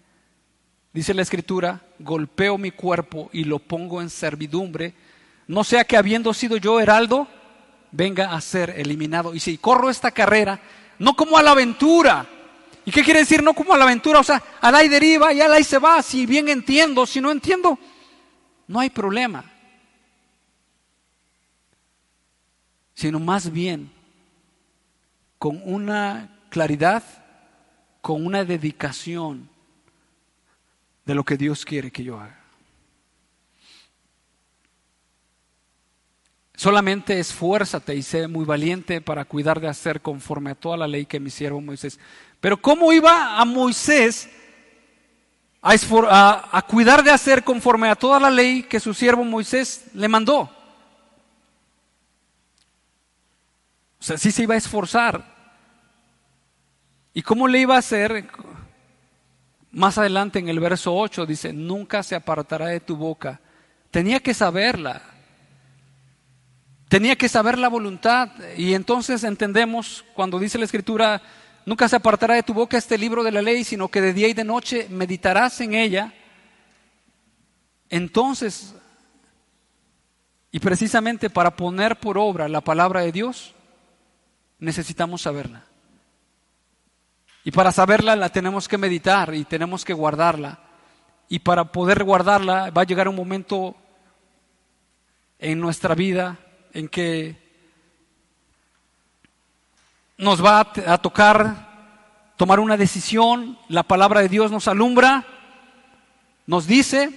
Dice 0.93 1.13
la 1.13 1.21
escritura, 1.21 1.81
golpeo 1.99 2.57
mi 2.57 2.71
cuerpo 2.71 3.29
y 3.33 3.45
lo 3.45 3.59
pongo 3.59 4.01
en 4.01 4.09
servidumbre, 4.09 4.93
no 5.47 5.63
sea 5.63 5.85
que 5.85 5.97
habiendo 5.97 6.33
sido 6.33 6.57
yo 6.57 6.79
heraldo, 6.79 7.27
venga 7.91 8.33
a 8.33 8.41
ser 8.41 8.71
eliminado. 8.77 9.33
Y 9.33 9.39
si 9.39 9.57
corro 9.57 9.89
esta 9.89 10.11
carrera, 10.11 10.59
no 10.99 11.15
como 11.15 11.37
a 11.37 11.43
la 11.43 11.51
aventura. 11.51 12.25
¿Y 12.85 12.91
qué 12.91 13.03
quiere 13.03 13.19
decir 13.21 13.41
no 13.43 13.53
como 13.53 13.73
a 13.73 13.77
la 13.77 13.85
aventura? 13.85 14.19
O 14.19 14.23
sea, 14.23 14.41
a 14.59 14.71
la 14.71 14.83
y 14.83 14.89
deriva 14.89 15.33
y 15.33 15.41
a 15.41 15.47
la 15.47 15.59
y 15.59 15.63
se 15.63 15.77
va. 15.77 16.01
Si 16.01 16.25
bien 16.25 16.49
entiendo, 16.49 17.05
si 17.05 17.21
no 17.21 17.31
entiendo, 17.31 17.77
no 18.67 18.79
hay 18.79 18.89
problema. 18.89 19.50
Sino 23.01 23.19
más 23.19 23.51
bien 23.51 23.89
con 25.39 25.59
una 25.65 26.29
claridad, 26.51 27.01
con 27.99 28.23
una 28.23 28.45
dedicación 28.45 29.49
de 31.03 31.15
lo 31.15 31.23
que 31.23 31.35
Dios 31.35 31.65
quiere 31.65 31.89
que 31.89 32.03
yo 32.03 32.19
haga. 32.19 32.39
Solamente 36.53 37.19
esfuérzate 37.19 37.95
y 37.95 38.03
sé 38.03 38.27
muy 38.27 38.45
valiente 38.45 39.01
para 39.01 39.25
cuidar 39.25 39.59
de 39.59 39.67
hacer 39.67 40.01
conforme 40.01 40.51
a 40.51 40.55
toda 40.55 40.77
la 40.77 40.87
ley 40.87 41.07
que 41.07 41.19
mi 41.19 41.31
siervo 41.31 41.59
Moisés. 41.59 41.99
Pero 42.39 42.61
¿cómo 42.61 42.93
iba 42.93 43.41
a 43.41 43.45
Moisés 43.45 44.29
a, 45.63 46.63
cuidar 46.69 47.03
de 47.03 47.09
hacer 47.09 47.43
conforme 47.43 47.89
a 47.89 47.95
toda 47.95 48.19
la 48.19 48.29
ley 48.29 48.61
que 48.61 48.79
su 48.79 48.93
siervo 48.93 49.23
Moisés 49.23 49.85
le 49.95 50.07
mandó? 50.07 50.60
O 54.01 54.03
sea, 54.03 54.17
sí 54.17 54.31
se 54.31 54.43
iba 54.43 54.55
a 54.55 54.57
esforzar. 54.57 55.23
¿Y 57.13 57.21
cómo 57.21 57.47
le 57.47 57.59
iba 57.59 57.75
a 57.75 57.79
hacer? 57.79 58.27
Más 59.69 59.99
adelante 59.99 60.39
en 60.39 60.49
el 60.49 60.59
verso 60.59 60.95
8 60.95 61.27
dice, 61.27 61.53
nunca 61.53 62.01
se 62.01 62.15
apartará 62.15 62.65
de 62.65 62.79
tu 62.79 62.95
boca. 62.95 63.39
Tenía 63.91 64.19
que 64.19 64.33
saberla. 64.33 65.03
Tenía 66.89 67.15
que 67.15 67.29
saber 67.29 67.59
la 67.59 67.69
voluntad 67.69 68.31
y 68.57 68.73
entonces 68.73 69.23
entendemos 69.23 70.03
cuando 70.15 70.39
dice 70.39 70.57
la 70.57 70.65
escritura, 70.65 71.21
nunca 71.67 71.87
se 71.87 71.95
apartará 71.95 72.33
de 72.33 72.43
tu 72.43 72.55
boca 72.55 72.79
este 72.79 72.97
libro 72.97 73.23
de 73.23 73.31
la 73.31 73.43
ley, 73.43 73.63
sino 73.63 73.87
que 73.87 74.01
de 74.01 74.13
día 74.13 74.27
y 74.27 74.33
de 74.33 74.43
noche 74.43 74.87
meditarás 74.89 75.61
en 75.61 75.75
ella. 75.75 76.11
Entonces, 77.87 78.73
y 80.51 80.59
precisamente 80.59 81.29
para 81.29 81.55
poner 81.55 81.99
por 81.99 82.17
obra 82.17 82.49
la 82.49 82.61
palabra 82.61 83.01
de 83.01 83.11
Dios, 83.11 83.53
necesitamos 84.61 85.23
saberla. 85.23 85.65
Y 87.43 87.51
para 87.51 87.73
saberla 87.73 88.15
la 88.15 88.29
tenemos 88.29 88.69
que 88.69 88.77
meditar 88.77 89.33
y 89.33 89.43
tenemos 89.43 89.83
que 89.83 89.93
guardarla. 89.93 90.59
Y 91.27 91.39
para 91.39 91.65
poder 91.71 92.03
guardarla 92.05 92.69
va 92.69 92.83
a 92.83 92.85
llegar 92.85 93.09
un 93.09 93.15
momento 93.15 93.75
en 95.39 95.59
nuestra 95.59 95.95
vida 95.95 96.37
en 96.71 96.87
que 96.87 97.41
nos 100.17 100.43
va 100.43 100.59
a 100.59 100.97
tocar 100.99 101.71
tomar 102.37 102.59
una 102.59 102.75
decisión, 102.75 103.59
la 103.67 103.83
palabra 103.83 104.21
de 104.21 104.29
Dios 104.29 104.51
nos 104.51 104.67
alumbra, 104.67 105.25
nos 106.47 106.65
dice, 106.65 107.11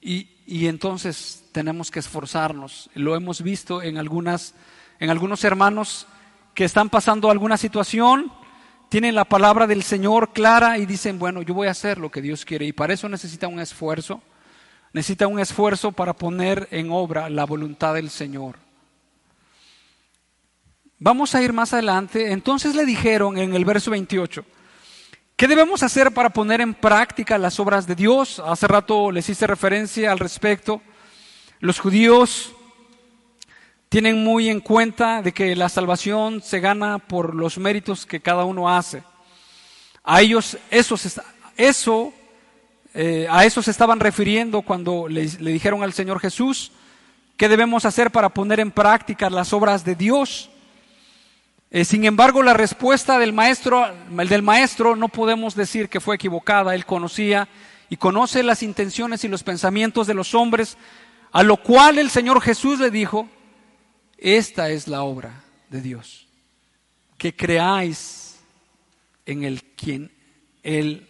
y, 0.00 0.31
y, 0.46 0.66
entonces 0.66 1.44
tenemos 1.52 1.90
que 1.90 1.98
esforzarnos. 1.98 2.90
Lo 2.94 3.14
hemos 3.14 3.42
visto 3.42 3.82
en, 3.82 3.98
algunas, 3.98 4.54
en 5.00 5.10
algunos 5.10 5.44
hermanos 5.44 6.06
que 6.54 6.64
están 6.64 6.90
pasando 6.90 7.30
alguna 7.30 7.56
situación 7.56 8.32
tienen 8.88 9.14
la 9.14 9.24
palabra 9.24 9.66
del 9.66 9.82
Señor 9.82 10.34
clara 10.34 10.76
y 10.76 10.84
dicen, 10.84 11.18
bueno, 11.18 11.40
yo 11.40 11.54
voy 11.54 11.68
a 11.68 11.70
hacer 11.70 11.96
lo 11.96 12.10
que 12.10 12.20
Dios 12.20 12.44
quiere. 12.44 12.66
Y 12.66 12.72
para 12.72 12.92
eso 12.92 13.08
necesita 13.08 13.48
un 13.48 13.58
esfuerzo. 13.58 14.20
Necesita 14.92 15.26
un 15.26 15.38
esfuerzo 15.38 15.92
para 15.92 16.12
poner 16.12 16.68
en 16.70 16.90
obra 16.90 17.30
la 17.30 17.46
voluntad 17.46 17.94
del 17.94 18.10
Señor. 18.10 18.56
Vamos 20.98 21.34
a 21.34 21.42
ir 21.42 21.54
más 21.54 21.72
adelante. 21.72 22.32
Entonces 22.32 22.74
le 22.74 22.84
dijeron 22.84 23.38
en 23.38 23.54
el 23.54 23.64
verso 23.64 23.90
28, 23.90 24.44
¿qué 25.42 25.48
debemos 25.48 25.82
hacer 25.82 26.12
para 26.12 26.30
poner 26.30 26.60
en 26.60 26.72
práctica 26.72 27.36
las 27.36 27.58
obras 27.58 27.84
de 27.84 27.96
Dios? 27.96 28.38
Hace 28.38 28.68
rato 28.68 29.10
les 29.10 29.28
hice 29.28 29.44
referencia 29.44 30.12
al 30.12 30.20
respecto. 30.20 30.80
Los 31.58 31.80
judíos 31.80 32.52
tienen 33.88 34.22
muy 34.22 34.48
en 34.48 34.60
cuenta 34.60 35.20
de 35.20 35.32
que 35.32 35.56
la 35.56 35.68
salvación 35.68 36.42
se 36.42 36.60
gana 36.60 37.00
por 37.00 37.34
los 37.34 37.58
méritos 37.58 38.06
que 38.06 38.20
cada 38.20 38.44
uno 38.44 38.68
hace. 38.68 39.02
A 40.04 40.20
ellos 40.20 40.58
eso, 40.70 40.94
eso 41.56 42.12
eh, 42.94 43.26
a 43.28 43.44
eso 43.44 43.62
se 43.62 43.72
estaban 43.72 43.98
refiriendo 43.98 44.62
cuando 44.62 45.08
le, 45.08 45.26
dijeron 45.26 45.82
al 45.82 45.92
Señor 45.92 46.20
Jesús 46.20 46.70
qué 47.36 47.48
debemos 47.48 47.84
hacer 47.84 48.12
para 48.12 48.28
poner 48.28 48.60
en 48.60 48.70
práctica 48.70 49.28
las 49.28 49.52
obras 49.52 49.84
de 49.84 49.96
Dios. 49.96 50.51
Eh, 51.74 51.86
sin 51.86 52.04
embargo, 52.04 52.42
la 52.42 52.52
respuesta 52.52 53.18
del 53.18 53.32
maestro, 53.32 53.86
el 54.18 54.28
del 54.28 54.42
maestro, 54.42 54.94
no 54.94 55.08
podemos 55.08 55.54
decir 55.54 55.88
que 55.88 56.00
fue 56.00 56.16
equivocada. 56.16 56.74
Él 56.74 56.84
conocía 56.84 57.48
y 57.88 57.96
conoce 57.96 58.42
las 58.42 58.62
intenciones 58.62 59.24
y 59.24 59.28
los 59.28 59.42
pensamientos 59.42 60.06
de 60.06 60.12
los 60.12 60.34
hombres, 60.34 60.76
a 61.30 61.42
lo 61.42 61.56
cual 61.56 61.98
el 61.98 62.10
Señor 62.10 62.42
Jesús 62.42 62.78
le 62.78 62.90
dijo, 62.90 63.26
esta 64.18 64.68
es 64.68 64.86
la 64.86 65.02
obra 65.02 65.44
de 65.70 65.80
Dios, 65.80 66.28
que 67.16 67.34
creáis 67.34 68.38
en 69.24 69.42
el 69.42 69.62
quien 69.62 70.12
Él 70.62 71.08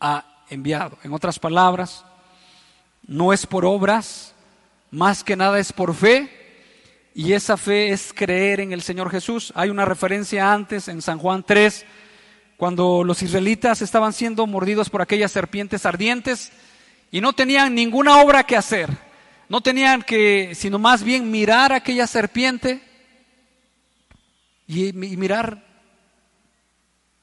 ha 0.00 0.24
enviado. 0.48 0.96
En 1.02 1.12
otras 1.12 1.38
palabras, 1.38 2.06
no 3.06 3.34
es 3.34 3.46
por 3.46 3.66
obras, 3.66 4.34
más 4.90 5.22
que 5.22 5.36
nada 5.36 5.58
es 5.58 5.70
por 5.70 5.94
fe, 5.94 6.37
y 7.18 7.32
esa 7.32 7.56
fe 7.56 7.90
es 7.90 8.12
creer 8.14 8.60
en 8.60 8.70
el 8.70 8.80
Señor 8.80 9.10
Jesús. 9.10 9.52
Hay 9.56 9.70
una 9.70 9.84
referencia 9.84 10.52
antes 10.52 10.86
en 10.86 11.02
San 11.02 11.18
Juan 11.18 11.42
3, 11.42 11.84
cuando 12.56 13.02
los 13.02 13.24
israelitas 13.24 13.82
estaban 13.82 14.12
siendo 14.12 14.46
mordidos 14.46 14.88
por 14.88 15.02
aquellas 15.02 15.32
serpientes 15.32 15.84
ardientes 15.84 16.52
y 17.10 17.20
no 17.20 17.32
tenían 17.32 17.74
ninguna 17.74 18.18
obra 18.18 18.44
que 18.44 18.56
hacer. 18.56 18.96
No 19.48 19.60
tenían 19.60 20.02
que, 20.02 20.52
sino 20.54 20.78
más 20.78 21.02
bien 21.02 21.28
mirar 21.28 21.72
aquella 21.72 22.06
serpiente 22.06 22.80
y, 24.68 24.92
mirar. 24.92 25.64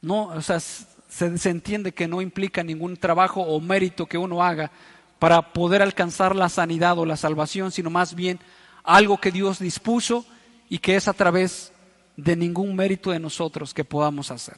No, 0.01 0.23
o 0.23 0.41
sea, 0.41 0.59
se, 0.59 1.37
se 1.37 1.49
entiende 1.49 1.93
que 1.93 2.09
no 2.09 2.19
implica 2.19 2.65
ningún 2.65 2.97
trabajo 2.97 3.39
o 3.39 3.61
mérito 3.61 4.07
que 4.07 4.17
uno 4.17 4.43
haga 4.43 4.71
para 5.19 5.53
poder 5.53 5.81
alcanzar 5.81 6.35
la 6.35 6.49
sanidad 6.49 6.99
o 6.99 7.05
la 7.05 7.15
salvación, 7.15 7.71
sino 7.71 7.89
más 7.89 8.13
bien 8.13 8.41
algo 8.85 9.17
que 9.17 9.31
Dios 9.31 9.59
dispuso 9.59 10.25
y 10.69 10.79
que 10.79 10.95
es 10.95 11.07
a 11.07 11.13
través 11.13 11.71
de 12.15 12.35
ningún 12.35 12.75
mérito 12.75 13.11
de 13.11 13.19
nosotros 13.19 13.73
que 13.73 13.83
podamos 13.83 14.31
hacer. 14.31 14.57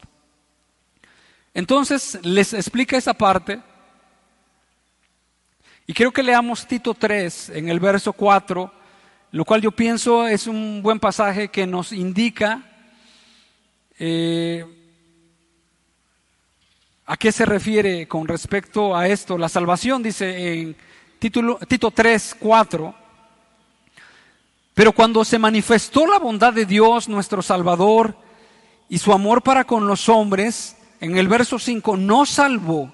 Entonces 1.54 2.20
les 2.24 2.54
explica 2.54 2.98
esa 2.98 3.14
parte 3.14 3.60
y 5.88 5.94
quiero 5.94 6.12
que 6.12 6.22
leamos 6.22 6.68
Tito 6.68 6.94
3 6.94 7.50
en 7.50 7.70
el 7.70 7.80
verso 7.80 8.14
4, 8.14 8.72
lo 9.32 9.46
cual 9.46 9.62
yo 9.62 9.72
pienso 9.72 10.28
es 10.28 10.46
un 10.46 10.82
buen 10.84 11.00
pasaje 11.00 11.48
que 11.48 11.66
nos 11.66 11.94
indica 11.94 12.62
eh, 13.98 14.66
a 17.06 17.16
qué 17.18 17.32
se 17.32 17.46
refiere 17.46 18.08
con 18.08 18.28
respecto 18.28 18.96
a 18.96 19.08
esto. 19.08 19.38
La 19.38 19.50
salvación 19.50 20.04
dice 20.04 20.60
en 20.60 20.76
Tito 21.20 21.92
3, 21.92 22.36
4 22.38 23.07
pero 24.78 24.92
cuando 24.92 25.26
se 25.26 25.40
manifestó 25.40 26.06
la 26.06 26.20
bondad 26.20 26.54
de 26.54 26.68
Dios, 26.68 27.10
nuestro 27.10 27.42
Salvador, 27.42 28.16
y 28.88 29.00
su 29.00 29.12
amor 29.12 29.42
para 29.42 29.64
con 29.64 29.88
los 29.88 30.08
hombres, 30.08 30.78
en 31.00 31.18
el 31.18 31.28
verso 31.28 31.58
5, 31.58 31.98
nos 31.98 32.30
salvó, 32.30 32.94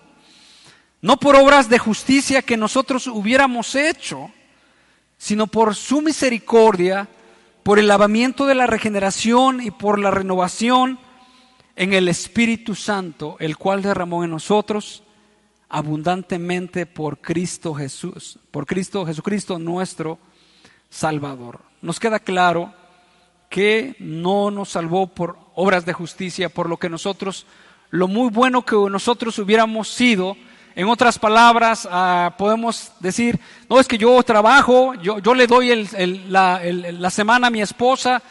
no 1.01 1.17
por 1.17 1.35
obras 1.35 1.67
de 1.67 1.79
justicia 1.79 2.41
que 2.41 2.55
nosotros 2.55 3.07
hubiéramos 3.07 3.75
hecho, 3.75 4.31
sino 5.17 5.47
por 5.47 5.75
su 5.75 6.01
misericordia, 6.01 7.09
por 7.63 7.79
el 7.79 7.89
lavamiento 7.89 8.45
de 8.45 8.55
la 8.55 8.65
regeneración 8.65 9.59
y 9.59 9.69
por 9.69 9.99
la 9.99 10.09
renovación 10.09 10.99
en 11.75 11.91
el 11.91 12.07
Espíritu 12.07 12.75
Santo, 12.75 13.35
el 13.41 13.57
cual 13.57 13.81
derramó 13.81 14.23
en 14.23 14.29
nosotros 14.29 15.03
abundantemente 15.67 16.85
por 16.85 17.17
Cristo 17.17 17.73
Jesús, 17.73 18.39
por 18.51 18.65
Cristo 18.65 19.05
Jesucristo 19.05 19.59
nuestro 19.59 20.17
Salvador 20.89 21.72
nos 21.83 21.99
queda 21.99 22.17
claro 22.17 22.73
que 23.49 23.95
no 23.99 24.49
nos 24.49 24.69
salvó 24.69 25.05
por 25.05 25.37
obras 25.53 25.85
de 25.85 25.93
justicia, 25.93 26.49
por 26.49 26.67
lo 26.67 26.77
que 26.77 26.89
nosotros, 26.89 27.45
lo 27.91 28.07
muy 28.07 28.29
bueno 28.29 28.63
que 28.63 28.75
nosotros 28.89 29.37
hubiéramos 29.37 29.89
sido, 29.89 30.35
en 30.75 30.87
otras 30.87 31.19
palabras, 31.19 31.87
ah, 31.91 32.33
podemos 32.37 32.93
decir, 32.99 33.39
no 33.69 33.79
es 33.79 33.87
que 33.87 33.97
yo 33.97 34.23
trabajo, 34.23 34.95
yo, 34.95 35.35
le 35.35 35.45
doy 35.45 35.87
la, 36.29 37.09
semana 37.11 37.47
a 37.47 37.51
mi 37.51 37.61
esposa, 37.61 38.23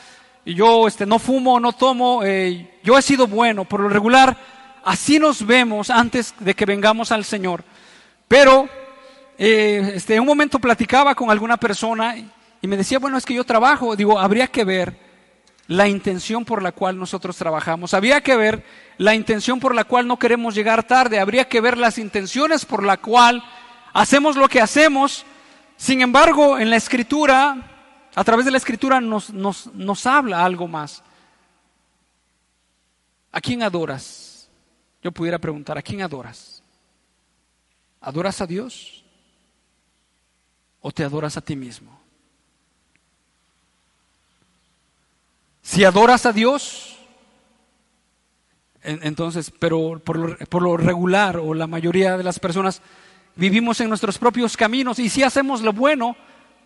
yo 0.44 0.88
este, 0.88 1.07
no 1.07 1.20
fumo, 1.20 1.61
no 1.61 1.72
tomo, 1.72 2.22
eh, 2.24 2.80
yo 2.82 2.98
he 2.98 3.03
sido 3.03 3.26
bueno, 3.28 3.64
por 3.64 3.80
lo 3.80 3.88
regular, 3.90 4.36
así 4.82 5.18
nos 5.18 5.46
vemos 5.46 5.90
antes 5.90 6.34
de 6.40 6.55
que 6.55 6.64
vengamos 6.64 7.12
al 7.12 7.24
Señor. 7.24 7.62
Pero 8.26 8.66
eh, 9.38 9.92
este, 9.94 10.14
en 10.14 10.22
un 10.22 10.26
momento 10.26 10.59
platicaba 10.59 11.14
con 11.14 11.30
alguna 11.30 11.59
persona 11.59 12.16
y 12.62 12.68
me 12.68 12.76
decía, 12.76 13.00
bueno, 13.00 13.18
es 13.18 13.26
que 13.26 13.34
yo 13.34 13.44
trabajo. 13.44 13.96
Digo, 13.96 14.20
habría 14.20 14.46
que 14.46 14.64
ver 14.64 14.96
la 15.66 15.88
intención 15.88 16.44
por 16.44 16.62
la 16.62 16.70
cual 16.70 16.96
nosotros 16.96 17.36
trabajamos. 17.36 17.92
Habría 17.92 18.20
que 18.20 18.36
ver 18.36 18.64
la 18.98 19.16
intención 19.16 19.58
por 19.58 19.74
la 19.74 19.82
cual 19.82 20.06
no 20.06 20.16
queremos 20.16 20.54
llegar 20.54 20.86
tarde. 20.86 21.18
Habría 21.18 21.48
que 21.48 21.60
ver 21.60 21.76
las 21.76 21.98
intenciones 21.98 22.64
por 22.64 22.84
la 22.84 22.98
cual 22.98 23.42
hacemos 23.92 24.36
lo 24.36 24.48
que 24.48 24.60
hacemos. 24.60 25.26
Sin 25.76 26.02
embargo, 26.02 26.56
en 26.56 26.70
la 26.70 26.76
escritura, 26.76 28.08
a 28.14 28.24
través 28.24 28.44
de 28.44 28.52
la 28.52 28.58
escritura 28.58 29.00
nos, 29.00 29.30
nos, 29.30 29.66
nos 29.74 30.06
habla 30.06 30.44
algo 30.44 30.68
más. 30.68 31.02
¿A 33.32 33.40
quién 33.40 33.64
adoras? 33.64 34.48
Yo 35.02 35.10
pudiera 35.10 35.40
preguntar, 35.40 35.76
¿a 35.76 35.82
quién 35.82 36.02
adoras? 36.02 36.62
¿Adoras 38.00 38.40
a 38.40 38.46
Dios? 38.46 39.04
¿O 40.80 40.92
te 40.92 41.02
adoras 41.02 41.36
a 41.36 41.40
ti 41.40 41.56
mismo? 41.56 42.01
Si 45.62 45.84
adoras 45.84 46.26
a 46.26 46.32
Dios, 46.32 46.98
entonces, 48.82 49.52
pero 49.56 50.00
por 50.04 50.62
lo, 50.62 50.76
regular 50.76 51.36
o 51.36 51.54
la 51.54 51.68
mayoría 51.68 52.16
de 52.16 52.24
las 52.24 52.40
personas 52.40 52.82
vivimos 53.36 53.80
en 53.80 53.88
nuestros 53.88 54.18
propios 54.18 54.56
caminos 54.56 54.98
y 54.98 55.08
si 55.08 55.22
hacemos 55.22 55.62
lo 55.62 55.72
bueno, 55.72 56.16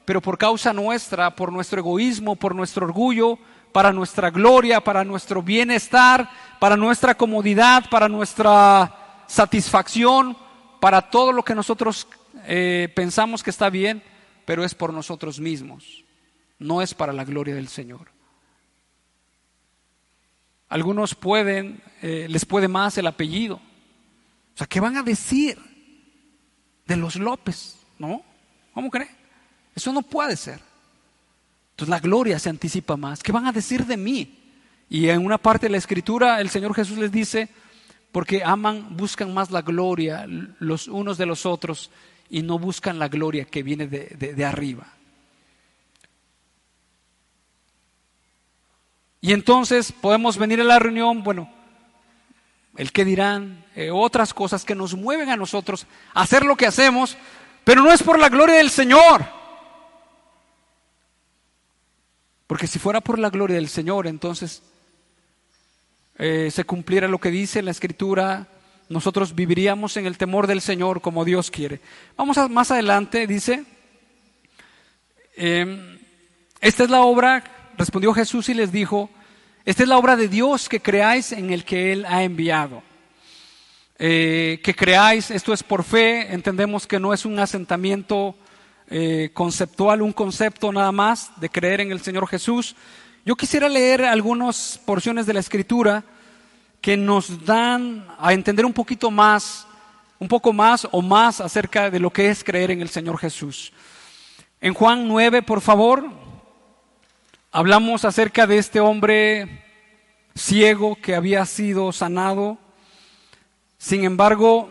pero 0.07 0.23
por 0.23 0.39
causa 0.39 0.73
nuestra, 0.73 1.37
por 1.37 1.53
nuestro 1.53 1.81
egoísmo, 1.81 2.37
por 2.37 2.55
nuestro 2.55 2.87
orgullo, 2.87 3.39
para 3.71 3.93
nuestra 3.93 4.31
gloria, 4.31 4.81
para 4.81 5.05
nuestro 5.05 5.43
bienestar, 5.43 6.31
para 6.59 6.77
nuestra 6.77 7.15
comodidad, 7.15 7.85
para 7.91 8.09
nuestra 8.09 9.25
satisfacción, 9.27 10.39
para 10.81 11.03
todo 11.03 11.33
lo 11.33 11.45
que 11.45 11.55
nosotros 11.55 12.09
eh, 12.47 12.91
pensamos 12.97 13.43
que 13.43 13.51
está 13.51 13.69
bien, 13.69 14.03
pero 14.47 14.65
es 14.65 14.75
por 14.75 14.95
nosotros 14.95 15.39
mismos, 15.39 16.03
no 16.59 16.81
es 16.81 16.95
para 16.95 17.13
la 17.13 17.25
gloria 17.25 17.55
del 17.55 17.69
Señor. 17.69 18.16
Algunos 20.69 21.15
pueden, 21.15 21.81
eh, 22.03 22.27
les 22.29 22.45
puede 22.45 22.69
más 22.69 22.99
el 22.99 23.07
apellido. 23.07 23.57
O 23.57 24.59
sea, 24.59 24.67
¿qué 24.67 24.81
van 24.81 24.97
a 24.97 25.03
decir 25.03 25.59
de 26.87 26.97
los 26.97 27.17
López? 27.17 27.77
¿No? 27.99 28.23
¿Cómo 28.75 28.91
cree? 28.91 29.09
Eso 29.75 29.93
no 29.93 30.03
puede 30.03 30.37
ser. 30.37 30.61
Entonces 31.71 31.91
la 31.91 32.01
gloria 32.01 32.39
se 32.39 32.49
anticipa 32.49 32.97
más. 32.97 33.23
¿Qué 33.23 33.33
van 33.33 33.47
a 33.47 33.53
decir 33.53 33.85
de 33.85 33.97
mí? 33.97 34.39
Y 34.89 35.09
en 35.09 35.25
una 35.25 35.39
parte 35.39 35.67
de 35.67 35.71
la 35.71 35.77
escritura 35.77 36.41
el 36.41 36.49
Señor 36.49 36.75
Jesús 36.75 36.99
les 36.99 37.13
dice, 37.13 37.49
porque 38.13 38.43
aman, 38.43 38.97
buscan 38.97 39.35
más 39.35 39.51
la 39.51 39.63
gloria 39.63 40.27
los 40.27 40.89
unos 40.89 41.19
de 41.19 41.27
los 41.27 41.45
otros 41.45 41.91
y 42.31 42.43
no 42.43 42.59
buscan 42.59 42.99
la 42.99 43.09
gloria 43.09 43.45
que 43.45 43.63
viene 43.63 43.87
de, 43.87 44.35
de 44.35 44.45
arriba. 44.45 44.96
Y 49.21 49.33
entonces 49.33 49.93
podemos 49.93 50.39
venir 50.39 50.61
a 50.61 50.65
la 50.65 50.79
reunión, 50.79 51.23
bueno, 51.23 51.51
el 52.77 52.93
que 52.93 53.05
dirán, 53.05 53.65
eh, 53.75 53.91
otras 53.91 54.35
cosas 54.35 54.65
que 54.65 54.75
nos 54.75 54.95
mueven 54.95 55.31
a 55.31 55.37
nosotros 55.37 55.87
a 56.15 56.23
hacer 56.23 56.45
lo 56.45 56.57
que 56.57 56.67
hacemos, 56.67 57.17
pero 57.65 57.83
no 57.83 57.93
es 57.93 58.03
por 58.03 58.19
la 58.19 58.29
gloria 58.29 58.57
del 58.57 58.71
Señor. 58.71 59.27
Porque 62.47 62.67
si 62.67 62.79
fuera 62.79 63.01
por 63.01 63.19
la 63.19 63.31
gloria 63.31 63.57
del 63.57 63.69
Señor, 63.69 64.07
entonces 64.07 64.63
eh, 66.19 66.51
se 66.53 66.65
cumpliera 66.65 67.09
lo 67.09 67.19
que 67.19 67.31
dice 67.31 67.63
la 67.63 67.71
Escritura, 67.71 68.47
nosotros 68.89 69.35
viviríamos 69.35 69.97
en 69.97 70.07
el 70.07 70.17
temor 70.17 70.47
del 70.47 70.61
Señor 70.61 71.01
como 71.01 71.25
Dios 71.25 71.51
quiere. 71.51 71.81
Vamos 72.17 72.37
más 72.51 72.71
adelante, 72.71 73.27
dice, 73.27 73.65
em, 75.35 75.99
esta 76.61 76.85
es 76.85 76.91
la 76.91 77.03
obra, 77.03 77.43
respondió 77.77 78.13
Jesús 78.13 78.49
y 78.49 78.55
les 78.55 78.73
dijo, 78.73 79.11
esta 79.65 79.83
es 79.83 79.89
la 79.89 79.99
obra 79.99 80.17
de 80.17 80.29
Dios 80.29 80.69
que 80.69 80.81
creáis 80.81 81.33
en 81.33 81.51
el 81.51 81.65
que 81.65 81.93
Él 81.93 82.05
ha 82.07 82.23
enviado. 82.23 82.83
Eh, 83.99 84.61
que 84.63 84.75
creáis, 84.75 85.31
esto 85.31 85.53
es 85.53 85.63
por 85.63 85.83
fe, 85.83 86.33
entendemos 86.33 86.87
que 86.87 87.01
no 87.01 87.15
es 87.15 87.25
un 87.25 87.39
asentamiento 87.39 88.37
eh, 88.89 89.31
conceptual, 89.33 90.03
un 90.03 90.13
concepto 90.13 90.71
nada 90.73 90.93
más 90.93 91.33
de 91.41 91.49
creer 91.49 91.81
en 91.81 91.93
el 91.93 92.01
Señor 92.01 92.29
Jesús. 92.29 92.77
Yo 93.25 93.35
quisiera 93.37 93.69
leer 93.69 94.05
algunas 94.05 94.81
porciones 94.85 95.27
de 95.27 95.35
la 95.35 95.41
Escritura 95.41 96.05
que 96.81 96.97
nos 96.97 97.45
dan 97.45 98.07
a 98.19 98.33
entender 98.33 98.65
un 98.65 98.73
poquito 98.73 99.11
más 99.11 99.67
un 100.19 100.29
poco 100.29 100.53
más 100.53 100.87
o 100.91 101.03
más 101.03 101.41
acerca 101.41 101.91
de 101.91 102.01
lo 102.01 102.11
que 102.11 102.31
es 102.31 102.43
creer 102.43 102.71
en 102.71 102.81
el 102.81 102.89
Señor 102.89 103.19
Jesús. 103.19 103.73
En 104.61 104.75
Juan 104.75 105.07
9, 105.07 105.43
por 105.43 105.61
favor, 105.61 106.09
hablamos 107.57 108.05
acerca 108.05 108.47
de 108.47 108.59
este 108.59 108.81
hombre 108.81 109.65
ciego 110.35 110.95
que 110.95 111.15
había 111.15 111.47
sido 111.47 111.91
sanado. 111.91 112.59
Sin 113.79 114.05
embargo, 114.05 114.69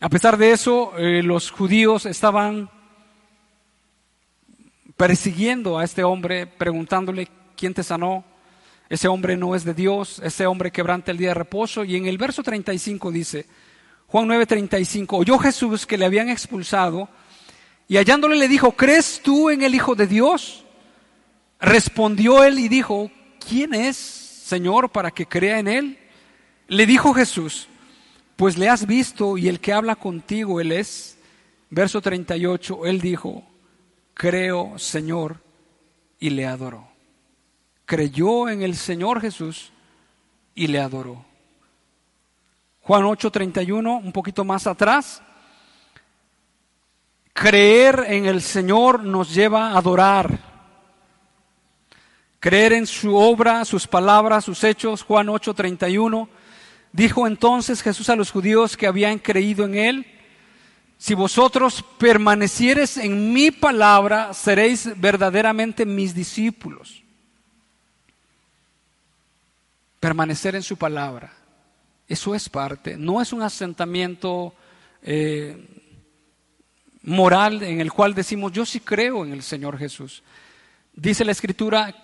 a 0.00 0.08
pesar 0.08 0.38
de 0.38 0.52
eso, 0.52 0.96
eh, 0.96 1.22
los 1.22 1.50
judíos 1.50 2.06
estaban 2.06 2.70
persiguiendo 4.96 5.76
a 5.78 5.84
este 5.84 6.02
hombre, 6.02 6.46
preguntándole, 6.46 7.28
¿quién 7.58 7.74
te 7.74 7.82
sanó? 7.82 8.24
Ese 8.88 9.08
hombre 9.08 9.36
no 9.36 9.54
es 9.54 9.64
de 9.64 9.74
Dios, 9.74 10.18
ese 10.24 10.46
hombre 10.46 10.72
quebranta 10.72 11.10
el 11.10 11.18
día 11.18 11.28
de 11.28 11.34
reposo. 11.34 11.84
Y 11.84 11.96
en 11.96 12.06
el 12.06 12.16
verso 12.16 12.42
35 12.42 13.10
dice, 13.10 13.44
Juan 14.06 14.28
9:35, 14.28 15.18
oyó 15.18 15.38
Jesús 15.38 15.84
que 15.84 15.98
le 15.98 16.06
habían 16.06 16.30
expulsado 16.30 17.10
y 17.88 17.96
hallándole 17.96 18.36
le 18.36 18.48
dijo, 18.48 18.72
¿crees 18.72 19.20
tú 19.22 19.50
en 19.50 19.62
el 19.62 19.74
Hijo 19.74 19.94
de 19.94 20.06
Dios? 20.06 20.64
Respondió 21.60 22.42
él 22.44 22.58
y 22.58 22.68
dijo, 22.68 23.10
¿quién 23.46 23.74
es, 23.74 23.96
Señor, 23.96 24.90
para 24.90 25.10
que 25.10 25.26
crea 25.26 25.58
en 25.58 25.68
él? 25.68 25.98
Le 26.68 26.86
dijo 26.86 27.12
Jesús, 27.14 27.68
pues 28.36 28.56
le 28.56 28.68
has 28.68 28.86
visto 28.86 29.36
y 29.38 29.48
el 29.48 29.60
que 29.60 29.72
habla 29.72 29.96
contigo 29.96 30.60
él 30.60 30.72
es. 30.72 31.18
Verso 31.70 32.00
38, 32.00 32.86
él 32.86 33.00
dijo, 33.00 33.44
creo, 34.14 34.78
Señor, 34.78 35.40
y 36.18 36.30
le 36.30 36.46
adoró. 36.46 36.88
Creyó 37.84 38.48
en 38.48 38.62
el 38.62 38.76
Señor 38.76 39.20
Jesús 39.20 39.72
y 40.54 40.68
le 40.68 40.80
adoró. 40.80 41.24
Juan 42.80 43.02
8:31, 43.04 44.02
un 44.04 44.12
poquito 44.12 44.44
más 44.44 44.66
atrás, 44.66 45.22
Creer 47.34 48.06
en 48.08 48.26
el 48.26 48.40
Señor 48.40 49.02
nos 49.02 49.34
lleva 49.34 49.72
a 49.72 49.78
adorar. 49.78 50.38
Creer 52.38 52.74
en 52.74 52.86
su 52.86 53.16
obra, 53.16 53.64
sus 53.64 53.88
palabras, 53.88 54.44
sus 54.44 54.62
hechos. 54.62 55.02
Juan 55.02 55.28
8:31. 55.28 56.28
Dijo 56.92 57.26
entonces 57.26 57.82
Jesús 57.82 58.08
a 58.08 58.14
los 58.14 58.30
judíos 58.30 58.76
que 58.76 58.86
habían 58.86 59.18
creído 59.18 59.64
en 59.64 59.74
él, 59.74 60.06
si 60.96 61.14
vosotros 61.14 61.84
permanecieres 61.98 62.96
en 62.98 63.32
mi 63.32 63.50
palabra, 63.50 64.32
seréis 64.32 64.88
verdaderamente 65.00 65.84
mis 65.84 66.14
discípulos. 66.14 67.02
Permanecer 69.98 70.54
en 70.54 70.62
su 70.62 70.76
palabra. 70.76 71.32
Eso 72.06 72.32
es 72.32 72.48
parte, 72.48 72.96
no 72.96 73.20
es 73.20 73.32
un 73.32 73.42
asentamiento 73.42 74.54
eh, 75.02 75.73
moral 77.04 77.62
en 77.62 77.80
el 77.80 77.92
cual 77.92 78.14
decimos, 78.14 78.52
yo 78.52 78.64
sí 78.64 78.80
creo 78.80 79.24
en 79.24 79.32
el 79.32 79.42
Señor 79.42 79.78
Jesús. 79.78 80.22
Dice 80.94 81.24
la 81.24 81.32
Escritura, 81.32 81.94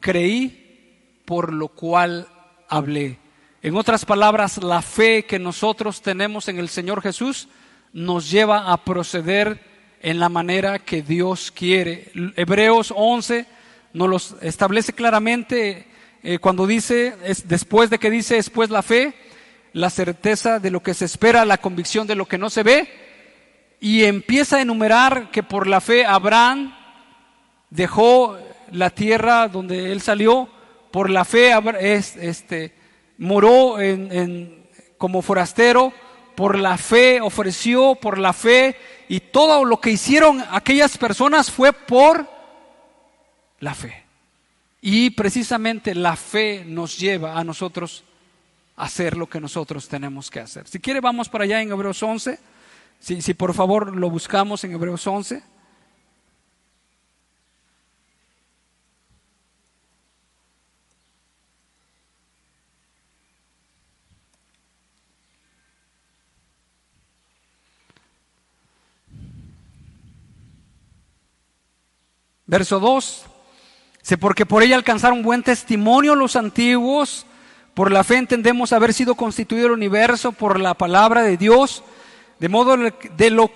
creí 0.00 1.20
por 1.24 1.52
lo 1.52 1.68
cual 1.68 2.28
hablé. 2.68 3.18
En 3.62 3.76
otras 3.76 4.04
palabras, 4.04 4.62
la 4.62 4.82
fe 4.82 5.24
que 5.24 5.38
nosotros 5.38 6.00
tenemos 6.00 6.48
en 6.48 6.58
el 6.58 6.68
Señor 6.68 7.02
Jesús 7.02 7.48
nos 7.92 8.30
lleva 8.30 8.72
a 8.72 8.84
proceder 8.84 9.60
en 10.00 10.20
la 10.20 10.28
manera 10.28 10.78
que 10.78 11.02
Dios 11.02 11.50
quiere. 11.50 12.12
Hebreos 12.36 12.92
11 12.94 13.46
nos 13.94 14.08
lo 14.08 14.38
establece 14.46 14.92
claramente 14.92 15.88
eh, 16.22 16.38
cuando 16.38 16.66
dice, 16.66 17.14
es, 17.24 17.48
después 17.48 17.90
de 17.90 17.98
que 17.98 18.10
dice 18.10 18.36
después 18.36 18.70
la 18.70 18.82
fe, 18.82 19.14
la 19.72 19.90
certeza 19.90 20.60
de 20.60 20.70
lo 20.70 20.82
que 20.82 20.94
se 20.94 21.04
espera, 21.04 21.44
la 21.44 21.58
convicción 21.58 22.06
de 22.06 22.14
lo 22.14 22.26
que 22.26 22.38
no 22.38 22.50
se 22.50 22.62
ve, 22.62 23.07
y 23.80 24.04
empieza 24.04 24.56
a 24.56 24.62
enumerar 24.62 25.30
que 25.30 25.42
por 25.42 25.66
la 25.66 25.80
fe 25.80 26.04
Abraham 26.04 26.74
dejó 27.70 28.38
la 28.72 28.90
tierra 28.90 29.48
donde 29.48 29.92
él 29.92 30.00
salió, 30.00 30.48
por 30.90 31.10
la 31.10 31.24
fe 31.24 31.52
este, 32.20 32.74
moró 33.18 33.80
en, 33.80 34.66
como 34.96 35.22
forastero, 35.22 35.92
por 36.34 36.58
la 36.58 36.76
fe 36.78 37.20
ofreció, 37.20 37.94
por 37.94 38.18
la 38.18 38.32
fe, 38.32 38.76
y 39.08 39.20
todo 39.20 39.64
lo 39.64 39.80
que 39.80 39.90
hicieron 39.90 40.42
aquellas 40.50 40.96
personas 40.98 41.50
fue 41.50 41.72
por 41.72 42.28
la 43.60 43.74
fe. 43.74 44.04
Y 44.80 45.10
precisamente 45.10 45.94
la 45.94 46.16
fe 46.16 46.64
nos 46.64 46.98
lleva 46.98 47.38
a 47.38 47.44
nosotros 47.44 48.04
a 48.76 48.84
hacer 48.84 49.16
lo 49.16 49.28
que 49.28 49.40
nosotros 49.40 49.88
tenemos 49.88 50.30
que 50.30 50.40
hacer. 50.40 50.68
Si 50.68 50.78
quiere, 50.78 51.00
vamos 51.00 51.28
para 51.28 51.44
allá 51.44 51.60
en 51.60 51.72
Hebreos 51.72 52.00
11. 52.02 52.38
Si, 53.00 53.34
por 53.34 53.54
favor 53.54 53.96
lo 53.96 54.10
buscamos 54.10 54.64
en 54.64 54.72
Hebreos 54.72 55.06
11. 55.06 55.42
Verso 72.46 72.80
2. 72.80 73.26
Dice, 74.00 74.18
porque 74.18 74.46
por 74.46 74.62
ella 74.62 74.74
alcanzaron 74.74 75.22
buen 75.22 75.42
testimonio 75.42 76.14
los 76.14 76.34
antiguos, 76.34 77.26
por 77.74 77.92
la 77.92 78.04
fe 78.04 78.16
entendemos 78.16 78.72
haber 78.72 78.92
sido 78.92 79.14
constituido 79.14 79.66
el 79.66 79.72
universo 79.72 80.32
por 80.32 80.58
la 80.58 80.74
palabra 80.74 81.22
de 81.22 81.36
Dios 81.36 81.84
de 82.38 82.48
modo 82.48 82.76
de 82.76 83.30
lo 83.30 83.50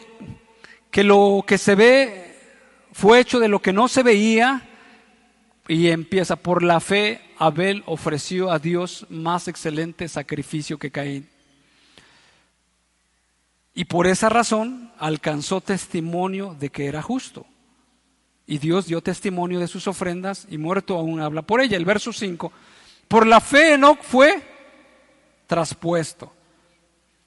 que 0.91 1.05
lo 1.05 1.45
que 1.47 1.59
se 1.59 1.75
ve 1.75 2.37
fue 2.93 3.21
hecho 3.21 3.39
de 3.39 3.49
lo 3.49 3.63
que 3.63 3.73
no 3.73 3.89
se 3.89 4.03
veía 4.03 4.69
y 5.69 5.89
empieza 5.89 6.37
por 6.37 6.63
la 6.63 6.81
fe 6.81 7.21
Abel 7.39 7.83
ofreció 7.87 8.51
a 8.51 8.59
Dios 8.59 9.07
más 9.09 9.49
excelente 9.49 10.09
sacrificio 10.09 10.79
que 10.79 10.91
Caín. 10.91 11.29
Y 13.75 13.87
por 13.87 14.07
esa 14.07 14.29
razón 14.29 14.93
alcanzó 14.99 15.61
testimonio 15.61 16.55
de 16.61 16.69
que 16.69 16.87
era 16.87 17.01
justo. 17.01 17.47
Y 18.47 18.59
Dios 18.59 18.87
dio 18.87 19.01
testimonio 19.01 19.61
de 19.61 19.69
sus 19.69 19.87
ofrendas 19.87 20.47
y 20.51 20.59
muerto 20.59 20.99
aún 20.99 21.21
habla 21.21 21.43
por 21.43 21.63
ella. 21.63 21.77
El 21.77 21.87
verso 21.87 22.13
5. 22.13 22.53
Por 23.09 23.27
la 23.27 23.41
fe 23.41 23.75
Enoch 23.75 24.03
fue 24.03 24.43
traspuesto 25.47 26.33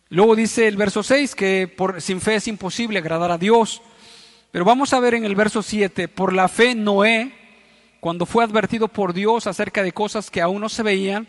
Luego 0.09 0.35
dice 0.35 0.67
el 0.67 0.77
verso 0.77 1.01
6 1.01 1.33
que 1.33 1.67
por, 1.67 1.99
sin 2.01 2.21
fe 2.21 2.35
es 2.35 2.47
imposible 2.47 2.99
agradar 2.99 3.31
a 3.31 3.37
Dios. 3.37 3.81
Pero 4.51 4.63
vamos 4.63 4.93
a 4.93 4.99
ver 4.99 5.15
en 5.15 5.25
el 5.25 5.35
verso 5.35 5.63
7, 5.63 6.07
por 6.07 6.31
la 6.31 6.47
fe 6.47 6.75
Noé, 6.75 7.33
cuando 7.99 8.25
fue 8.25 8.43
advertido 8.43 8.87
por 8.87 9.13
Dios 9.13 9.47
acerca 9.47 9.83
de 9.83 9.91
cosas 9.91 10.29
que 10.29 10.41
aún 10.41 10.61
no 10.61 10.69
se 10.69 10.83
veían, 10.83 11.27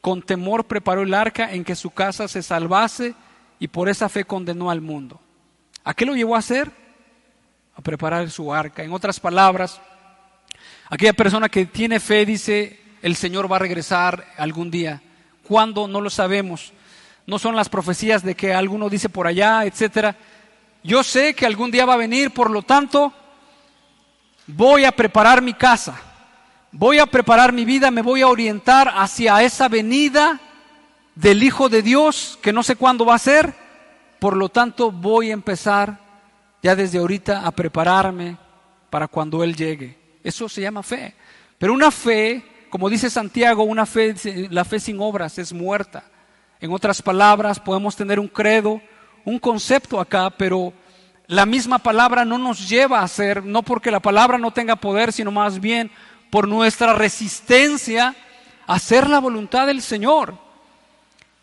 con 0.00 0.22
temor 0.22 0.64
preparó 0.64 1.02
el 1.02 1.14
arca 1.14 1.52
en 1.52 1.64
que 1.64 1.76
su 1.76 1.90
casa 1.90 2.28
se 2.28 2.42
salvase 2.42 3.14
y 3.60 3.68
por 3.68 3.88
esa 3.88 4.08
fe 4.08 4.24
condenó 4.24 4.70
al 4.70 4.80
mundo. 4.80 5.20
¿A 5.84 5.94
qué 5.94 6.04
lo 6.04 6.14
llevó 6.14 6.34
a 6.34 6.40
hacer? 6.40 6.70
A 7.76 7.80
preparar 7.80 8.28
su 8.28 8.52
arca. 8.52 8.82
En 8.82 8.92
otras 8.92 9.20
palabras, 9.20 9.80
aquella 10.90 11.12
persona 11.12 11.48
que 11.48 11.64
tiene 11.64 12.00
fe 12.00 12.26
dice, 12.26 12.80
el 13.02 13.14
Señor 13.14 13.50
va 13.50 13.56
a 13.56 13.60
regresar 13.60 14.26
algún 14.36 14.70
día. 14.70 15.00
¿Cuándo? 15.44 15.86
No 15.86 16.00
lo 16.00 16.10
sabemos 16.10 16.72
no 17.26 17.38
son 17.38 17.56
las 17.56 17.68
profecías 17.68 18.22
de 18.22 18.34
que 18.34 18.54
alguno 18.54 18.88
dice 18.88 19.08
por 19.08 19.26
allá, 19.26 19.64
etcétera. 19.64 20.16
Yo 20.82 21.02
sé 21.02 21.34
que 21.34 21.46
algún 21.46 21.70
día 21.70 21.84
va 21.84 21.94
a 21.94 21.98
venir, 21.98 22.30
por 22.30 22.50
lo 22.50 22.62
tanto, 22.62 23.12
voy 24.46 24.84
a 24.84 24.92
preparar 24.92 25.42
mi 25.42 25.54
casa, 25.54 26.00
voy 26.70 27.00
a 27.00 27.06
preparar 27.06 27.52
mi 27.52 27.64
vida, 27.64 27.90
me 27.90 28.02
voy 28.02 28.22
a 28.22 28.28
orientar 28.28 28.92
hacia 28.96 29.42
esa 29.42 29.68
venida 29.68 30.40
del 31.16 31.42
Hijo 31.42 31.68
de 31.68 31.82
Dios, 31.82 32.38
que 32.40 32.52
no 32.52 32.62
sé 32.62 32.76
cuándo 32.76 33.04
va 33.04 33.16
a 33.16 33.18
ser, 33.18 33.52
por 34.20 34.36
lo 34.36 34.48
tanto 34.48 34.92
voy 34.92 35.30
a 35.30 35.34
empezar 35.34 35.98
ya 36.62 36.76
desde 36.76 36.98
ahorita 36.98 37.44
a 37.44 37.50
prepararme 37.50 38.36
para 38.90 39.08
cuando 39.08 39.42
Él 39.42 39.56
llegue. 39.56 39.98
Eso 40.22 40.48
se 40.48 40.60
llama 40.60 40.82
fe. 40.82 41.14
Pero 41.58 41.72
una 41.72 41.90
fe, 41.90 42.44
como 42.70 42.88
dice 42.88 43.10
Santiago, 43.10 43.64
una 43.64 43.86
fe, 43.86 44.14
la 44.50 44.64
fe 44.64 44.78
sin 44.78 45.00
obras 45.00 45.38
es 45.38 45.52
muerta. 45.52 46.04
En 46.60 46.72
otras 46.72 47.02
palabras, 47.02 47.60
podemos 47.60 47.96
tener 47.96 48.18
un 48.18 48.28
credo, 48.28 48.80
un 49.24 49.38
concepto 49.38 50.00
acá, 50.00 50.30
pero 50.30 50.72
la 51.26 51.44
misma 51.44 51.78
palabra 51.78 52.24
no 52.24 52.38
nos 52.38 52.68
lleva 52.68 53.00
a 53.00 53.04
hacer, 53.04 53.44
no 53.44 53.62
porque 53.62 53.90
la 53.90 54.00
palabra 54.00 54.38
no 54.38 54.52
tenga 54.52 54.76
poder, 54.76 55.12
sino 55.12 55.30
más 55.30 55.60
bien 55.60 55.90
por 56.30 56.48
nuestra 56.48 56.92
resistencia 56.92 58.14
a 58.66 58.74
hacer 58.74 59.08
la 59.08 59.18
voluntad 59.18 59.66
del 59.66 59.82
Señor. 59.82 60.38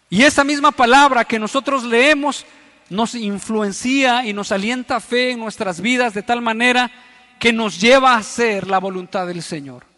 Y 0.10 0.24
esa 0.24 0.44
misma 0.44 0.72
palabra 0.72 1.26
que 1.26 1.40
nosotros 1.40 1.84
leemos 1.84 2.46
nos 2.90 3.16
influencia 3.16 4.26
y 4.26 4.34
nos 4.34 4.52
alienta 4.52 5.00
fe 5.00 5.32
en 5.32 5.40
nuestras 5.40 5.82
vidas 5.82 6.14
de 6.14 6.24
tal 6.24 6.42
manera 6.42 6.92
que 7.40 7.52
nos 7.52 7.80
lleva 7.82 8.14
a 8.14 8.18
hacer 8.18 8.68
la 8.68 8.80
voluntad 8.80 9.28
del 9.28 9.42
Señor. 9.42 9.93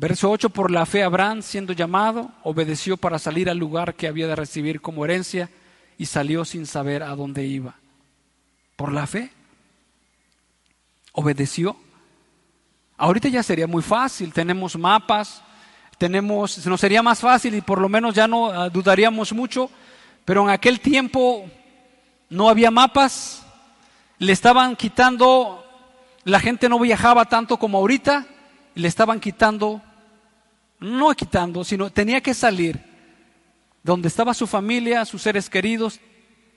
Verso 0.00 0.30
8, 0.30 0.48
por 0.48 0.70
la 0.70 0.86
fe 0.86 1.02
Abraham, 1.02 1.42
siendo 1.42 1.74
llamado, 1.74 2.30
obedeció 2.42 2.96
para 2.96 3.18
salir 3.18 3.50
al 3.50 3.58
lugar 3.58 3.96
que 3.96 4.08
había 4.08 4.26
de 4.26 4.34
recibir 4.34 4.80
como 4.80 5.04
herencia 5.04 5.50
y 5.98 6.06
salió 6.06 6.46
sin 6.46 6.64
saber 6.64 7.02
a 7.02 7.14
dónde 7.14 7.44
iba. 7.44 7.74
Por 8.76 8.92
la 8.92 9.06
fe. 9.06 9.30
Obedeció. 11.12 11.76
Ahorita 12.96 13.28
ya 13.28 13.42
sería 13.42 13.66
muy 13.66 13.82
fácil, 13.82 14.32
tenemos 14.32 14.74
mapas, 14.74 15.42
tenemos, 15.98 16.66
nos 16.66 16.80
sería 16.80 17.02
más 17.02 17.20
fácil 17.20 17.54
y 17.54 17.60
por 17.60 17.78
lo 17.78 17.90
menos 17.90 18.14
ya 18.14 18.26
no 18.26 18.46
ah, 18.46 18.70
dudaríamos 18.70 19.34
mucho, 19.34 19.70
pero 20.24 20.44
en 20.44 20.48
aquel 20.48 20.80
tiempo 20.80 21.44
no 22.30 22.48
había 22.48 22.70
mapas, 22.70 23.44
le 24.16 24.32
estaban 24.32 24.76
quitando, 24.76 25.62
la 26.24 26.40
gente 26.40 26.70
no 26.70 26.78
viajaba 26.78 27.26
tanto 27.26 27.58
como 27.58 27.76
ahorita, 27.76 28.24
le 28.74 28.88
estaban 28.88 29.20
quitando 29.20 29.82
no 30.80 31.14
quitando, 31.14 31.62
sino 31.62 31.90
tenía 31.90 32.20
que 32.20 32.34
salir 32.34 32.80
donde 33.82 34.08
estaba 34.08 34.34
su 34.34 34.46
familia, 34.46 35.04
sus 35.04 35.22
seres 35.22 35.48
queridos, 35.48 36.00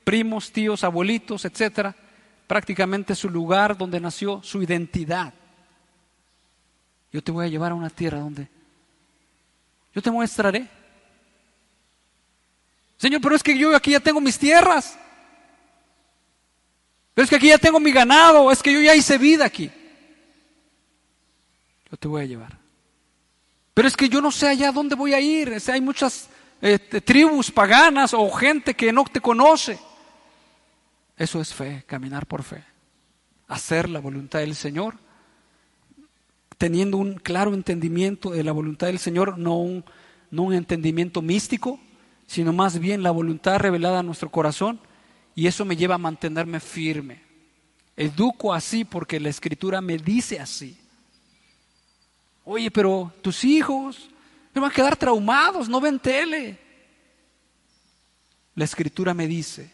primos, 0.04 0.52
tíos, 0.52 0.84
abuelitos, 0.84 1.46
etcétera, 1.46 1.96
prácticamente 2.48 3.16
su 3.16 3.30
lugar 3.30 3.78
donde 3.78 4.00
nació, 4.00 4.42
su 4.44 4.62
identidad. 4.62 5.34
Yo 7.12 7.22
te 7.22 7.32
voy 7.32 7.46
a 7.46 7.50
llevar 7.50 7.72
a 7.72 7.76
una 7.76 7.90
tierra 7.90 8.20
donde 8.20 8.48
yo 9.94 10.02
te 10.02 10.10
mostraré. 10.10 10.68
Señor, 12.98 13.22
pero 13.22 13.36
es 13.36 13.44
que 13.44 13.58
yo 13.58 13.76
aquí 13.76 13.92
ya 13.92 14.00
tengo 14.00 14.20
mis 14.20 14.40
tierras. 14.40 14.98
Pero 17.14 17.24
es 17.24 17.30
que 17.30 17.36
aquí 17.36 17.50
ya 17.50 17.58
tengo 17.58 17.80
mi 17.80 17.92
ganado, 17.92 18.52
es 18.52 18.64
que 18.64 18.74
yo 18.74 18.82
ya 18.82 18.96
hice 18.96 19.18
vida 19.18 19.46
aquí. 19.46 19.70
Yo 21.92 21.98
te 21.98 22.08
voy 22.08 22.24
a 22.24 22.26
llevar. 22.26 22.63
Pero 23.74 23.88
es 23.88 23.98
que 23.98 24.08
yo 24.08 24.22
no 24.22 24.32
sé 24.32 24.48
allá 24.48 24.72
dónde 24.72 24.96
voy 24.96 25.14
a 25.14 25.20
ir. 25.20 25.56
hay 25.68 25.82
muchas 25.82 26.30
eh, 26.62 26.78
tribus 26.80 27.52
paganas 27.52 28.14
o 28.14 28.30
gente 28.30 28.74
que 28.74 28.94
no 28.94 29.04
te 29.06 29.20
conoce. 29.20 29.80
Eso 31.18 31.42
es 31.42 31.54
fe, 31.54 31.84
caminar 31.88 32.26
por 32.26 32.44
fe. 32.44 32.64
Hacer 33.48 33.90
la 33.90 34.00
voluntad 34.00 34.40
del 34.40 34.56
Señor, 34.56 34.96
teniendo 36.58 36.98
un 36.98 37.16
claro 37.16 37.54
entendimiento 37.54 38.30
de 38.32 38.44
la 38.44 38.52
voluntad 38.52 38.88
del 38.88 39.00
Señor, 39.00 39.38
no 39.38 39.58
un, 39.58 39.84
no 40.32 40.44
un 40.44 40.54
entendimiento 40.54 41.22
místico, 41.22 41.80
sino 42.28 42.54
más 42.54 42.80
bien 42.80 43.04
la 43.04 43.12
voluntad 43.12 43.58
revelada 43.58 44.00
a 44.00 44.04
nuestro 44.04 44.30
corazón. 44.30 44.80
Y 45.36 45.48
eso 45.48 45.66
me 45.66 45.76
lleva 45.76 45.96
a 45.96 46.00
mantenerme 46.00 46.60
firme. 46.60 47.24
Educo 47.98 48.54
así 48.54 48.86
porque 48.86 49.20
la 49.20 49.30
escritura 49.30 49.82
me 49.82 49.98
dice 49.98 50.40
así. 50.40 50.78
Oye, 52.46 52.70
pero 52.70 53.12
tus 53.22 53.44
hijos 53.44 54.10
me 54.54 54.62
van 54.62 54.72
a 54.72 54.74
quedar 54.74 54.96
traumados, 54.96 55.70
no 55.70 55.80
ven 55.80 56.00
tele. 56.00 56.60
La 58.56 58.66
escritura 58.66 59.14
me 59.14 59.28
dice 59.28 59.72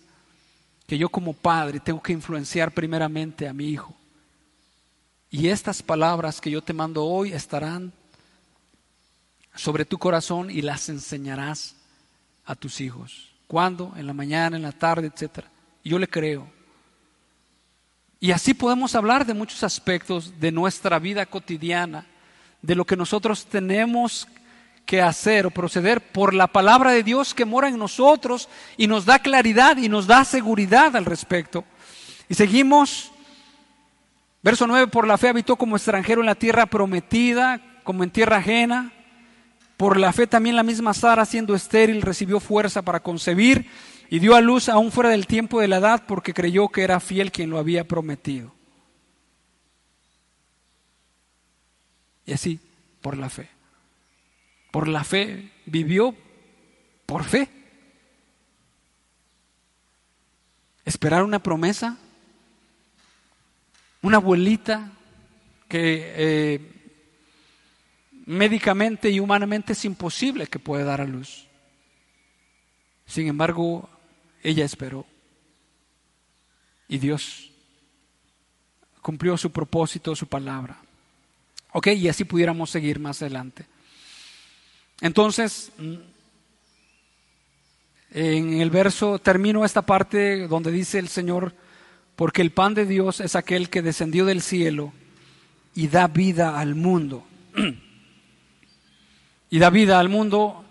que 0.88 0.98
yo 0.98 1.10
como 1.10 1.34
padre 1.34 1.80
tengo 1.80 2.02
que 2.02 2.14
influenciar 2.14 2.72
primeramente 2.72 3.48
a 3.48 3.54
mi 3.54 3.68
hijo. 3.70 3.94
Y 5.30 5.48
estas 5.48 5.84
palabras 5.84 6.42
que 6.42 6.50
yo 6.50 6.62
te 6.62 6.74
mando 6.74 7.06
hoy 7.06 7.34
estarán 7.34 7.94
sobre 9.54 9.86
tu 9.86 9.98
corazón 9.98 10.50
y 10.50 10.62
las 10.62 10.90
enseñarás 10.90 11.76
a 12.46 12.56
tus 12.56 12.82
hijos. 12.82 13.32
¿Cuándo? 13.48 13.94
En 13.96 14.08
la 14.08 14.14
mañana, 14.14 14.56
en 14.56 14.64
la 14.64 14.72
tarde, 14.72 15.12
etc. 15.14 15.46
Yo 15.84 16.00
le 16.00 16.08
creo. 16.08 16.48
Y 18.20 18.32
así 18.32 18.54
podemos 18.54 18.96
hablar 18.96 19.26
de 19.26 19.34
muchos 19.34 19.64
aspectos 19.64 20.40
de 20.40 20.52
nuestra 20.52 21.00
vida 21.00 21.26
cotidiana 21.26 22.06
de 22.62 22.76
lo 22.76 22.86
que 22.86 22.96
nosotros 22.96 23.46
tenemos 23.46 24.28
que 24.86 25.02
hacer 25.02 25.46
o 25.46 25.52
proceder 25.52 26.02
por 26.02 26.34
la 26.34 26.48
palabra 26.48 26.92
de 26.92 27.04
Dios 27.04 27.36
que 27.36 27.46
mora 27.46 27.70
en 27.70 27.78
nosotros 27.78 28.50
y 28.76 28.88
nos 28.88 29.06
da 29.06 29.20
claridad 29.20 29.78
y 29.78 29.88
nos 29.88 30.08
da 30.08 30.24
seguridad 30.26 30.96
al 30.96 31.06
respecto. 31.06 31.64
Y 32.28 32.34
seguimos, 32.34 33.12
verso 34.42 34.66
9, 34.66 34.88
por 34.88 35.06
la 35.06 35.18
fe 35.18 35.30
habitó 35.30 35.58
como 35.58 35.76
extranjero 35.76 36.22
en 36.22 36.26
la 36.26 36.36
tierra 36.36 36.66
prometida, 36.66 37.62
como 37.84 38.04
en 38.04 38.10
tierra 38.10 38.38
ajena. 38.38 38.92
Por 39.78 39.98
la 39.98 40.12
fe 40.12 40.28
también 40.28 40.56
la 40.56 40.64
misma 40.64 40.94
Sara, 40.94 41.24
siendo 41.26 41.54
estéril, 41.54 42.02
recibió 42.02 42.40
fuerza 42.40 42.82
para 42.82 43.00
concebir 43.00 43.68
y 44.10 44.18
dio 44.18 44.36
a 44.36 44.42
luz 44.42 44.70
aún 44.70 44.92
fuera 44.92 45.12
del 45.12 45.28
tiempo 45.28 45.62
de 45.62 45.68
la 45.68 45.78
edad 45.78 46.04
porque 46.08 46.34
creyó 46.34 46.68
que 46.70 46.82
era 46.82 47.00
fiel 47.00 47.32
quien 47.32 47.52
lo 47.52 47.60
había 47.60 47.88
prometido. 47.88 48.59
Y 52.30 52.34
así, 52.34 52.60
por 53.02 53.18
la 53.18 53.28
fe. 53.28 53.50
Por 54.70 54.88
la 54.88 55.04
fe 55.04 55.50
vivió, 55.66 56.16
por 57.08 57.24
fe. 57.24 57.50
Esperar 60.86 61.24
una 61.24 61.42
promesa, 61.42 61.98
una 64.04 64.18
abuelita 64.18 64.92
que 65.68 66.14
eh, 66.16 66.72
médicamente 68.28 69.10
y 69.10 69.20
humanamente 69.20 69.74
es 69.74 69.84
imposible 69.84 70.46
que 70.46 70.60
pueda 70.60 70.84
dar 70.84 71.02
a 71.02 71.06
luz. 71.06 71.48
Sin 73.08 73.26
embargo, 73.26 73.90
ella 74.44 74.66
esperó. 74.66 75.08
Y 76.88 77.00
Dios 77.00 77.50
cumplió 79.02 79.36
su 79.36 79.52
propósito, 79.52 80.16
su 80.16 80.28
palabra. 80.28 80.80
Ok, 81.72 81.88
y 81.88 82.08
así 82.08 82.24
pudiéramos 82.24 82.70
seguir 82.70 83.00
más 83.00 83.22
adelante. 83.22 83.66
Entonces, 85.02 85.72
en 88.12 88.62
el 88.62 88.70
verso 88.70 89.20
termino 89.20 89.64
esta 89.64 89.84
parte 89.84 90.48
donde 90.48 90.72
dice 90.72 91.00
el 91.00 91.08
Señor, 91.08 91.54
porque 92.16 92.42
el 92.42 92.52
pan 92.52 92.74
de 92.74 92.86
Dios 92.86 93.22
es 93.22 93.36
aquel 93.36 93.70
que 93.70 93.82
descendió 93.82 94.26
del 94.26 94.42
cielo 94.42 94.94
y 95.76 95.88
da 95.88 96.08
vida 96.08 96.60
al 96.60 96.76
mundo. 96.76 97.24
y 99.50 99.60
da 99.60 99.70
vida 99.70 100.00
al 100.00 100.10
mundo. 100.10 100.66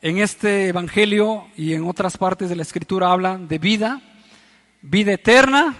En 0.00 0.18
este 0.18 0.68
Evangelio 0.68 1.46
y 1.56 1.74
en 1.74 1.86
otras 1.86 2.18
partes 2.18 2.48
de 2.48 2.56
la 2.56 2.62
Escritura 2.62 3.12
hablan 3.12 3.48
de 3.48 3.58
vida, 3.58 4.00
vida 4.82 5.12
eterna, 5.12 5.76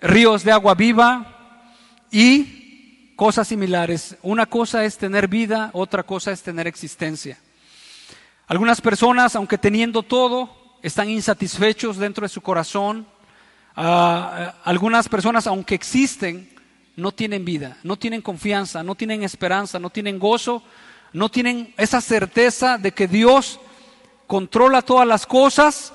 ríos 0.00 0.42
de 0.44 0.52
agua 0.52 0.74
viva 0.74 1.68
y 2.10 2.61
cosas 3.16 3.48
similares. 3.48 4.16
Una 4.22 4.46
cosa 4.46 4.84
es 4.84 4.98
tener 4.98 5.28
vida, 5.28 5.70
otra 5.72 6.02
cosa 6.02 6.32
es 6.32 6.42
tener 6.42 6.66
existencia. 6.66 7.38
Algunas 8.46 8.80
personas, 8.80 9.36
aunque 9.36 9.58
teniendo 9.58 10.02
todo, 10.02 10.76
están 10.82 11.08
insatisfechos 11.08 11.96
dentro 11.96 12.24
de 12.24 12.28
su 12.28 12.40
corazón. 12.40 13.06
Ah, 13.76 14.54
algunas 14.64 15.08
personas, 15.08 15.46
aunque 15.46 15.74
existen, 15.74 16.50
no 16.96 17.12
tienen 17.12 17.44
vida, 17.44 17.78
no 17.82 17.96
tienen 17.96 18.20
confianza, 18.20 18.82
no 18.82 18.94
tienen 18.94 19.22
esperanza, 19.22 19.78
no 19.78 19.90
tienen 19.90 20.18
gozo, 20.18 20.62
no 21.12 21.28
tienen 21.30 21.72
esa 21.76 22.00
certeza 22.00 22.78
de 22.78 22.92
que 22.92 23.08
Dios 23.08 23.60
controla 24.26 24.82
todas 24.82 25.06
las 25.06 25.26
cosas 25.26 25.92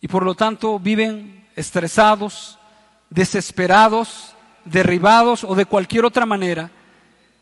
y 0.00 0.08
por 0.08 0.24
lo 0.24 0.34
tanto 0.34 0.78
viven 0.78 1.46
estresados, 1.56 2.58
desesperados, 3.10 4.34
derribados 4.64 5.44
o 5.44 5.54
de 5.54 5.66
cualquier 5.66 6.04
otra 6.04 6.26
manera. 6.26 6.70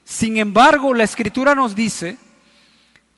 Sin 0.04 0.36
embargo, 0.36 0.94
la 0.94 1.04
escritura 1.04 1.54
nos 1.54 1.74
dice 1.74 2.16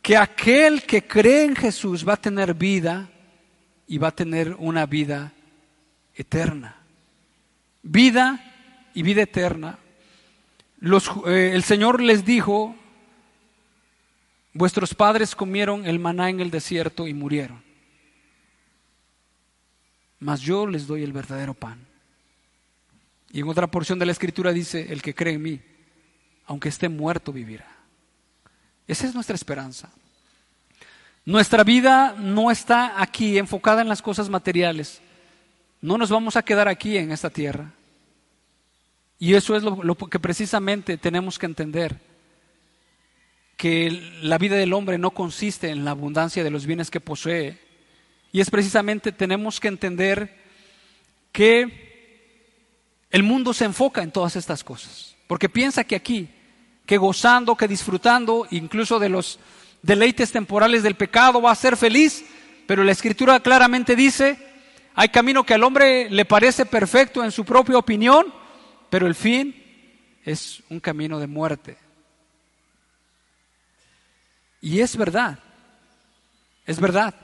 que 0.02 0.16
aquel 0.16 0.82
que 0.82 1.06
cree 1.06 1.44
en 1.44 1.56
Jesús 1.56 2.06
va 2.06 2.14
a 2.14 2.20
tener 2.20 2.54
vida 2.54 3.08
y 3.86 3.98
va 3.98 4.08
a 4.08 4.14
tener 4.14 4.56
una 4.58 4.86
vida 4.86 5.32
eterna. 6.14 6.76
Vida 7.82 8.40
y 8.94 9.02
vida 9.02 9.22
eterna. 9.22 9.78
Eh, 11.26 11.52
el 11.54 11.62
Señor 11.62 12.02
les 12.02 12.24
dijo, 12.24 12.74
vuestros 14.52 14.94
padres 14.94 15.34
comieron 15.34 15.86
el 15.86 15.98
maná 15.98 16.28
en 16.28 16.40
el 16.40 16.50
desierto 16.50 17.06
y 17.06 17.14
murieron, 17.14 17.62
mas 20.18 20.40
yo 20.40 20.66
les 20.66 20.86
doy 20.86 21.02
el 21.04 21.12
verdadero 21.12 21.54
pan. 21.54 21.91
Y 23.32 23.40
en 23.40 23.48
otra 23.48 23.66
porción 23.66 23.98
de 23.98 24.06
la 24.06 24.12
escritura 24.12 24.52
dice, 24.52 24.92
el 24.92 25.00
que 25.00 25.14
cree 25.14 25.34
en 25.34 25.42
mí, 25.42 25.60
aunque 26.44 26.68
esté 26.68 26.90
muerto, 26.90 27.32
vivirá. 27.32 27.66
Esa 28.86 29.06
es 29.06 29.14
nuestra 29.14 29.34
esperanza. 29.34 29.90
Nuestra 31.24 31.64
vida 31.64 32.14
no 32.18 32.50
está 32.50 33.00
aquí 33.00 33.38
enfocada 33.38 33.80
en 33.80 33.88
las 33.88 34.02
cosas 34.02 34.28
materiales. 34.28 35.00
No 35.80 35.96
nos 35.96 36.10
vamos 36.10 36.36
a 36.36 36.42
quedar 36.42 36.68
aquí 36.68 36.98
en 36.98 37.10
esta 37.10 37.30
tierra. 37.30 37.72
Y 39.18 39.34
eso 39.34 39.56
es 39.56 39.62
lo, 39.62 39.96
que 39.96 40.18
precisamente 40.18 40.98
tenemos 40.98 41.38
que 41.38 41.46
entender. 41.46 42.00
Que 43.56 43.90
la 44.20 44.36
vida 44.36 44.56
del 44.56 44.74
hombre 44.74 44.98
no 44.98 45.12
consiste 45.12 45.70
en 45.70 45.84
la 45.84 45.92
abundancia 45.92 46.44
de 46.44 46.50
los 46.50 46.66
bienes 46.66 46.90
que 46.90 47.00
posee. 47.00 47.59
Y 48.30 48.40
es 48.40 48.50
precisamente 48.50 49.12
tenemos 49.12 49.59
que 49.59 49.68
entender 49.68 50.38
que 51.30 51.81
el 53.12 53.22
mundo 53.22 53.55
se 53.55 53.66
enfoca 53.66 54.02
en 54.02 54.10
todas 54.10 54.34
estas 54.36 54.64
cosas, 54.64 55.14
porque 55.28 55.48
piensa 55.48 55.84
que 55.84 55.94
aquí 55.94 56.28
que 56.86 56.97
gozando, 56.97 57.56
que 57.56 57.68
disfrutando 57.68 58.47
incluso 58.51 58.98
de 58.98 59.09
los 59.09 59.39
deleites 59.82 60.32
temporales 60.32 60.82
del 60.82 60.94
pecado 60.94 61.40
va 61.40 61.52
a 61.52 61.56
ser 61.56 61.76
feliz, 61.76 62.24
pero 62.66 62.82
la 62.84 62.93
escritura 62.93 63.40
claramente 63.40 63.94
dice, 63.94 64.39
hay 64.94 65.09
camino 65.10 65.44
que 65.44 65.55
al 65.55 65.62
hombre 65.62 66.10
le 66.10 66.24
parece 66.24 66.66
perfecto 66.66 67.22
en 67.22 67.30
su 67.30 67.44
propia 67.44 67.78
opinión, 67.78 68.32
pero 68.90 69.06
el 69.06 69.14
fin 69.14 69.55
es 70.24 70.62
un 70.70 70.80
camino 70.80 71.18
de 71.18 71.26
muerte. 71.26 71.76
Y 74.60 74.80
es 74.80 74.97
verdad, 74.97 75.39
es 76.66 76.78
verdad. 76.78 77.14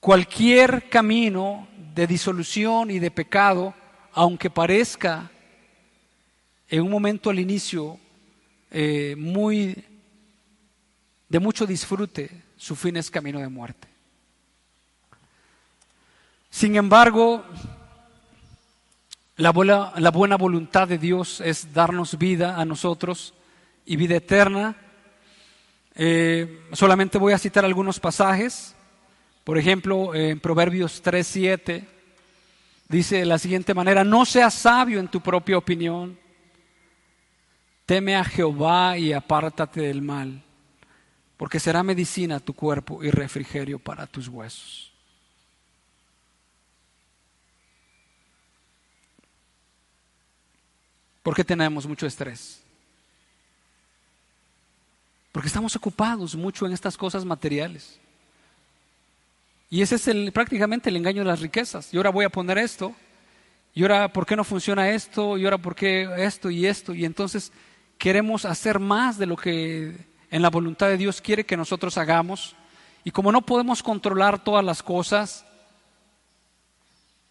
Cualquier 0.00 0.88
camino 0.88 1.66
de 1.94 2.06
disolución 2.06 2.90
y 2.90 2.98
de 2.98 3.10
pecado, 3.10 3.74
aunque 4.12 4.50
parezca 4.50 5.30
en 6.68 6.82
un 6.82 6.90
momento 6.90 7.30
al 7.30 7.38
inicio 7.38 7.98
eh, 8.70 9.14
muy 9.16 9.84
de 11.28 11.38
mucho 11.38 11.66
disfrute, 11.66 12.30
su 12.56 12.74
fin 12.74 12.96
es 12.96 13.10
camino 13.10 13.38
de 13.38 13.48
muerte. 13.48 13.88
Sin 16.50 16.76
embargo, 16.76 17.44
la 19.36 19.50
buena, 19.50 19.92
la 19.96 20.10
buena 20.10 20.36
voluntad 20.36 20.88
de 20.88 20.98
Dios 20.98 21.40
es 21.40 21.72
darnos 21.72 22.18
vida 22.18 22.56
a 22.56 22.64
nosotros 22.64 23.34
y 23.84 23.96
vida 23.96 24.16
eterna. 24.16 24.76
Eh, 25.94 26.62
solamente 26.72 27.18
voy 27.18 27.32
a 27.32 27.38
citar 27.38 27.64
algunos 27.64 28.00
pasajes. 28.00 28.74
Por 29.44 29.58
ejemplo, 29.58 30.14
en 30.14 30.40
Proverbios 30.40 31.02
3:7 31.02 31.97
dice 32.88 33.18
de 33.18 33.26
la 33.26 33.38
siguiente 33.38 33.74
manera: 33.74 34.04
No 34.04 34.24
seas 34.24 34.54
sabio 34.54 34.98
en 34.98 35.08
tu 35.08 35.20
propia 35.20 35.58
opinión, 35.58 36.18
teme 37.86 38.16
a 38.16 38.24
Jehová 38.24 38.98
y 38.98 39.12
apártate 39.12 39.80
del 39.82 40.02
mal, 40.02 40.42
porque 41.36 41.60
será 41.60 41.82
medicina 41.82 42.40
tu 42.40 42.54
cuerpo 42.54 43.02
y 43.02 43.10
refrigerio 43.10 43.78
para 43.78 44.06
tus 44.06 44.28
huesos. 44.28 44.92
¿Por 51.22 51.34
qué 51.34 51.44
tenemos 51.44 51.86
mucho 51.86 52.06
estrés? 52.06 52.62
Porque 55.30 55.48
estamos 55.48 55.76
ocupados 55.76 56.34
mucho 56.34 56.66
en 56.66 56.72
estas 56.72 56.96
cosas 56.96 57.24
materiales. 57.24 58.00
Y 59.70 59.82
ese 59.82 59.96
es 59.96 60.08
el, 60.08 60.32
prácticamente 60.32 60.88
el 60.88 60.96
engaño 60.96 61.22
de 61.22 61.28
las 61.28 61.40
riquezas. 61.40 61.92
Y 61.92 61.96
ahora 61.96 62.10
voy 62.10 62.24
a 62.24 62.30
poner 62.30 62.58
esto. 62.58 62.94
Y 63.74 63.82
ahora, 63.82 64.12
¿por 64.12 64.24
qué 64.24 64.34
no 64.34 64.44
funciona 64.44 64.90
esto? 64.90 65.36
Y 65.36 65.44
ahora, 65.44 65.58
¿por 65.58 65.74
qué 65.74 66.08
esto 66.18 66.50
y 66.50 66.66
esto? 66.66 66.94
Y 66.94 67.04
entonces 67.04 67.52
queremos 67.98 68.44
hacer 68.44 68.78
más 68.78 69.18
de 69.18 69.26
lo 69.26 69.36
que 69.36 69.94
en 70.30 70.42
la 70.42 70.50
voluntad 70.50 70.88
de 70.88 70.96
Dios 70.96 71.20
quiere 71.20 71.44
que 71.44 71.56
nosotros 71.56 71.98
hagamos. 71.98 72.56
Y 73.04 73.10
como 73.10 73.30
no 73.30 73.42
podemos 73.42 73.82
controlar 73.82 74.42
todas 74.42 74.64
las 74.64 74.82
cosas, 74.82 75.44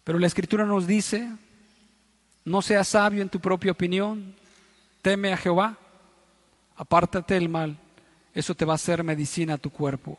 pero 0.04 0.18
la 0.18 0.26
Escritura 0.26 0.64
nos 0.64 0.86
dice, 0.86 1.28
no 2.44 2.62
seas 2.62 2.88
sabio 2.88 3.20
en 3.20 3.28
tu 3.28 3.40
propia 3.40 3.72
opinión, 3.72 4.34
teme 5.02 5.32
a 5.32 5.36
Jehová, 5.36 5.76
apártate 6.76 7.34
del 7.34 7.48
mal, 7.48 7.76
eso 8.32 8.54
te 8.54 8.64
va 8.64 8.72
a 8.74 8.76
hacer 8.76 9.04
medicina 9.04 9.54
a 9.54 9.58
tu 9.58 9.70
cuerpo 9.70 10.18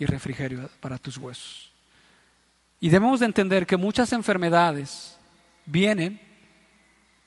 y 0.00 0.06
refrigerio 0.06 0.68
para 0.80 0.98
tus 0.98 1.18
huesos. 1.18 1.70
Y 2.80 2.88
debemos 2.88 3.20
de 3.20 3.26
entender 3.26 3.66
que 3.66 3.76
muchas 3.76 4.12
enfermedades 4.14 5.18
vienen 5.66 6.18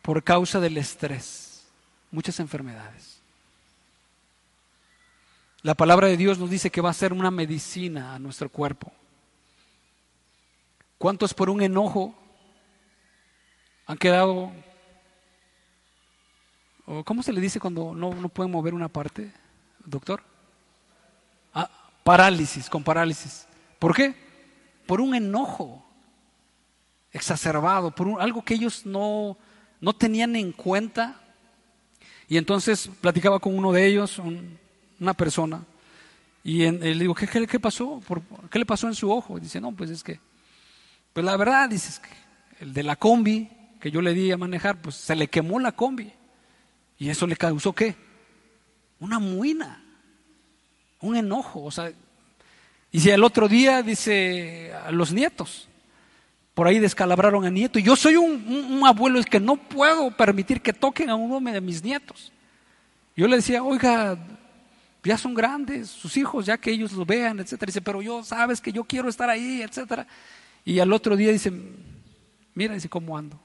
por 0.02 0.24
causa 0.24 0.60
del 0.60 0.78
estrés, 0.78 1.68
muchas 2.10 2.40
enfermedades. 2.40 3.22
La 5.62 5.76
palabra 5.76 6.08
de 6.08 6.18
Dios 6.18 6.40
nos 6.40 6.50
dice 6.50 6.72
que 6.72 6.82
va 6.82 6.90
a 6.90 6.94
ser 6.94 7.14
una 7.14 7.30
medicina 7.30 8.16
a 8.16 8.20
nuestro 8.20 8.50
cuerpo. 8.50 8.92
¿Cuántos 10.98 11.34
por 11.34 11.52
un 11.52 11.62
enojo 11.62 12.16
han 13.86 13.98
quedado... 13.98 14.52
¿Cómo 17.06 17.22
se 17.22 17.32
le 17.32 17.40
dice 17.40 17.60
cuando 17.60 17.94
no, 17.94 18.16
no 18.16 18.30
pueden 18.30 18.52
mover 18.52 18.74
una 18.74 18.90
parte, 18.90 19.32
doctor? 19.86 20.33
Parálisis, 22.04 22.70
con 22.70 22.84
parálisis. 22.84 23.48
¿Por 23.80 23.96
qué? 23.96 24.14
Por 24.86 25.02
un 25.02 25.16
enojo 25.16 25.86
exacerbado, 27.12 27.92
por 27.92 28.22
algo 28.22 28.44
que 28.44 28.56
ellos 28.56 28.86
no, 28.86 29.38
no 29.80 29.94
tenían 29.94 30.36
en 30.36 30.52
cuenta. 30.52 31.22
Y 32.28 32.38
entonces 32.38 32.90
platicaba 33.02 33.40
con 33.40 33.58
uno 33.58 33.72
de 33.72 33.86
ellos, 33.86 34.20
una 35.00 35.14
persona, 35.14 35.64
y 36.44 36.70
le 36.70 36.96
digo, 36.96 37.16
¿qué, 37.16 37.28
qué, 37.28 37.60
pasó? 37.60 38.02
¿Qué 38.52 38.60
le 38.60 38.66
pasó 38.66 38.88
en 38.88 38.96
su 38.96 39.10
ojo? 39.10 39.40
Dice, 39.40 39.62
no, 39.62 39.72
pues 39.72 39.90
es 39.90 40.04
que, 40.04 40.20
pues 41.14 41.26
la 41.26 41.38
verdad, 41.38 41.70
dices 41.70 42.00
que 42.00 42.64
el 42.64 42.74
de 42.74 42.84
la 42.84 42.98
combi 42.98 43.50
que 43.80 43.92
yo 43.92 44.02
le 44.02 44.14
di 44.14 44.32
a 44.32 44.38
manejar, 44.38 44.82
pues 44.82 44.96
se 44.96 45.16
le 45.16 45.28
quemó 45.28 45.60
la 45.60 45.74
combi. 45.74 46.12
Y 46.98 47.10
eso 47.10 47.28
le 47.28 47.36
causó 47.36 47.74
qué? 47.74 47.96
Una 49.00 49.20
muina 49.20 49.83
un 51.04 51.16
enojo. 51.16 51.64
O 51.64 51.72
sea, 51.72 51.92
y 52.92 53.00
si 53.00 53.10
el 53.10 53.24
otro 53.24 53.48
día 53.48 53.84
dice 53.84 54.74
a 54.74 54.92
los 54.92 55.14
nietos, 55.14 55.68
por 56.54 56.68
ahí 56.68 56.80
descalabraron 56.80 57.46
a 57.46 57.50
nieto. 57.50 57.80
Yo 57.80 57.96
soy 57.96 58.16
un, 58.16 58.82
abuelo 58.86 59.20
es 59.20 59.26
que 59.26 59.40
no 59.40 59.56
puedo 59.56 60.12
permitir 60.12 60.62
que 60.62 60.74
toquen 60.74 61.10
a 61.10 61.16
uno 61.16 61.40
de 61.52 61.62
mis 61.62 61.84
nietos. 61.84 62.32
Yo 63.16 63.28
le 63.28 63.38
decía, 63.38 63.64
oiga, 63.64 64.18
ya 65.04 65.18
son 65.18 65.34
grandes, 65.34 65.90
sus 65.90 66.18
hijos, 66.18 66.46
ya 66.46 66.58
que 66.58 66.72
ellos 66.72 66.94
lo 66.94 67.06
vean, 67.06 67.40
etcétera. 67.40 67.68
Dice, 67.68 67.82
pero 67.82 68.02
yo 68.02 68.24
sabes 68.24 68.60
que 68.62 68.72
yo 68.72 68.84
quiero 68.84 69.10
estar 69.10 69.30
ahí, 69.30 69.62
etcétera. 69.62 70.08
Y 70.66 70.80
al 70.80 70.94
otro 70.94 71.16
día 71.16 71.32
dice, 71.32 71.52
mira, 72.56 72.74
dice, 72.74 72.90
¿cómo 72.90 73.18
ando? 73.18 73.40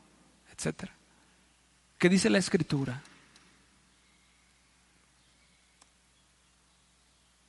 etcétera. 0.59 0.93
¿Qué 1.97 2.09
dice 2.09 2.29
la 2.31 2.39
escritura? 2.39 3.03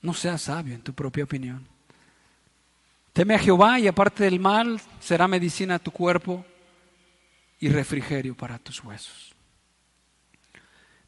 No 0.01 0.13
seas 0.13 0.43
sabio 0.43 0.75
en 0.75 0.81
tu 0.81 0.93
propia 0.93 1.23
opinión. 1.23 1.67
Teme 3.13 3.35
a 3.35 3.39
Jehová 3.39 3.79
y 3.79 3.87
aparte 3.87 4.23
del 4.23 4.39
mal 4.39 4.79
será 4.99 5.27
medicina 5.27 5.75
a 5.75 5.79
tu 5.79 5.91
cuerpo 5.91 6.45
y 7.59 7.69
refrigerio 7.69 8.35
para 8.35 8.59
tus 8.59 8.83
huesos. 8.83 9.35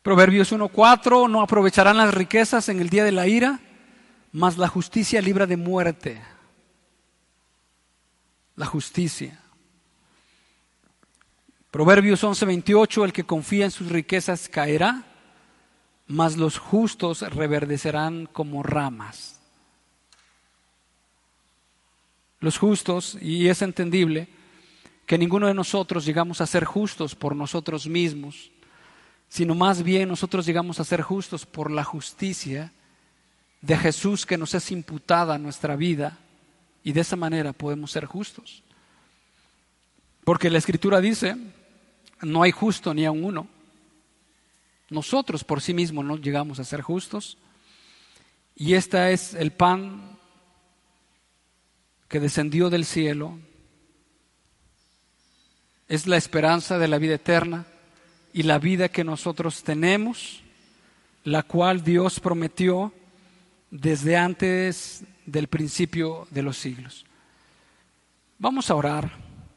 Proverbios 0.01 0.51
1.4, 0.51 1.29
no 1.29 1.41
aprovecharán 1.41 1.97
las 1.97 2.13
riquezas 2.13 2.69
en 2.69 2.81
el 2.81 2.89
día 2.89 3.03
de 3.03 3.11
la 3.11 3.27
ira, 3.27 3.59
mas 4.31 4.57
la 4.57 4.67
justicia 4.67 5.21
libra 5.21 5.45
de 5.45 5.57
muerte. 5.57 6.21
La 8.55 8.65
justicia. 8.65 9.39
Proverbios 11.69 12.23
11.28, 12.23 13.05
el 13.05 13.13
que 13.13 13.23
confía 13.23 13.65
en 13.65 13.71
sus 13.71 13.89
riquezas 13.89 14.49
caerá, 14.49 15.05
mas 16.11 16.35
los 16.35 16.57
justos 16.57 17.21
reverdecerán 17.21 18.25
como 18.25 18.63
ramas. 18.63 19.39
Los 22.41 22.57
justos, 22.57 23.17
y 23.21 23.47
es 23.47 23.61
entendible, 23.61 24.27
que 25.05 25.17
ninguno 25.17 25.47
de 25.47 25.53
nosotros 25.53 26.05
llegamos 26.05 26.41
a 26.41 26.47
ser 26.47 26.65
justos 26.65 27.15
por 27.15 27.35
nosotros 27.35 27.87
mismos, 27.87 28.51
sino 29.29 29.55
más 29.55 29.83
bien 29.83 30.09
nosotros 30.09 30.45
llegamos 30.45 30.79
a 30.79 30.83
ser 30.83 31.01
justos 31.01 31.45
por 31.45 31.71
la 31.71 31.83
justicia 31.83 32.73
de 33.61 33.77
Jesús 33.77 34.25
que 34.25 34.37
nos 34.37 34.53
es 34.53 34.69
imputada 34.71 35.35
a 35.35 35.39
nuestra 35.39 35.75
vida 35.77 36.17
y 36.83 36.91
de 36.91 37.01
esa 37.01 37.15
manera 37.15 37.53
podemos 37.53 37.91
ser 37.91 38.05
justos. 38.05 38.63
Porque 40.25 40.49
la 40.49 40.57
Escritura 40.57 40.99
dice, 40.99 41.37
no 42.21 42.43
hay 42.43 42.51
justo 42.51 42.93
ni 42.93 43.05
a 43.05 43.11
uno. 43.11 43.60
Nosotros 44.91 45.45
por 45.45 45.61
sí 45.61 45.73
mismos 45.73 46.03
no 46.03 46.17
llegamos 46.17 46.59
a 46.59 46.65
ser 46.65 46.81
justos. 46.81 47.37
Y 48.55 48.73
este 48.73 49.13
es 49.13 49.33
el 49.33 49.51
pan 49.51 50.19
que 52.09 52.19
descendió 52.19 52.69
del 52.69 52.83
cielo. 52.83 53.39
Es 55.87 56.07
la 56.07 56.17
esperanza 56.17 56.77
de 56.77 56.89
la 56.89 56.97
vida 56.97 57.15
eterna 57.15 57.65
y 58.33 58.43
la 58.43 58.59
vida 58.59 58.89
que 58.89 59.05
nosotros 59.05 59.63
tenemos, 59.63 60.41
la 61.23 61.43
cual 61.43 61.85
Dios 61.85 62.19
prometió 62.19 62.93
desde 63.69 64.17
antes 64.17 65.05
del 65.25 65.47
principio 65.47 66.27
de 66.31 66.41
los 66.41 66.57
siglos. 66.57 67.05
Vamos 68.39 68.69
a 68.69 68.75
orar, 68.75 69.09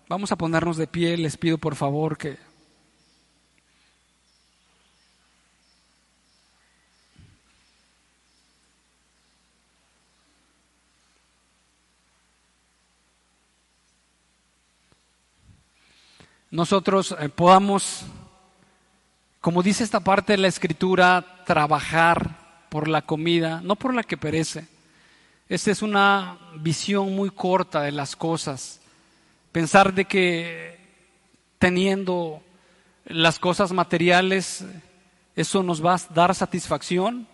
vamos 0.08 0.30
a 0.30 0.36
ponernos 0.36 0.76
de 0.76 0.86
pie, 0.86 1.16
les 1.16 1.36
pido 1.36 1.58
por 1.58 1.74
favor 1.74 2.16
que 2.16 2.36
nosotros 16.54 17.14
eh, 17.18 17.28
podamos 17.28 18.06
como 19.44 19.62
dice 19.62 19.84
esta 19.84 20.00
parte 20.00 20.32
de 20.32 20.38
la 20.38 20.48
escritura, 20.48 21.42
trabajar 21.44 22.64
por 22.70 22.88
la 22.88 23.02
comida, 23.02 23.60
no 23.62 23.76
por 23.76 23.92
la 23.92 24.02
que 24.02 24.16
perece. 24.16 24.66
Esta 25.50 25.70
es 25.70 25.82
una 25.82 26.38
visión 26.60 27.14
muy 27.14 27.28
corta 27.28 27.82
de 27.82 27.92
las 27.92 28.16
cosas. 28.16 28.80
Pensar 29.52 29.92
de 29.92 30.06
que 30.06 30.78
teniendo 31.58 32.42
las 33.04 33.38
cosas 33.38 33.72
materiales, 33.72 34.64
eso 35.36 35.62
nos 35.62 35.84
va 35.84 35.96
a 35.96 36.14
dar 36.14 36.34
satisfacción. 36.34 37.28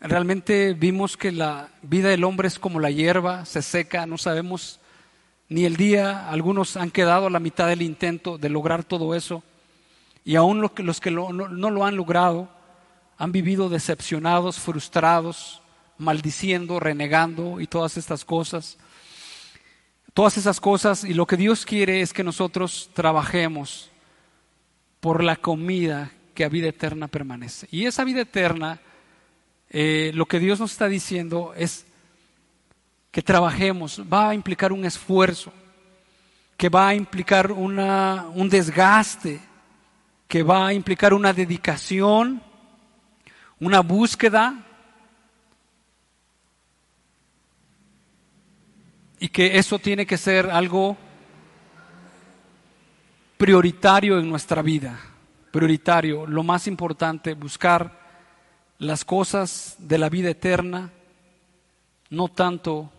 Realmente 0.00 0.74
vimos 0.74 1.16
que 1.16 1.32
la 1.32 1.70
vida 1.80 2.10
del 2.10 2.24
hombre 2.24 2.48
es 2.48 2.58
como 2.58 2.78
la 2.78 2.90
hierba, 2.90 3.46
se 3.46 3.62
seca, 3.62 4.04
no 4.04 4.18
sabemos 4.18 4.80
ni 5.48 5.64
el 5.64 5.76
día, 5.76 6.28
algunos 6.28 6.76
han 6.76 6.90
quedado 6.90 7.26
a 7.26 7.30
la 7.30 7.40
mitad 7.40 7.68
del 7.68 7.82
intento 7.82 8.36
de 8.36 8.48
lograr 8.48 8.82
todo 8.82 9.14
eso, 9.14 9.44
y 10.24 10.34
aún 10.34 10.60
los 10.60 10.72
que, 10.72 10.82
los 10.82 11.00
que 11.00 11.12
no, 11.12 11.30
lo 11.30 11.84
han 11.84 11.96
logrado 11.96 12.48
han 13.16 13.30
vivido 13.30 13.68
decepcionados, 13.68 14.58
frustrados, 14.58 15.62
maldiciendo, 15.98 16.80
renegando 16.80 17.60
y 17.60 17.68
todas 17.68 17.96
estas 17.96 18.24
cosas. 18.24 18.76
Todas 20.12 20.36
esas 20.36 20.60
cosas, 20.60 21.04
y 21.04 21.14
lo 21.14 21.26
que 21.26 21.36
Dios 21.36 21.64
quiere 21.64 22.00
es 22.00 22.12
que 22.12 22.24
nosotros 22.24 22.90
trabajemos 22.92 23.90
por 24.98 25.22
la 25.22 25.36
comida 25.36 26.10
que 26.34 26.44
a 26.44 26.48
vida 26.48 26.68
eterna 26.68 27.06
permanece. 27.06 27.68
Y 27.70 27.86
esa 27.86 28.02
vida 28.02 28.22
eterna, 28.22 28.80
eh, 29.70 30.10
lo 30.14 30.26
que 30.26 30.40
Dios 30.40 30.58
nos 30.58 30.72
está 30.72 30.88
diciendo 30.88 31.54
es 31.56 31.85
que 33.16 33.22
trabajemos, 33.22 34.02
va 34.12 34.28
a 34.28 34.34
implicar 34.34 34.74
un 34.74 34.84
esfuerzo, 34.84 35.50
que 36.54 36.68
va 36.68 36.88
a 36.88 36.94
implicar 36.94 37.50
una, 37.50 38.26
un 38.34 38.46
desgaste, 38.46 39.40
que 40.28 40.42
va 40.42 40.66
a 40.66 40.74
implicar 40.74 41.14
una 41.14 41.32
dedicación, 41.32 42.42
una 43.58 43.80
búsqueda, 43.80 44.62
y 49.18 49.28
que 49.30 49.56
eso 49.56 49.78
tiene 49.78 50.04
que 50.04 50.18
ser 50.18 50.50
algo 50.50 50.94
prioritario 53.38 54.18
en 54.18 54.28
nuestra 54.28 54.60
vida, 54.60 55.00
prioritario, 55.50 56.26
lo 56.26 56.42
más 56.42 56.66
importante, 56.66 57.32
buscar 57.32 57.98
las 58.76 59.06
cosas 59.06 59.76
de 59.78 59.96
la 59.96 60.10
vida 60.10 60.28
eterna, 60.28 60.90
no 62.10 62.28
tanto 62.28 62.92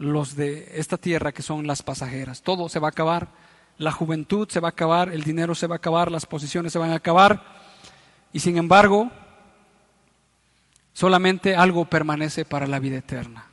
los 0.00 0.34
de 0.34 0.72
esta 0.76 0.96
tierra 0.96 1.30
que 1.30 1.42
son 1.42 1.66
las 1.66 1.82
pasajeras. 1.82 2.40
Todo 2.40 2.70
se 2.70 2.78
va 2.78 2.88
a 2.88 2.90
acabar, 2.90 3.28
la 3.76 3.92
juventud 3.92 4.48
se 4.48 4.58
va 4.58 4.68
a 4.68 4.70
acabar, 4.70 5.10
el 5.10 5.22
dinero 5.22 5.54
se 5.54 5.66
va 5.66 5.74
a 5.74 5.76
acabar, 5.76 6.10
las 6.10 6.24
posiciones 6.24 6.72
se 6.72 6.78
van 6.78 6.90
a 6.90 6.96
acabar, 6.96 7.44
y 8.32 8.40
sin 8.40 8.56
embargo, 8.56 9.10
solamente 10.94 11.54
algo 11.54 11.84
permanece 11.84 12.46
para 12.46 12.66
la 12.66 12.78
vida 12.78 12.96
eterna. 12.96 13.44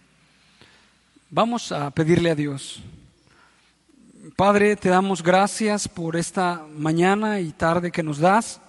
Vamos 1.29 1.73
a 1.73 1.91
pedirle 1.91 2.31
a 2.31 2.35
Dios. 2.35 2.81
Padre, 4.37 4.77
te 4.77 4.87
damos 4.87 5.21
gracias 5.21 5.89
por 5.89 6.15
esta 6.15 6.65
mañana 6.77 7.41
y 7.41 7.51
tarde 7.51 7.91
que 7.91 8.03
nos 8.03 8.19
das. 8.19 8.61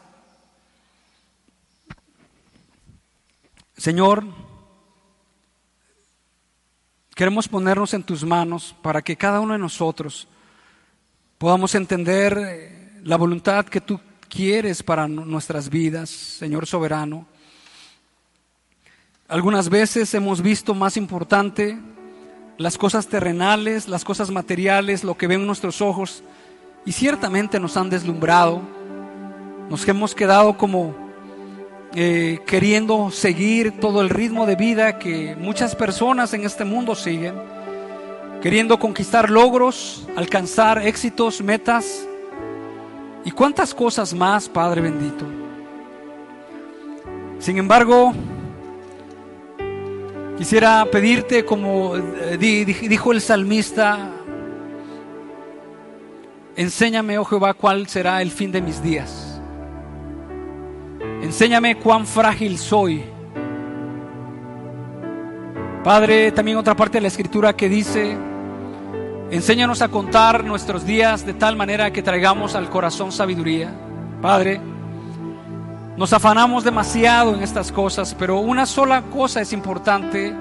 Señor, 3.77 4.25
Queremos 7.19 7.49
ponernos 7.49 7.95
en 7.95 8.05
tus 8.05 8.23
manos 8.23 8.77
para 8.81 9.03
que 9.03 9.17
cada 9.17 9.41
uno 9.41 9.53
de 9.53 9.59
nosotros 9.59 10.29
podamos 11.37 11.75
entender 11.75 12.39
eh, 12.39 13.01
la 13.03 13.17
voluntad 13.17 13.65
que 13.65 13.81
tú 13.81 13.99
quieres 14.29 14.85
para 14.85 15.09
nuestras 15.09 15.69
vidas, 15.69 16.11
Señor 16.11 16.69
soberano. 16.69 17.27
Algunas 19.27 19.69
veces 19.69 20.15
hemos 20.15 20.41
visto 20.41 20.75
más 20.75 20.97
importante 20.97 21.77
las 22.57 22.79
cosas 22.79 23.09
terrenales, 23.09 23.89
las 23.89 24.05
cosas 24.05 24.31
materiales, 24.31 25.03
lo 25.03 25.19
que 25.19 25.27
ven 25.27 25.45
nuestros 25.45 25.83
ojos, 25.83 26.23
y 26.87 26.93
ciertamente 26.93 27.59
nos 27.59 27.77
han 27.77 27.91
deslumbrado. 27.91 28.63
Nos 29.69 29.89
hemos 29.89 30.15
quedado 30.15 30.57
como 30.57 31.08
eh, 31.95 32.41
queriendo 32.47 33.11
seguir 33.11 33.81
todo 33.81 34.03
el 34.03 34.11
ritmo 34.11 34.45
de 34.45 34.57
vida 34.57 34.99
que 34.99 35.35
muchas 35.37 35.75
personas 35.75 36.35
en 36.35 36.45
este 36.45 36.65
mundo 36.65 36.95
siguen, 36.95 37.35
queriendo 38.43 38.79
conquistar 38.79 39.31
logros, 39.31 40.07
alcanzar 40.15 40.87
éxitos, 40.87 41.41
metas 41.41 42.07
y 43.25 43.31
cuántas 43.31 43.75
cosas 43.75 44.13
más, 44.13 44.51
Padre 44.51 44.83
bendito. 44.83 45.25
Sin 47.39 47.57
embargo, 47.57 48.13
quisiera 50.37 50.85
pedirte, 50.93 51.47
como 51.47 51.97
eh, 51.97 52.37
dijo 52.39 53.13
el 53.13 53.23
salmista, 53.23 54.11
enséñame, 56.55 57.17
oh 57.19 57.25
Jehová, 57.25 57.55
cuál 57.55 57.89
será 57.89 58.21
el 58.21 58.31
fin 58.31 58.53
de 58.53 58.61
mis 58.61 58.83
días 58.83 59.28
Enséñame 61.23 61.77
cuán 61.77 62.07
frágil 62.07 62.59
soy. 62.59 63.05
Padre, 65.83 66.31
también 66.31 66.57
otra 66.59 66.77
parte 66.77 66.99
de 66.99 67.03
la 67.03 67.09
escritura 67.09 67.57
que 67.57 67.69
dice, 67.69 68.17
enséñanos 69.31 69.83
a 69.83 69.89
contar 69.89 70.45
nuestros 70.45 70.85
días 70.87 71.27
de 71.27 71.35
tal 71.35 71.57
manera 71.57 71.93
que 71.93 72.03
traigamos 72.03 72.55
al 72.55 72.71
corazón 72.71 73.11
sabiduría. 73.11 73.73
Padre, 74.23 74.61
nos 75.97 76.13
afanamos 76.13 76.63
demasiado 76.63 77.35
en 77.35 77.43
estas 77.43 77.73
cosas, 77.73 78.15
pero 78.17 78.39
una 78.39 78.65
sola 78.65 79.03
cosa 79.03 79.41
es 79.41 79.53
importante. 79.53 80.33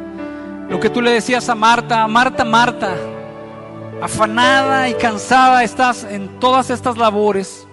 Lo 0.69 0.79
que 0.79 0.91
tú 0.91 1.01
le 1.01 1.11
decías 1.11 1.49
a 1.49 1.55
Marta, 1.55 2.07
Marta, 2.07 2.45
Marta, 2.45 2.95
afanada 3.99 4.89
y 4.89 4.93
cansada 4.93 5.63
estás 5.63 6.03
en 6.03 6.39
todas 6.39 6.69
estas 6.69 6.97
labores 6.97 7.67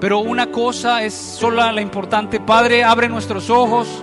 pero 0.00 0.20
una 0.20 0.46
cosa 0.46 1.02
es 1.02 1.12
sola 1.12 1.70
la 1.72 1.82
importante. 1.82 2.40
Padre, 2.40 2.82
abre 2.82 3.08
nuestros 3.08 3.50
ojos, 3.50 4.02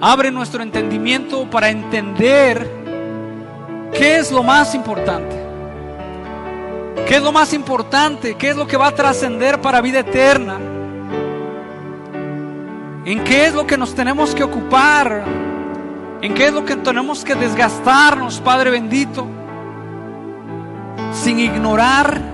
abre 0.00 0.30
nuestro 0.30 0.62
entendimiento 0.62 1.50
para 1.50 1.68
entender 1.68 2.70
qué 3.92 4.18
es 4.18 4.30
lo 4.30 4.44
más 4.44 4.74
importante. 4.74 5.42
¿Qué 7.08 7.16
es 7.16 7.22
lo 7.22 7.32
más 7.32 7.52
importante? 7.52 8.36
¿Qué 8.36 8.50
es 8.50 8.56
lo 8.56 8.66
que 8.66 8.76
va 8.76 8.86
a 8.86 8.94
trascender 8.94 9.60
para 9.60 9.80
vida 9.80 9.98
eterna? 9.98 10.58
¿En 13.04 13.24
qué 13.24 13.46
es 13.46 13.54
lo 13.54 13.66
que 13.66 13.76
nos 13.76 13.94
tenemos 13.94 14.34
que 14.34 14.44
ocupar? 14.44 15.24
¿En 16.22 16.32
qué 16.32 16.46
es 16.46 16.52
lo 16.54 16.64
que 16.64 16.76
tenemos 16.76 17.24
que 17.24 17.34
desgastarnos, 17.34 18.40
Padre 18.40 18.70
bendito? 18.70 19.26
Sin 21.12 21.40
ignorar 21.40 22.33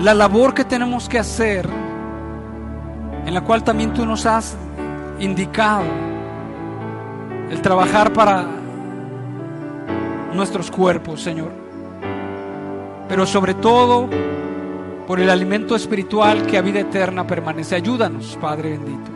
la 0.00 0.14
labor 0.14 0.54
que 0.54 0.64
tenemos 0.64 1.08
que 1.08 1.18
hacer, 1.18 1.68
en 3.24 3.32
la 3.32 3.40
cual 3.40 3.64
también 3.64 3.92
tú 3.92 4.04
nos 4.04 4.26
has 4.26 4.56
indicado, 5.18 5.84
el 7.50 7.60
trabajar 7.62 8.12
para 8.12 8.46
nuestros 10.34 10.70
cuerpos, 10.70 11.22
Señor. 11.22 11.50
Pero 13.08 13.24
sobre 13.26 13.54
todo 13.54 14.08
por 15.06 15.20
el 15.20 15.30
alimento 15.30 15.76
espiritual 15.76 16.46
que 16.46 16.58
a 16.58 16.62
vida 16.62 16.80
eterna 16.80 17.26
permanece. 17.26 17.76
Ayúdanos, 17.76 18.36
Padre 18.40 18.70
bendito. 18.70 19.10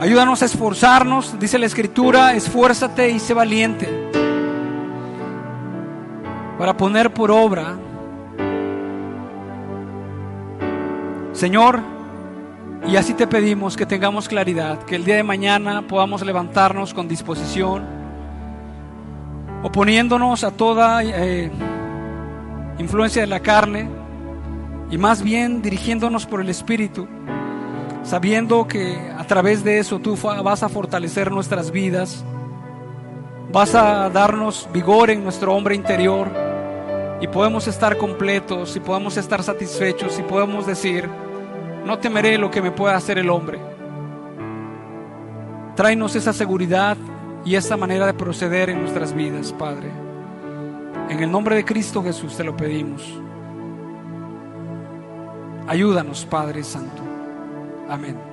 Ayúdanos 0.00 0.42
a 0.42 0.46
esforzarnos, 0.46 1.38
dice 1.38 1.58
la 1.58 1.66
Escritura, 1.66 2.34
esfuérzate 2.34 3.10
y 3.10 3.18
sé 3.18 3.34
valiente 3.34 4.10
para 6.58 6.76
poner 6.76 7.12
por 7.12 7.30
obra 7.30 7.76
Señor, 11.32 11.80
y 12.86 12.96
así 12.96 13.14
te 13.14 13.26
pedimos 13.26 13.76
que 13.76 13.86
tengamos 13.86 14.28
claridad, 14.28 14.82
que 14.82 14.96
el 14.96 15.04
día 15.04 15.16
de 15.16 15.22
mañana 15.22 15.86
podamos 15.86 16.22
levantarnos 16.22 16.92
con 16.92 17.08
disposición, 17.08 17.84
oponiéndonos 19.62 20.44
a 20.44 20.50
toda 20.50 21.02
eh, 21.02 21.50
influencia 22.78 23.22
de 23.22 23.28
la 23.28 23.40
carne 23.40 23.88
y 24.90 24.98
más 24.98 25.22
bien 25.22 25.62
dirigiéndonos 25.62 26.26
por 26.26 26.42
el 26.42 26.50
Espíritu, 26.50 27.08
sabiendo 28.02 28.68
que 28.68 29.10
a 29.16 29.24
través 29.24 29.64
de 29.64 29.78
eso 29.78 30.00
tú 30.00 30.18
vas 30.44 30.62
a 30.62 30.68
fortalecer 30.68 31.30
nuestras 31.30 31.70
vidas, 31.70 32.24
vas 33.50 33.74
a 33.74 34.10
darnos 34.10 34.68
vigor 34.70 35.08
en 35.08 35.24
nuestro 35.24 35.54
hombre 35.54 35.74
interior 35.74 36.28
y 37.22 37.28
podemos 37.28 37.68
estar 37.68 37.96
completos 37.96 38.74
y 38.74 38.80
podemos 38.80 39.16
estar 39.16 39.42
satisfechos 39.44 40.18
y 40.18 40.22
podemos 40.22 40.66
decir, 40.66 41.08
no 41.84 41.98
temeré 41.98 42.38
lo 42.38 42.50
que 42.50 42.62
me 42.62 42.70
pueda 42.70 42.96
hacer 42.96 43.18
el 43.18 43.30
hombre. 43.30 43.58
Tráenos 45.74 46.14
esa 46.16 46.32
seguridad 46.32 46.96
y 47.44 47.56
esa 47.56 47.76
manera 47.76 48.06
de 48.06 48.14
proceder 48.14 48.70
en 48.70 48.80
nuestras 48.80 49.14
vidas, 49.14 49.52
Padre. 49.52 49.90
En 51.08 51.20
el 51.20 51.30
nombre 51.30 51.56
de 51.56 51.64
Cristo 51.64 52.02
Jesús 52.02 52.36
te 52.36 52.44
lo 52.44 52.56
pedimos. 52.56 53.02
Ayúdanos, 55.66 56.24
Padre 56.26 56.62
Santo. 56.62 57.02
Amén. 57.88 58.31